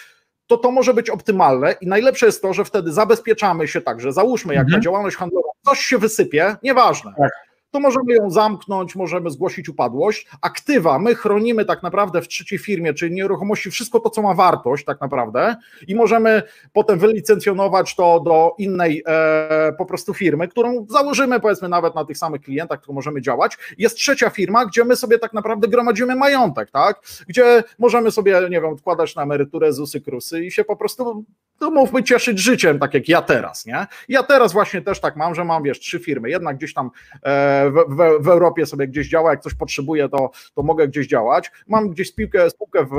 [0.47, 4.13] to to może być optymalne i najlepsze jest to, że wtedy zabezpieczamy się tak, że
[4.13, 4.79] załóżmy, jak mhm.
[4.79, 7.15] na działalność handlową coś się wysypie, nieważne.
[7.19, 10.27] Tak to możemy ją zamknąć, możemy zgłosić upadłość.
[10.43, 14.85] Aktywa my chronimy tak naprawdę w trzeciej firmie, czyli nieruchomości, wszystko to, co ma wartość
[14.85, 15.57] tak naprawdę
[15.89, 16.43] i możemy
[16.73, 22.19] potem wylicencjonować to do innej e, po prostu firmy, którą założymy powiedzmy nawet na tych
[22.19, 23.59] samych klientach, które możemy działać.
[23.79, 27.01] Jest trzecia firma, gdzie my sobie tak naprawdę gromadzimy majątek, tak?
[27.29, 31.25] Gdzie możemy sobie, nie wiem, odkładać na emeryturę ZUSy, KRUSy i się po prostu
[31.61, 33.87] no mówmy, cieszyć życiem, tak jak ja teraz, nie?
[34.09, 36.91] Ja teraz właśnie też tak mam, że mam, wiesz, trzy firmy, jednak gdzieś tam
[37.23, 41.51] e, w, w, Europie sobie gdzieś działa, jak coś potrzebuję, to, to mogę gdzieś działać.
[41.69, 42.97] Mam gdzieś spółkę, spółkę w,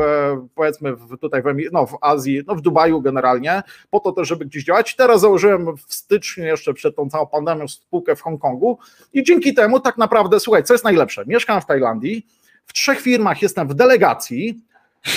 [0.56, 4.46] powiedzmy w, tutaj w, no, w Azji, no w Dubaju generalnie, po to też, żeby
[4.46, 4.96] gdzieś działać.
[4.96, 8.78] Teraz założyłem w styczniu jeszcze przed tą całą pandemią spółkę w Hongkongu
[9.14, 11.24] i dzięki temu tak naprawdę, słuchaj, co jest najlepsze?
[11.28, 12.28] Mieszkam w Tajlandii,
[12.66, 14.62] w trzech firmach jestem w delegacji,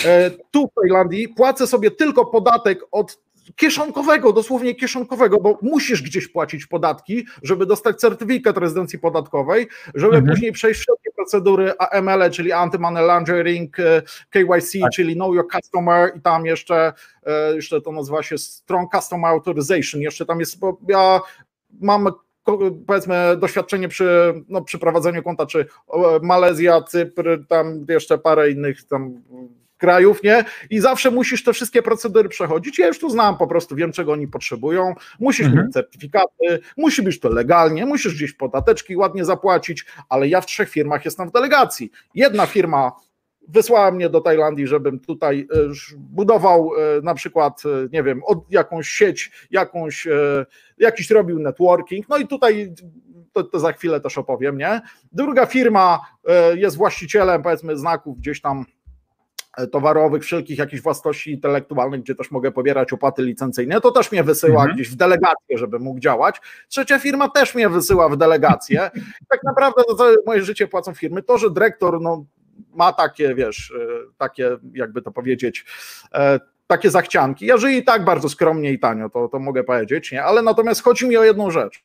[0.04, 3.24] e, tu w Tajlandii płacę sobie tylko podatek od
[3.56, 10.34] kieszonkowego, dosłownie kieszonkowego, bo musisz gdzieś płacić podatki, żeby dostać certyfikat rezydencji podatkowej, żeby mhm.
[10.34, 14.90] później przejść wszystkie procedury AML, czyli Anti-Money Laundering, e, KYC, tak.
[14.92, 16.92] czyli Know Your Customer i tam jeszcze,
[17.26, 21.20] e, jeszcze to nazywa się Strong Customer Authorization, jeszcze tam jest, bo ja
[21.80, 22.08] mam
[22.86, 25.66] powiedzmy doświadczenie przy, no, przy prowadzeniu konta, czy
[26.22, 29.22] Malezja, Cypr, tam jeszcze parę innych tam
[29.84, 30.44] krajów, nie?
[30.70, 32.78] I zawsze musisz te wszystkie procedury przechodzić.
[32.78, 34.94] Ja już tu znam, po prostu wiem, czego oni potrzebują.
[35.20, 35.64] Musisz mhm.
[35.64, 40.68] mieć certyfikaty, musi być to legalnie, musisz gdzieś podateczki ładnie zapłacić, ale ja w trzech
[40.68, 41.90] firmach jestem w delegacji.
[42.14, 42.92] Jedna firma
[43.48, 45.56] wysłała mnie do Tajlandii, żebym tutaj e,
[45.96, 48.20] budował e, na przykład, e, nie wiem,
[48.50, 50.08] jakąś sieć, jakąś,
[50.78, 52.74] jakiś robił networking, no i tutaj
[53.32, 54.80] to, to, za chwilę też opowiem, nie?
[55.12, 56.00] Druga firma
[56.54, 58.64] jest właścicielem, powiedzmy, znaków gdzieś tam
[59.72, 64.60] towarowych, wszelkich jakichś własności intelektualnych, gdzie też mogę pobierać opłaty licencyjne, to też mnie wysyła
[64.60, 64.74] mhm.
[64.74, 66.40] gdzieś w delegację, żeby mógł działać.
[66.68, 68.90] Trzecia firma też mnie wysyła w delegację.
[69.28, 71.22] tak naprawdę to całe moje życie płacą firmy.
[71.22, 72.24] To, że dyrektor no,
[72.74, 73.86] ma takie, wiesz, e,
[74.18, 75.64] takie, jakby to powiedzieć,
[76.14, 77.46] e, takie zachcianki.
[77.46, 80.24] Ja żyję i tak bardzo skromnie i tanio, to, to mogę powiedzieć, nie?
[80.24, 81.84] ale natomiast chodzi mi o jedną rzecz.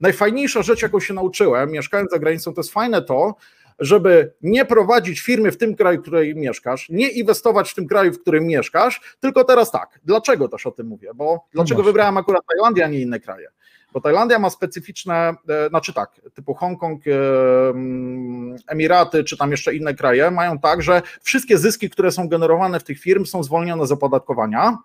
[0.00, 3.34] Najfajniejsza rzecz, jaką się nauczyłem, mieszkając za granicą, to jest fajne to,
[3.78, 8.12] żeby nie prowadzić firmy w tym kraju, w którym mieszkasz, nie inwestować w tym kraju,
[8.12, 10.00] w którym mieszkasz, tylko teraz tak.
[10.04, 11.10] Dlaczego też o tym mówię?
[11.14, 13.48] Bo no dlaczego no wybrałem akurat Tajlandię, a nie inne kraje?
[13.92, 17.10] Bo Tajlandia ma specyficzne, e, znaczy tak, typu Hongkong, e,
[18.68, 22.84] Emiraty, czy tam jeszcze inne kraje, mają tak, że wszystkie zyski, które są generowane w
[22.84, 24.78] tych firm, są zwolnione z opodatkowania.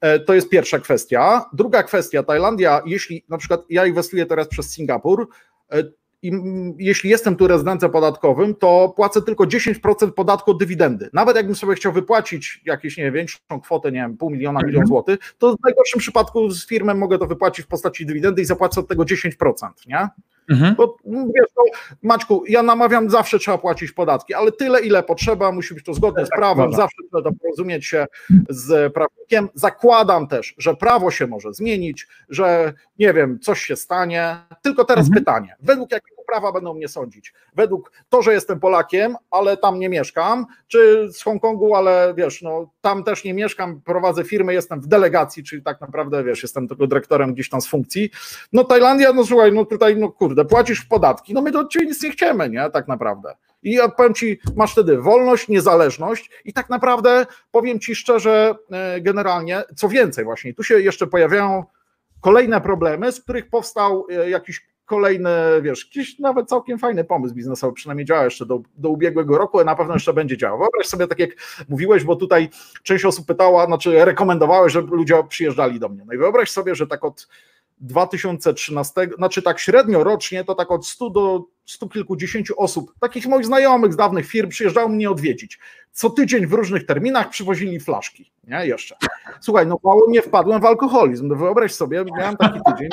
[0.00, 1.44] E, to jest pierwsza kwestia.
[1.52, 5.28] Druga kwestia, Tajlandia, jeśli na przykład ja inwestuję teraz przez Singapur,
[6.22, 6.32] i
[6.78, 11.10] jeśli jestem tu rezydentem podatkowym, to płacę tylko 10% podatku od dywidendy.
[11.12, 14.82] Nawet jakbym sobie chciał wypłacić jakieś, nie wiem, większą kwotę, nie wiem, pół miliona, milion
[14.82, 14.86] mhm.
[14.86, 18.80] złotych, to w najgorszym przypadku z firmą mogę to wypłacić w postaci dywidendy i zapłacę
[18.80, 19.32] od tego 10%,
[19.86, 20.08] nie?
[20.50, 20.74] Mhm.
[20.74, 21.62] Bo wiesz, no,
[22.02, 26.26] Maćku, ja namawiam, zawsze trzeba płacić podatki, ale tyle, ile potrzeba, musi być to zgodne
[26.26, 28.06] z tak, prawem, zawsze trzeba porozumieć się
[28.48, 29.48] z prawnikiem.
[29.54, 34.36] Zakładam też, że prawo się może zmienić, że nie wiem, coś się stanie.
[34.62, 35.24] Tylko teraz mhm.
[35.24, 37.34] pytanie, według jakiego prawa będą mnie sądzić?
[37.54, 42.70] Według to, że jestem Polakiem, ale tam nie mieszkam, czy z Hongkongu, ale wiesz, no
[42.80, 46.86] tam też nie mieszkam, prowadzę firmę, jestem w delegacji, czyli tak naprawdę, wiesz, jestem tylko
[46.86, 48.10] dyrektorem gdzieś tam z funkcji.
[48.52, 52.02] No Tajlandia, no słuchaj, no tutaj, no kurde, płacisz podatki, no my do ciebie nic
[52.02, 53.34] nie chcemy, nie, tak naprawdę.
[53.62, 59.00] I ja powiem ci, masz wtedy wolność, niezależność i tak naprawdę powiem ci szczerze, e,
[59.00, 61.64] generalnie, co więcej, właśnie tu się jeszcze pojawiają
[62.20, 65.30] kolejne problemy, z których powstał e, jakiś kolejny,
[65.62, 69.64] wiesz, jakiś nawet całkiem fajny pomysł biznesowy, przynajmniej działa jeszcze do, do ubiegłego roku, a
[69.64, 70.58] na pewno jeszcze będzie działał.
[70.58, 71.30] Wyobraź sobie, tak jak
[71.68, 72.48] mówiłeś, bo tutaj
[72.82, 76.04] część osób pytała, znaczy rekomendowałeś, żeby ludzie przyjeżdżali do mnie.
[76.06, 77.28] No i wyobraź sobie, że tak od
[77.80, 83.46] 2013, znaczy tak średnio rocznie, to tak od 100 do stu kilkudziesięciu osób, takich moich
[83.46, 85.58] znajomych z dawnych firm, przyjeżdżało mnie odwiedzić.
[85.92, 88.96] Co tydzień w różnych terminach przywozili flaszki, nie, jeszcze.
[89.40, 92.88] Słuchaj, no mało nie wpadłem w alkoholizm, no wyobraź sobie, miałem taki tydzień,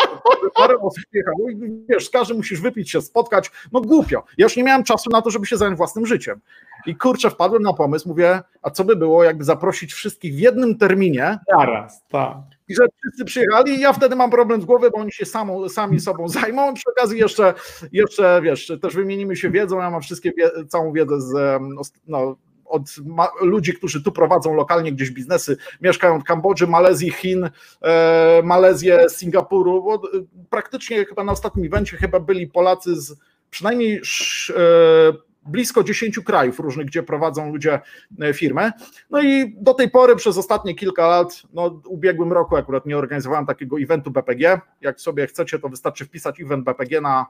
[0.55, 4.23] parę osób przyjechało i wiesz, z każdym musisz wypić się, spotkać, no głupio.
[4.37, 6.39] Ja już nie miałem czasu na to, żeby się zająć własnym życiem.
[6.85, 10.77] I kurczę, wpadłem na pomysł, mówię, a co by było, jakby zaprosić wszystkich w jednym
[10.77, 11.39] terminie.
[11.47, 15.11] Zaraz, tak i że wszyscy przyjechali i ja wtedy mam problem z głowy, bo oni
[15.11, 16.73] się samą, sami sobą zajmą.
[16.73, 17.53] Przy okazji jeszcze,
[17.91, 20.31] jeszcze wiesz, też wymienimy się wiedzą, ja mam wszystkie,
[20.67, 21.61] całą wiedzę z,
[22.07, 22.95] no, od
[23.41, 27.49] ludzi, którzy tu prowadzą lokalnie gdzieś biznesy, mieszkają w Kambodży, Malezji, Chin,
[27.81, 30.01] e, Malezję, Singapuru, bo
[30.49, 33.15] praktycznie chyba na ostatnim evencie chyba byli Polacy z
[33.49, 34.01] przynajmniej
[34.49, 37.79] e, blisko 10 krajów różnych, gdzie prowadzą ludzie
[38.21, 38.71] e, firmę.
[39.09, 43.45] No i do tej pory przez ostatnie kilka lat, no ubiegłym roku akurat nie organizowałem
[43.45, 44.61] takiego eventu BPG.
[44.81, 47.25] Jak sobie chcecie, to wystarczy wpisać event BPG na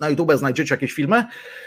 [0.00, 1.24] na YouTube znajdziecie jakieś filmy.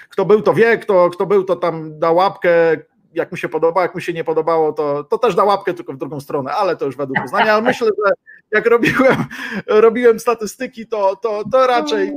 [0.10, 2.78] Kto był, to wie, kto, kto był, to tam da łapkę,
[3.14, 5.94] jak mu się podoba, jak mu się nie podobało, to, to też da łapkę tylko
[5.94, 8.14] w drugą stronę, ale to już według uznania, ale myślę, że
[8.52, 9.26] jak robiłem,
[9.68, 12.14] robiłem statystyki, to, to, to raczej,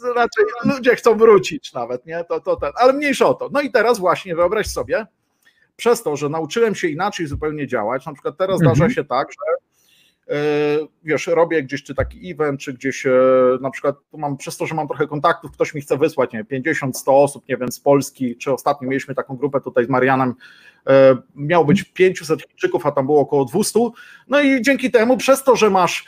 [0.00, 2.24] to raczej ludzie chcą wrócić nawet, nie?
[2.24, 3.48] To, to ten, ale mniejsza o to.
[3.52, 5.06] No i teraz właśnie wyobraź sobie,
[5.76, 8.76] przez to, że nauczyłem się inaczej zupełnie działać, na przykład teraz mhm.
[8.76, 9.59] zdarza się tak, że
[11.04, 13.12] wiesz, robię gdzieś czy taki event, czy gdzieś e,
[13.60, 16.98] na przykład mam, przez to, że mam trochę kontaktów, ktoś mi chce wysłać, nie 50,
[16.98, 20.34] 100 osób, nie wiem, z Polski, czy ostatnio mieliśmy taką grupę tutaj z Marianem,
[20.86, 23.80] e, miał być 500 Chińczyków, a tam było około 200,
[24.28, 26.04] no i dzięki temu, przez to, że masz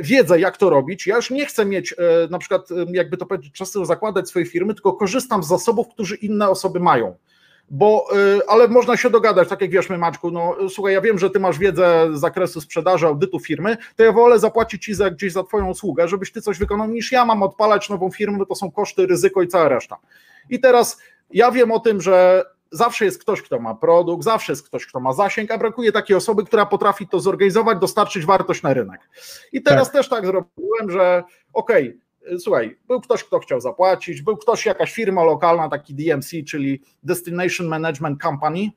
[0.00, 1.94] wiedzę, jak to robić, ja już nie chcę mieć,
[2.30, 6.48] na przykład, jakby to powiedzieć, często zakładać swojej firmy, tylko korzystam z zasobów, które inne
[6.48, 7.16] osoby mają
[7.70, 8.06] bo,
[8.36, 11.30] y, ale można się dogadać, tak jak wiesz, my Maczku, no słuchaj, ja wiem, że
[11.30, 15.32] ty masz wiedzę z zakresu sprzedaży, audytu firmy, to ja wolę zapłacić ci za, gdzieś
[15.32, 18.70] za twoją usługę, żebyś ty coś wykonał, niż ja mam odpalać nową firmę, to są
[18.70, 19.96] koszty, ryzyko i cała reszta.
[20.50, 20.98] I teraz
[21.30, 25.00] ja wiem o tym, że zawsze jest ktoś, kto ma produkt, zawsze jest ktoś, kto
[25.00, 29.00] ma zasięg, a brakuje takiej osoby, która potrafi to zorganizować, dostarczyć wartość na rynek.
[29.52, 29.92] I teraz tak.
[29.92, 32.07] też tak zrobiłem, że okej, okay,
[32.38, 37.66] słuchaj, był ktoś, kto chciał zapłacić, był ktoś, jakaś firma lokalna, taki DMC, czyli Destination
[37.66, 38.70] Management Company,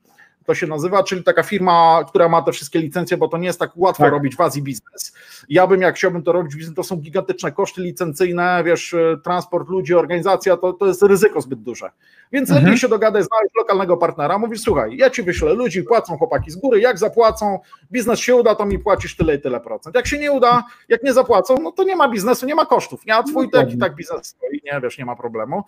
[0.46, 3.60] to się nazywa, czyli taka firma, która ma te wszystkie licencje, bo to nie jest
[3.60, 4.12] tak łatwo tak.
[4.14, 5.14] robić w Azji biznes.
[5.50, 9.96] Ja bym, jak chciałbym to robić biznes, to są gigantyczne koszty licencyjne, wiesz, transport ludzi,
[9.96, 11.92] organizacja, to, to jest ryzyko zbyt duże.
[12.32, 12.66] Więc mhm.
[12.66, 16.56] lepiej się dogadać, znaleźć lokalnego partnera, mówisz, słuchaj, ja ci wyślę ludzi, płacą chłopaki z
[16.56, 17.60] góry, jak zapłacą,
[17.92, 19.96] biznes się uda, to mi płacisz tyle i tyle procent.
[19.96, 23.06] Jak się nie uda, jak nie zapłacą, no to nie ma biznesu, nie ma kosztów,
[23.06, 23.16] nie?
[23.16, 25.64] A twój no tak i tak biznes stoi, nie, wiesz, nie ma problemu.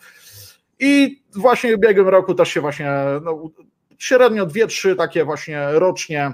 [0.79, 3.49] I właśnie w ubiegłym roku też się właśnie no,
[3.99, 6.33] średnio dwie, trzy takie właśnie rocznie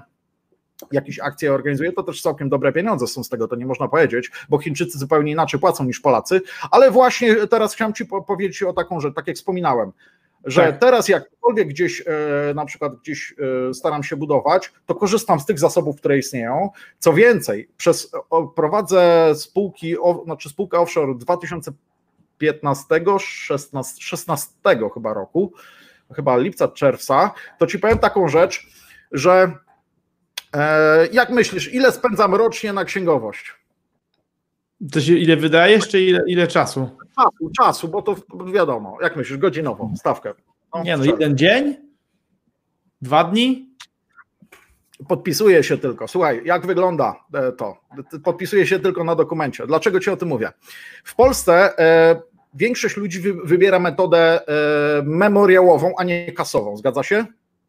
[0.91, 4.31] jakieś akcje organizuje, to też całkiem dobre pieniądze są z tego, to nie można powiedzieć,
[4.49, 6.41] bo Chińczycy zupełnie inaczej płacą niż Polacy,
[6.71, 9.91] ale właśnie teraz chciałem Ci powiedzieć o taką rzecz, tak jak wspominałem,
[10.45, 10.79] że tak.
[10.79, 13.35] teraz jakkolwiek gdzieś e, na przykład gdzieś
[13.69, 16.69] e, staram się budować, to korzystam z tych zasobów, które istnieją.
[16.99, 18.11] Co więcej, przez
[18.55, 19.95] prowadzę spółki,
[20.25, 22.85] znaczy spółkę offshore 2015,
[23.19, 24.51] 16, 16
[24.93, 25.53] chyba roku,
[26.15, 28.67] chyba lipca, czerwca, to ci powiem taką rzecz,
[29.11, 29.51] że
[30.55, 33.53] e, jak myślisz, ile spędzam rocznie na księgowość?
[34.91, 36.89] To się ile wydajesz, czy ile, ile czasu?
[37.15, 38.15] Czasu, czasu, bo to
[38.53, 40.33] wiadomo, jak myślisz, godzinową stawkę.
[40.75, 41.75] No, nie no, jeden dzień?
[43.01, 43.69] Dwa dni?
[45.07, 46.07] Podpisuje się tylko.
[46.07, 47.77] Słuchaj, jak wygląda e, to?
[48.23, 49.67] Podpisuje się tylko na dokumencie.
[49.67, 50.51] Dlaczego ci o tym mówię?
[51.03, 52.21] W Polsce e,
[52.53, 54.39] większość ludzi wybiera metodę
[55.03, 56.77] memoriałową, a nie kasową.
[56.77, 57.25] Zgadza się?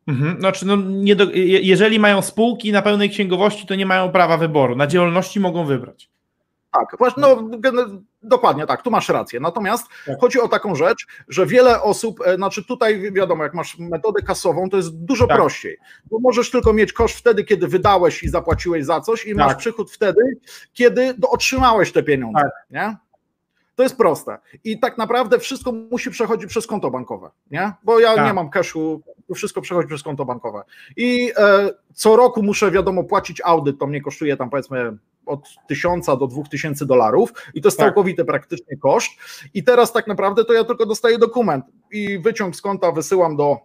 [0.07, 0.41] Mhm.
[0.41, 1.27] Znaczy, no, nie do,
[1.63, 4.77] jeżeli mają spółki na pełnej księgowości, to nie mają prawa wyboru.
[4.77, 6.11] Na działalności mogą wybrać.
[6.73, 7.51] Tak, właśnie, no,
[8.23, 9.41] dokładnie tak, tu masz rację.
[9.41, 10.21] Natomiast tak.
[10.21, 14.71] chodzi o taką rzecz, że wiele osób, e, znaczy tutaj wiadomo, jak masz metodę kasową,
[14.71, 15.37] to jest dużo tak.
[15.37, 15.77] prościej,
[16.11, 19.37] bo możesz tylko mieć koszt wtedy, kiedy wydałeś i zapłaciłeś za coś i tak.
[19.37, 20.21] masz przychód wtedy,
[20.73, 22.53] kiedy otrzymałeś te pieniądze, tak.
[22.71, 22.97] nie?
[23.81, 24.39] To jest proste.
[24.65, 27.73] I tak naprawdę wszystko musi przechodzić przez konto bankowe, nie?
[27.83, 28.27] Bo ja tak.
[28.27, 29.03] nie mam cashu,
[29.35, 30.63] wszystko przechodzi przez konto bankowe.
[30.97, 34.97] I e, co roku muszę, wiadomo, płacić audyt, to mnie kosztuje tam powiedzmy
[35.27, 37.87] od tysiąca do dwóch tysięcy dolarów i to jest tak.
[37.87, 39.11] całkowity praktycznie koszt.
[39.55, 43.59] I teraz tak naprawdę to ja tylko dostaję dokument i wyciąg z konta wysyłam do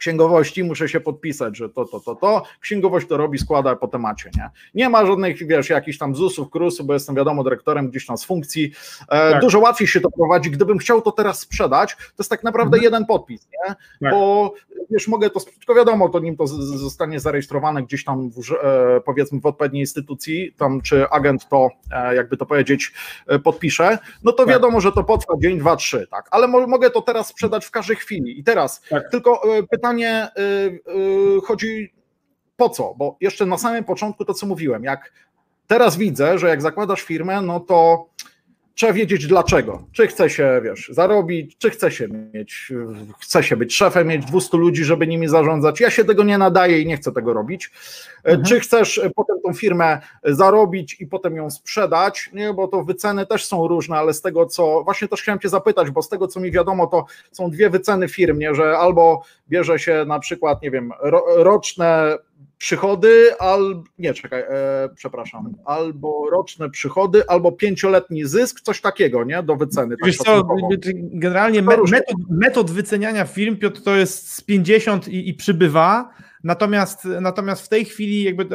[0.00, 2.42] księgowości muszę się podpisać, że to, to, to, to.
[2.60, 4.50] Księgowość to robi, składa po temacie, nie?
[4.74, 8.24] Nie ma żadnych, wiesz, jakichś tam ZUS-ów, KRUS-ów, bo jestem wiadomo dyrektorem gdzieś tam z
[8.24, 8.72] funkcji.
[9.08, 9.40] E, tak.
[9.40, 10.50] Dużo łatwiej się to prowadzi.
[10.50, 12.82] Gdybym chciał to teraz sprzedać, to jest tak naprawdę mhm.
[12.82, 13.74] jeden podpis, nie?
[13.74, 14.12] Tak.
[14.12, 14.54] Bo
[14.90, 19.40] wiesz, mogę to, tylko wiadomo, to nim to zostanie zarejestrowane gdzieś tam w, e, powiedzmy
[19.40, 22.92] w odpowiedniej instytucji, tam czy agent to, e, jakby to powiedzieć,
[23.44, 24.54] podpisze, no to tak.
[24.54, 26.28] wiadomo, że to potrwa dzień, dwa, trzy, tak?
[26.30, 28.40] Ale mo mogę to teraz sprzedać w każdej chwili.
[28.40, 29.10] I teraz tak.
[29.10, 30.42] tylko e, pytanie, y,
[31.36, 31.92] y, chodzi
[32.56, 32.94] po co?
[32.98, 35.12] Bo jeszcze na samym początku to, co mówiłem, jak
[35.66, 38.08] teraz widzę, że jak zakładasz firmę, no to
[38.74, 39.82] trzeba wiedzieć dlaczego.
[39.92, 42.72] Czy chce się, wiesz, zarobić, czy chce się mieć,
[43.20, 45.80] chce się być szefem, mieć 200 ludzi, żeby nimi zarządzać.
[45.80, 47.70] Ja się tego nie nadaję i nie chcę tego robić.
[48.24, 48.44] Mhm.
[48.44, 52.30] Czy chcesz potem tą firmę zarobić i potem ją sprzedać?
[52.32, 55.48] Nie, bo to wyceny też są różne, ale z tego co, właśnie też chciałem Cię
[55.48, 59.22] zapytać, bo z tego co mi wiadomo, to są dwie wyceny firm, nie, że albo
[59.48, 62.18] bierze się na przykład, nie wiem, ro, roczne
[62.60, 69.42] przychody, al, nie czekaj, e, przepraszam, albo roczne przychody, albo pięcioletni zysk, coś takiego, nie,
[69.42, 69.96] do wyceny.
[69.96, 70.48] Tak Wiesz tak co,
[70.94, 76.10] generalnie me, metod, metod wyceniania firm, Piotr, to jest z 50 i, i przybywa,
[76.44, 78.46] natomiast, natomiast w tej chwili jakby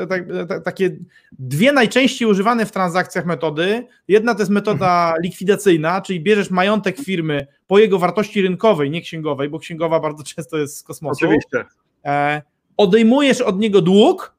[0.64, 0.98] takie
[1.32, 5.23] dwie najczęściej używane w transakcjach metody, jedna to jest metoda mhm.
[5.23, 10.57] likwidacyjna, czyli bierzesz majątek firmy po jego wartości rynkowej, nie księgowej, bo księgowa bardzo często
[10.57, 11.26] jest z kosmosu.
[11.26, 11.65] Oczywiście.
[12.06, 12.41] E,
[12.77, 14.35] odejmujesz od niego dług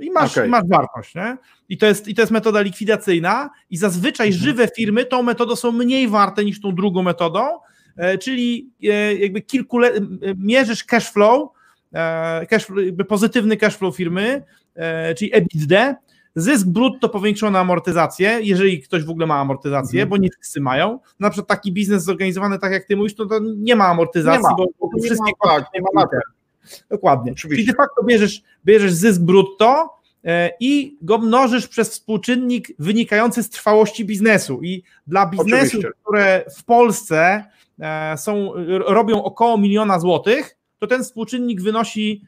[0.00, 0.48] i masz, okay.
[0.48, 1.14] masz wartość.
[1.14, 1.36] Nie?
[1.68, 4.44] I, to jest, I to jest metoda likwidacyjna i zazwyczaj mhm.
[4.44, 7.40] żywe firmy tą metodą są mniej warte niż tą drugą metodą,
[7.96, 9.90] e, czyli e, jakby kilku e,
[10.36, 11.50] mierzysz cash flow,
[12.48, 14.42] cash, jakby pozytywny cash flow firmy,
[15.16, 15.94] czyli EBITDA,
[16.34, 20.08] zysk brutto powiększony amortyzację, jeżeli ktoś w ogóle ma amortyzację, mhm.
[20.08, 20.98] bo nie wszyscy mają.
[21.20, 24.48] Na przykład taki biznes zorganizowany tak jak ty mówisz, to, to nie ma amortyzacji, nie
[24.50, 26.06] ma, bo, bo wszystkie ma, tak, nie ma
[26.90, 27.32] Dokładnie.
[27.32, 27.62] Oczywiście.
[27.62, 33.50] Czyli de facto bierzesz, bierzesz zysk brutto e, i go mnożysz przez współczynnik wynikający z
[33.50, 34.62] trwałości biznesu.
[34.62, 37.44] I dla biznesów, które w Polsce
[37.80, 38.52] e, są,
[38.86, 42.22] robią około miliona złotych, to ten współczynnik wynosi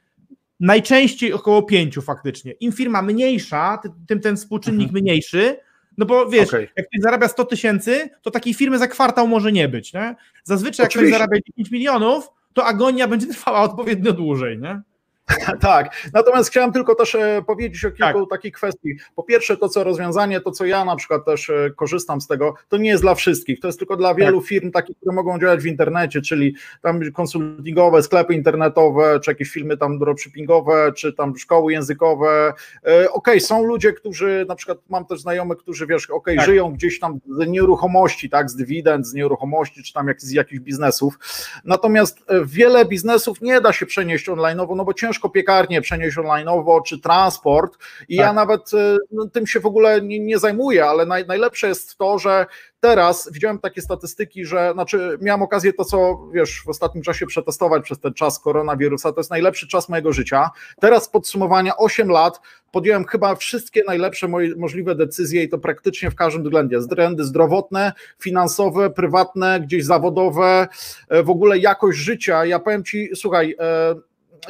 [0.60, 2.52] najczęściej około pięciu faktycznie.
[2.52, 5.02] Im firma mniejsza, tym ten współczynnik mhm.
[5.02, 5.56] mniejszy,
[5.98, 6.68] no bo wiesz, okay.
[6.76, 9.92] jak ktoś zarabia 100 tysięcy, to takiej firmy za kwartał może nie być.
[9.92, 10.14] Nie?
[10.44, 10.98] Zazwyczaj Oczywiście.
[10.98, 14.82] jak ktoś zarabia 10 milionów, to agonia będzie trwała odpowiednio dłużej, nie?
[15.61, 18.31] Tak, natomiast chciałem tylko też e, powiedzieć o kilku tak.
[18.31, 18.97] takich kwestii.
[19.16, 22.55] Po pierwsze, to co rozwiązanie, to co ja na przykład też e, korzystam z tego,
[22.69, 24.49] to nie jest dla wszystkich, to jest tylko dla wielu tak.
[24.49, 29.77] firm takich, które mogą działać w internecie, czyli tam konsultingowe, sklepy internetowe, czy jakieś firmy
[29.77, 32.53] tam dropshippingowe, czy tam szkoły językowe.
[32.86, 36.36] E, okej, okay, są ludzie, którzy, na przykład mam też znajomych, którzy wiesz, okej, okay,
[36.36, 36.47] tak.
[36.47, 40.61] żyją gdzieś tam z nieruchomości, tak, z dywidend, z nieruchomości, czy tam jak, z jakichś
[40.61, 41.19] biznesów.
[41.65, 46.82] Natomiast wiele biznesów nie da się przenieść online'owo, no bo ciężko ciężko piekarnię przenieść online'owo,
[46.82, 47.78] czy transport
[48.09, 48.26] i tak.
[48.26, 51.97] ja nawet e, no, tym się w ogóle nie, nie zajmuję, ale naj, najlepsze jest
[51.98, 52.47] to, że
[52.80, 57.82] teraz widziałem takie statystyki, że znaczy miałem okazję to, co wiesz, w ostatnim czasie przetestować
[57.82, 60.51] przez ten czas koronawirusa, to jest najlepszy czas mojego życia.
[60.80, 62.40] Teraz podsumowania 8 lat
[62.72, 66.78] podjąłem chyba wszystkie najlepsze moje możliwe decyzje i to praktycznie w każdym względzie.
[66.78, 70.68] Względy zdrowotne, finansowe, prywatne, gdzieś zawodowe,
[71.09, 72.44] e, w ogóle jakość życia.
[72.44, 73.94] Ja powiem ci, słuchaj, e,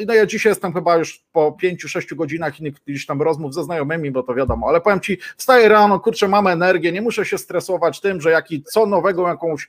[0.07, 3.65] no ja dzisiaj jestem chyba już po pięciu, sześciu godzinach innych gdzieś tam rozmów ze
[3.65, 7.39] znajomymi, bo to wiadomo, ale powiem Ci, wstaję rano, kurczę, mam energię, nie muszę się
[7.39, 9.69] stresować tym, że jaki, co nowego jakąś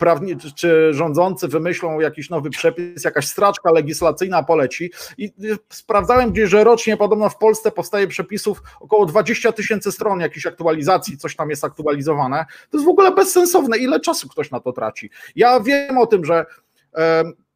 [0.00, 5.32] prawniczy czy rządzący wymyślą jakiś nowy przepis, jakaś straczka legislacyjna poleci i
[5.68, 11.18] sprawdzałem gdzieś, że rocznie podobno w Polsce powstaje przepisów około 20 tysięcy stron jakichś aktualizacji,
[11.18, 12.44] coś tam jest aktualizowane.
[12.70, 15.10] To jest w ogóle bezsensowne, ile czasu ktoś na to traci.
[15.36, 16.46] Ja wiem o tym, że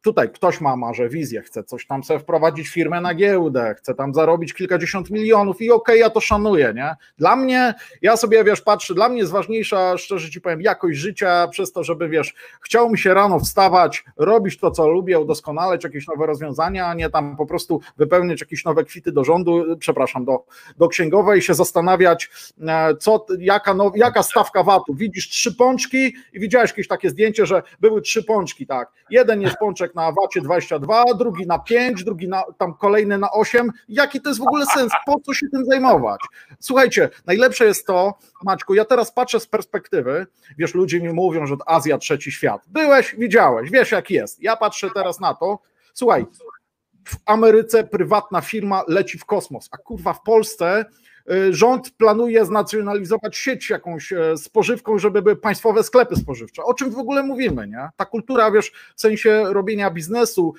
[0.05, 4.13] tutaj ktoś ma może wizję, chce coś tam sobie wprowadzić firmę na giełdę, chce tam
[4.13, 6.95] zarobić kilkadziesiąt milionów i okej, okay, ja to szanuję, nie?
[7.17, 11.47] Dla mnie, ja sobie, wiesz, patrzę, dla mnie jest ważniejsza, szczerze ci powiem, jakość życia
[11.47, 16.07] przez to, żeby, wiesz, chciał mi się rano wstawać, robić to, co lubię, udoskonalać jakieś
[16.07, 20.45] nowe rozwiązania, a nie tam po prostu wypełniać jakieś nowe kwity do rządu, przepraszam, do,
[20.77, 22.29] do księgowej, się zastanawiać,
[22.67, 24.93] e, co, jaka, no, jaka stawka VAT-u.
[24.93, 28.91] Widzisz trzy pączki i widziałeś jakieś takie zdjęcie, że były trzy pączki, tak.
[29.09, 33.71] Jeden jest pączek na VAT-ie 22, drugi na 5, drugi na, tam kolejny na 8.
[33.89, 34.91] Jaki to jest w ogóle sens?
[35.05, 36.21] Po co się tym zajmować?
[36.59, 38.13] Słuchajcie, najlepsze jest to,
[38.43, 40.27] Maćku, ja teraz patrzę z perspektywy,
[40.57, 42.61] wiesz, ludzie mi mówią, że Azja trzeci świat.
[42.67, 44.43] Byłeś, widziałeś, wiesz jak jest.
[44.43, 45.59] Ja patrzę teraz na to,
[45.93, 46.25] słuchaj,
[47.07, 50.85] w Ameryce prywatna firma leci w kosmos, a kurwa w Polsce
[51.51, 56.63] rząd planuje znacjonalizować sieć jakąś e, spożywką, żeby były państwowe sklepy spożywcze.
[56.63, 57.89] O czym w ogóle mówimy, nie?
[57.97, 60.53] Ta kultura, wiesz, w sensie robienia biznesu,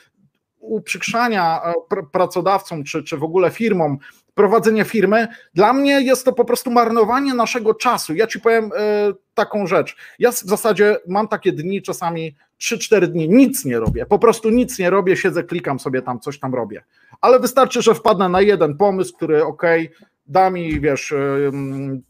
[0.59, 3.99] uprzykrzania e, pr pracodawcom czy, czy w ogóle firmom
[4.35, 8.15] prowadzenie firmy, dla mnie jest to po prostu marnowanie naszego czasu.
[8.15, 9.97] Ja ci powiem e, taką rzecz.
[10.19, 14.07] Ja w zasadzie mam takie dni, czasami 3-4 dni, nic nie robię.
[14.07, 16.85] Po prostu nic nie robię, siedzę, klikam sobie tam, coś tam robię.
[17.21, 19.63] Ale wystarczy, że wpadnę na jeden pomysł, który ok,
[20.29, 21.15] da mi, wiesz,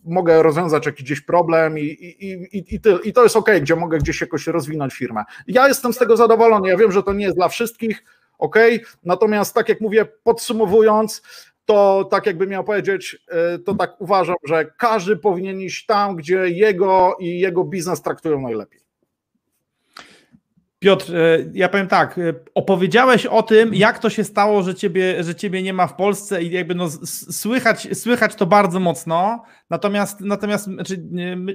[0.04, 3.76] mogę rozwiązać jakiś gdzieś problem i, i, i, i, ty, i to jest ok, gdzie
[3.76, 5.24] mogę gdzieś jakoś rozwinąć firmę.
[5.46, 6.68] Ja jestem z tego zadowolony.
[6.68, 8.04] Ja wiem, że to nie jest dla wszystkich,
[8.38, 8.56] ok,
[9.04, 11.22] natomiast tak jak mówię, podsumowując,
[11.64, 16.48] to tak jakby miał powiedzieć, e, to tak uważam, że każdy powinien iść tam, gdzie
[16.48, 18.85] jego i jego biznes traktują najlepiej.
[20.86, 25.24] Piotr, e, ja powiem tak, e, opowiedziałeś o tym, jak to się stało, że ciebie,
[25.24, 26.90] że ciebie nie ma w Polsce i jakby no,
[27.30, 31.06] słychać, słychać to bardzo mocno, natomiast, natomiast znaczy,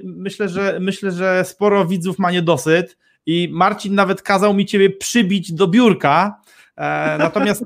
[0.04, 5.52] myślę, że, myślę, że sporo widzów ma niedosyt i Marcin nawet kazał mi ciebie przybić
[5.52, 6.42] do biurka,
[6.76, 7.64] E, natomiast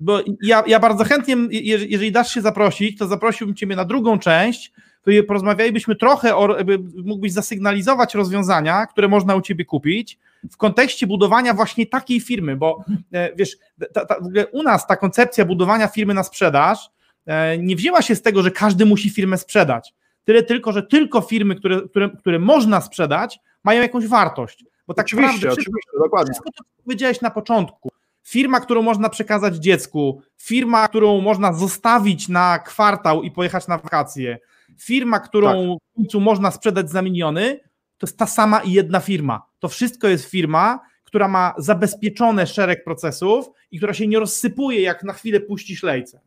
[0.00, 4.72] bo ja, ja bardzo chętnie, jeżeli dasz się zaprosić, to zaprosiłbym Ciebie na drugą część,
[5.02, 6.56] to porozmawialibyśmy trochę, o,
[7.04, 10.18] mógłbyś zasygnalizować rozwiązania, które można u Ciebie kupić
[10.50, 13.56] w kontekście budowania właśnie takiej firmy, bo e, wiesz,
[13.92, 14.16] ta, ta,
[14.52, 16.90] u nas ta koncepcja budowania firmy na sprzedaż
[17.26, 19.94] e, nie wzięła się z tego, że każdy musi firmę sprzedać.
[20.24, 24.64] Tyle tylko, że tylko firmy, które, które, które można sprzedać, mają jakąś wartość.
[24.86, 26.32] Bo tak oczywiście, naprawdę, oczywiście, wszystko, dokładnie.
[26.32, 27.88] Wszystko to, co powiedziałeś na początku,
[28.22, 34.38] firma, którą można przekazać dziecku, firma, którą można zostawić na kwartał i pojechać na wakacje,
[34.78, 35.82] firma, którą tak.
[35.92, 37.60] w końcu można sprzedać za miliony,
[37.98, 39.51] to jest ta sama i jedna firma.
[39.62, 45.04] To wszystko jest firma, która ma zabezpieczone szereg procesów i która się nie rozsypuje, jak
[45.04, 46.20] na chwilę puścisz lejce.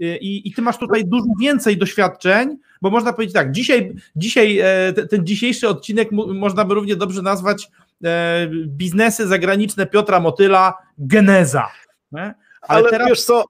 [0.00, 4.92] I, I, ty masz tutaj dużo więcej doświadczeń, bo można powiedzieć tak, dzisiaj, dzisiaj e,
[4.92, 7.70] ten dzisiejszy odcinek można by równie dobrze nazwać
[8.04, 11.68] E, biznesy zagraniczne Piotra Motyla, geneza.
[12.12, 13.08] Ale, Ale teraz...
[13.08, 13.44] wiesz co,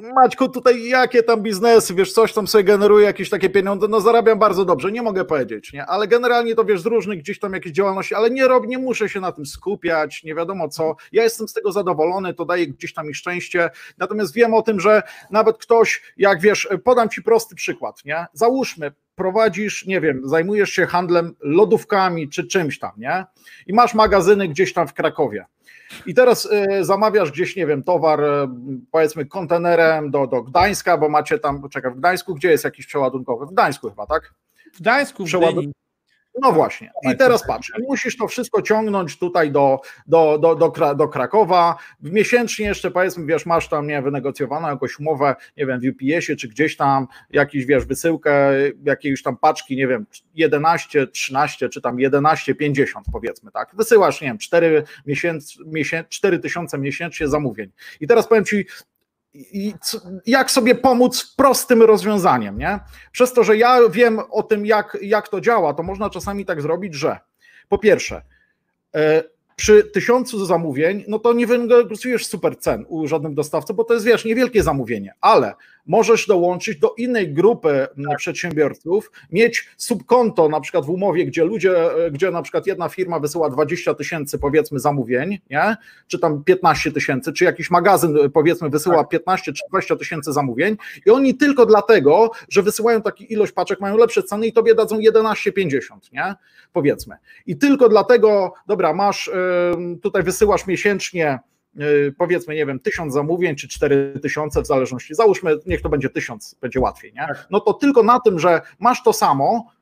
[0.00, 4.38] Maćku, tutaj jakie tam biznesy, wiesz, coś tam sobie generuje jakieś takie pieniądze, no zarabiam
[4.38, 7.72] bardzo dobrze, nie mogę powiedzieć, nie, ale generalnie to wiesz, z różnych gdzieś tam jakieś
[7.72, 11.48] działalności, ale nie rob, nie muszę się na tym skupiać, nie wiadomo co, ja jestem
[11.48, 15.58] z tego zadowolony, to daje gdzieś tam mi szczęście, natomiast wiem o tym, że nawet
[15.58, 21.34] ktoś, jak wiesz, podam ci prosty przykład, nie, załóżmy, prowadzisz, nie wiem, zajmujesz się handlem
[21.40, 23.24] lodówkami czy czymś tam, nie?
[23.66, 25.46] I masz magazyny gdzieś tam w Krakowie.
[26.06, 26.48] I teraz
[26.80, 28.48] y, zamawiasz gdzieś, nie wiem, towar, y,
[28.90, 33.46] powiedzmy, kontenerem do, do Gdańska, bo macie tam, czekaj, w Gdańsku, gdzie jest jakiś przeładunkowy?
[33.46, 34.34] W Gdańsku chyba, tak?
[34.74, 35.70] W Gdańsku, w Przeładun-
[36.40, 36.92] no właśnie.
[37.02, 41.76] I teraz patrz, musisz to wszystko ciągnąć tutaj do, do, do, do, do Krakowa.
[42.02, 46.48] Miesięcznie jeszcze powiedzmy, wiesz, masz tam nie wynegocjowaną jakąś umowę, nie wiem, w UPS-ie czy
[46.48, 48.52] gdzieś tam jakiś, wiesz, wysyłkę
[48.84, 53.70] jakiejś tam paczki, nie wiem, 11, 13 czy tam 11, 50 powiedzmy, tak.
[53.74, 57.70] Wysyłasz, nie wiem, 4 miesięcy, miesięcy, 4 tysiące miesięcznie zamówień.
[58.00, 58.66] I teraz powiem ci,
[59.52, 59.74] i
[60.26, 62.80] jak sobie pomóc prostym rozwiązaniem, nie?
[63.12, 66.62] Przez to, że ja wiem o tym, jak, jak to działa, to można czasami tak
[66.62, 67.18] zrobić, że
[67.68, 68.22] po pierwsze,
[68.94, 69.22] e,
[69.56, 74.06] przy tysiącu zamówień, no to nie wynegocjujesz super cen u żadnym dostawcy, bo to jest,
[74.06, 75.54] wiesz, niewielkie zamówienie, ale
[75.86, 78.18] możesz dołączyć do innej grupy tak.
[78.18, 81.74] przedsiębiorców, mieć subkonto na przykład w umowie, gdzie ludzie,
[82.12, 85.76] gdzie na przykład jedna firma wysyła 20 tysięcy powiedzmy zamówień, nie?
[86.06, 89.54] czy tam 15 tysięcy, czy jakiś magazyn powiedzmy wysyła 15 tak.
[89.54, 90.76] czy 20 tysięcy zamówień
[91.06, 94.98] i oni tylko dlatego, że wysyłają taką ilość paczek, mają lepsze ceny i tobie dadzą
[94.98, 95.80] 11,50,
[96.12, 96.34] nie?
[96.72, 97.16] Powiedzmy.
[97.46, 99.30] I tylko dlatego, dobra, masz
[100.02, 101.38] tutaj wysyłasz miesięcznie
[102.18, 106.56] powiedzmy, nie wiem, tysiąc zamówień czy cztery tysiące w zależności, załóżmy, niech to będzie tysiąc,
[106.60, 107.20] będzie łatwiej, nie?
[107.20, 107.46] Tak.
[107.50, 109.72] No to tylko na tym, że masz to samo,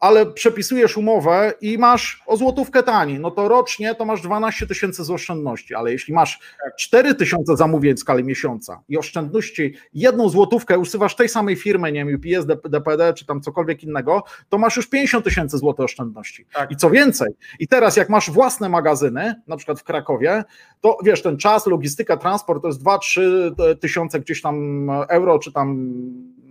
[0.00, 5.04] ale przepisujesz umowę i masz o złotówkę taniej, no to rocznie to masz 12 tysięcy
[5.04, 6.40] z oszczędności, ale jeśli masz
[6.78, 12.04] 4 tysiące zamówień w skali miesiąca i oszczędności jedną złotówkę usuwasz tej samej firmy, nie
[12.04, 16.46] wiem, UPS, DPD czy tam cokolwiek innego, to masz już 50 tysięcy złotych oszczędności.
[16.52, 16.70] Tak.
[16.70, 17.28] I co więcej,
[17.58, 20.44] i teraz jak masz własne magazyny, na przykład w Krakowie,
[20.80, 25.94] to wiesz, ten czas, logistyka, transport to jest 2-3 tysiące gdzieś tam euro, czy tam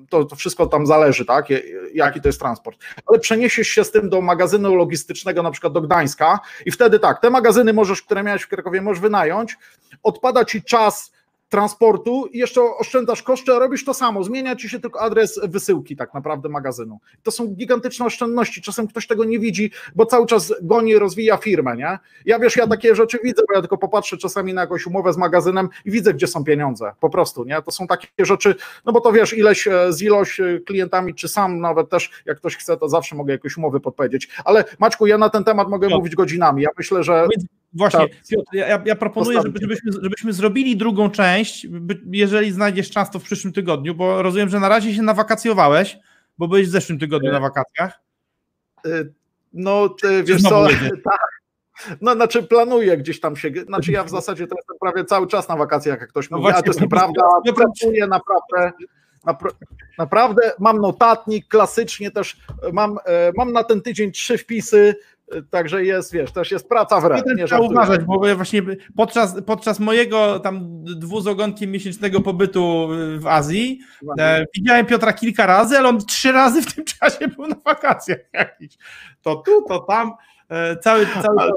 [0.10, 1.46] to, to, wszystko tam zależy, tak,
[1.94, 2.80] jaki to jest transport.
[3.06, 7.22] Ale przeniesiesz się z tym do magazynu logistycznego, na przykład do Gdańska i wtedy tak,
[7.22, 9.58] te magazyny możesz, które miałeś w Krakowie, możesz wynająć,
[10.04, 11.12] odpada ci czas
[11.50, 14.24] transportu i jeszcze oszczędzasz koszty, a robisz to samo.
[14.24, 17.00] Zmienia ci się tylko adres wysyłki tak naprawdę magazynu.
[17.24, 18.62] To są gigantyczne oszczędności.
[18.62, 22.00] Czasem ktoś tego nie widzi, bo cały czas goni, rozwija firmę, nie?
[22.26, 25.18] Ja wiesz, ja takie rzeczy widzę, bo ja tylko popatrzę czasami na jakąś umowę z
[25.18, 26.92] magazynem i widzę, gdzie są pieniądze.
[27.00, 27.62] Po prostu, nie?
[27.62, 28.56] To są takie rzeczy,
[28.86, 32.38] no bo to wiesz, ileś e, z ilość e, klientami, czy sam nawet też, jak
[32.38, 34.30] ktoś chce, to zawsze mogę jakieś umowy podpowiedzieć.
[34.46, 35.98] Ale Maćku, ja na ten temat mogę no.
[35.98, 36.64] mówić godzinami.
[36.64, 37.28] Ja myślę, że
[37.74, 38.28] Właśnie, tak.
[38.30, 41.68] Piotr, ja, ja proponuję, żeby, żebyśmy, żebyśmy zrobili drugą część,
[42.12, 45.98] jeżeli znajdziesz czas, to w przyszłym tygodniu, bo rozumiem, że na razie się nawakacjowałeś,
[46.38, 48.00] bo byłeś w zeszłym tygodniu na wakacjach.
[48.86, 49.14] Y,
[49.54, 50.68] no, ty, wiesz co,
[51.04, 51.40] tak.
[52.02, 55.50] No, znaczy planuję gdzieś tam się, znaczy ja w zasadzie to jestem prawie cały czas
[55.50, 57.22] na wakacjach, jak ktoś no mówi, właśnie, a to jest nieprawda,
[57.56, 58.72] pracuję naprawdę,
[59.98, 62.38] naprawdę, mam notatnik, klasycznie też
[62.74, 64.96] mam, e, mam na ten tydzień trzy wpisy,
[65.50, 67.36] Także jest, wiesz, też jest praca w.
[67.36, 68.62] Nie trzeba uważać, bo właśnie
[68.96, 72.88] podczas, podczas mojego tam dwu z ogonkiem miesięcznego pobytu
[73.18, 73.80] w Azji
[74.20, 78.20] e, widziałem Piotra kilka razy, ale on trzy razy w tym czasie był na wakacjach
[78.34, 78.78] jakiś.
[79.22, 80.12] To tu, to tam,
[80.50, 81.52] e, cały, cały, czas,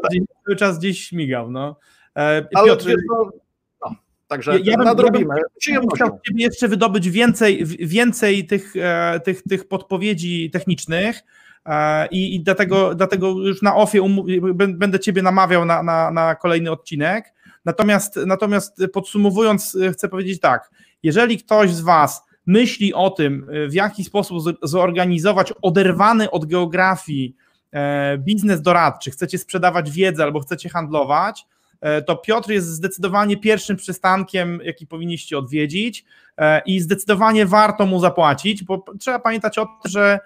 [0.44, 1.50] cały czas gdzieś śmigał.
[1.50, 1.76] No.
[2.14, 3.30] E, Piotr, ale, no,
[3.84, 3.96] no,
[4.28, 5.34] Także ja bym, nadrobimy.
[5.68, 11.22] Ja bym chciał jeszcze wydobyć więcej, więcej tych, e, tych, tych podpowiedzi technicznych,
[12.10, 14.02] i, i dlatego, dlatego już na ofie
[14.74, 17.32] będę Ciebie namawiał na, na, na kolejny odcinek.
[17.64, 20.70] Natomiast, natomiast podsumowując, e, chcę powiedzieć tak,
[21.02, 27.36] jeżeli ktoś z Was myśli o tym, e, w jaki sposób zorganizować oderwany od geografii
[28.18, 31.46] biznes doradczy, chcecie sprzedawać wiedzę albo chcecie handlować,
[32.06, 36.04] to Piotr jest zdecydowanie pierwszym przystankiem, jaki powinniście odwiedzić
[36.66, 40.18] i zdecydowanie warto mu zapłacić, bo trzeba pamiętać o tym, że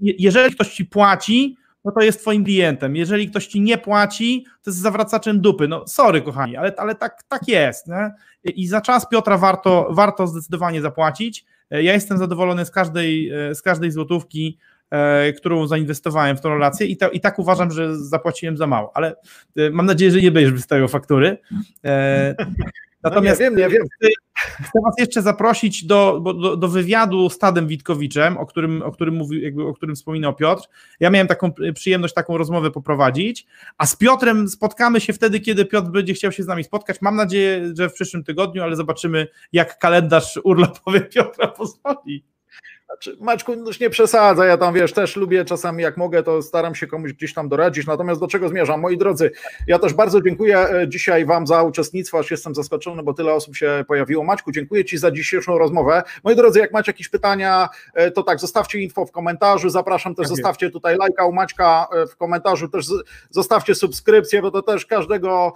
[0.00, 2.96] jeżeli ktoś ci płaci, no to jest twoim klientem.
[2.96, 5.68] Jeżeli ktoś ci nie płaci, to jest zawracaczem dupy.
[5.68, 7.86] No sorry kochani, ale, ale tak, tak jest.
[7.86, 8.10] Nie?
[8.44, 11.44] I za czas Piotra warto, warto zdecydowanie zapłacić.
[11.70, 14.58] Ja jestem zadowolony z każdej, z każdej złotówki,
[14.90, 19.16] e, którą zainwestowałem w tą relację i, i tak uważam, że zapłaciłem za mało, ale
[19.56, 21.38] e, mam nadzieję, że nie będziesz wystawiał faktury.
[21.84, 22.34] E,
[23.02, 24.10] Natomiast no nie wiem, nie wiem.
[24.36, 29.14] Chcę Was jeszcze zaprosić do, do, do wywiadu z Tadem Witkowiczem, o którym, o, którym
[29.14, 30.68] mówił, jakby, o którym wspominał Piotr.
[31.00, 33.46] Ja miałem taką przyjemność taką rozmowę poprowadzić,
[33.78, 36.96] a z Piotrem spotkamy się wtedy, kiedy Piotr będzie chciał się z nami spotkać.
[37.00, 42.35] Mam nadzieję, że w przyszłym tygodniu, ale zobaczymy, jak kalendarz urlopowy Piotra pozwoli.
[42.86, 46.74] Znaczy, Maćku, już nie przesadza, ja tam wiesz, też lubię czasami jak mogę, to staram
[46.74, 48.80] się komuś gdzieś tam doradzić, natomiast do czego zmierzam?
[48.80, 49.30] Moi drodzy,
[49.66, 53.56] ja też bardzo dziękuję e, dzisiaj Wam za uczestnictwo, aż jestem zaskoczony, bo tyle osób
[53.56, 54.24] się pojawiło.
[54.24, 56.02] Maćku, dziękuję Ci za dzisiejszą rozmowę.
[56.24, 60.28] Moi drodzy, jak macie jakieś pytania, e, to tak, zostawcie info w komentarzu, zapraszam też,
[60.28, 62.86] tak zostawcie tutaj lajka u Maćka e, w komentarzu, też
[63.30, 65.52] zostawcie subskrypcję, bo to też każdego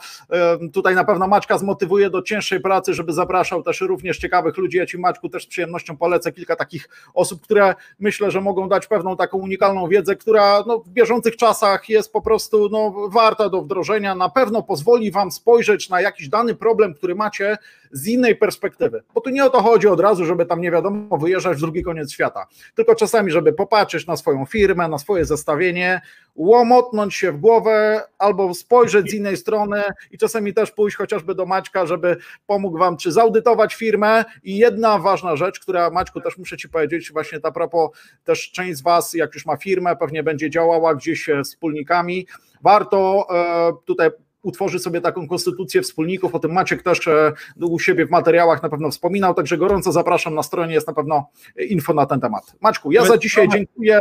[0.72, 4.78] tutaj na pewno Maćka zmotywuje do cięższej pracy, żeby zapraszał też również ciekawych ludzi.
[4.78, 6.88] Ja Ci Maćku też z przyjemnością polecę kilka takich
[7.20, 11.88] osób, które myślę, że mogą dać pewną taką unikalną wiedzę, która no, w bieżących czasach
[11.88, 14.14] jest po prostu no, warta do wdrożenia.
[14.14, 17.58] Na pewno pozwoli Wam spojrzeć na jakiś dany problem, który macie
[17.92, 19.02] z innej perspektywy.
[19.14, 21.82] Bo tu nie o to chodzi od razu, żeby tam nie wiadomo wyjeżdżać w drugi
[21.82, 26.00] koniec świata, tylko czasami, żeby popatrzeć na swoją firmę, na swoje zestawienie,
[26.36, 31.46] łomotnąć się w głowę albo spojrzeć z innej strony i czasami też pójść chociażby do
[31.46, 32.16] Maćka, żeby
[32.46, 34.24] pomógł Wam czy zaudytować firmę.
[34.42, 37.90] I jedna ważna rzecz, która Maćku też muszę Ci powiedzieć, właśnie a propos
[38.24, 42.26] też część z Was, jak już ma firmę, pewnie będzie działała gdzieś e, wspólnikami.
[42.62, 44.10] Warto e, tutaj
[44.42, 48.68] utworzy sobie taką konstytucję wspólników, o tym Maciek też e, u siebie w materiałach na
[48.68, 52.54] pewno wspominał, także gorąco zapraszam, na stronie jest na pewno info na ten temat.
[52.60, 53.98] Maczku, ja za dzisiaj dziękuję.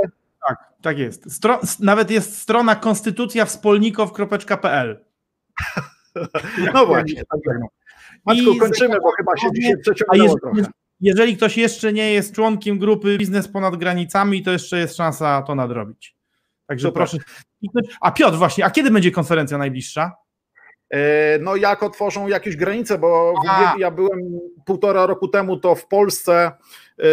[0.47, 1.31] Tak, tak jest.
[1.31, 5.05] Stro, nawet jest strona konstytucjawspólnikow.pl
[6.73, 7.39] No właśnie, tak
[8.25, 10.61] Maczku, kończymy, bo chyba się dzisiaj przeciągnęło trochę.
[11.01, 15.55] Jeżeli ktoś jeszcze nie jest członkiem grupy Biznes ponad granicami, to jeszcze jest szansa to
[15.55, 16.15] nadrobić.
[16.67, 16.99] Także Super.
[16.99, 17.17] proszę.
[18.01, 20.15] A Piotr, właśnie, a kiedy będzie konferencja najbliższa?
[20.89, 23.33] E, no jak otworzą jakieś granice, bo
[23.77, 24.19] ja byłem
[24.65, 26.51] półtora roku temu to w Polsce
[26.99, 27.03] e,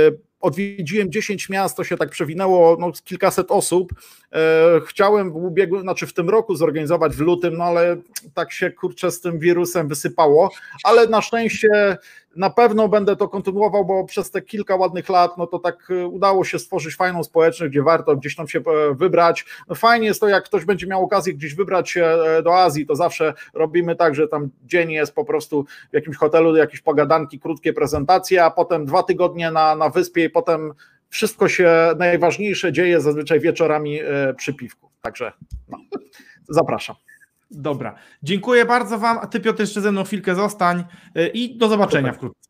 [0.40, 3.92] odwiedziłem 10 miast, to się tak przewinęło no, kilkaset osób.
[4.32, 7.96] E, chciałem w ubiegłym, znaczy w tym roku zorganizować w lutym, no ale
[8.34, 10.50] tak się kurczę z tym wirusem wysypało,
[10.84, 11.96] ale na szczęście
[12.36, 16.06] na pewno będę to kontynuował, bo przez te kilka ładnych lat, no to tak e,
[16.06, 19.44] udało się stworzyć fajną społeczność, gdzie warto gdzieś tam się e, wybrać.
[19.68, 22.86] No fajnie jest to, jak ktoś będzie miał okazję gdzieś wybrać się e, do Azji,
[22.86, 27.40] to zawsze robimy tak, że tam dzień jest po prostu w jakimś hotelu, jakieś pogadanki,
[27.40, 30.72] krótkie prezentacje, a potem dwa tygodnie na, na wyspie i potem
[31.08, 34.00] wszystko się najważniejsze dzieje zazwyczaj wieczorami
[34.36, 34.90] przy piwku.
[35.02, 35.32] Także
[35.68, 35.78] no,
[36.48, 36.96] zapraszam.
[37.51, 37.94] Dobra.
[38.23, 39.18] Dziękuję bardzo Wam.
[39.18, 40.85] A Ty, Piotr, jeszcze ze mną chwilkę zostań
[41.35, 42.45] i do zobaczenia wkrótce.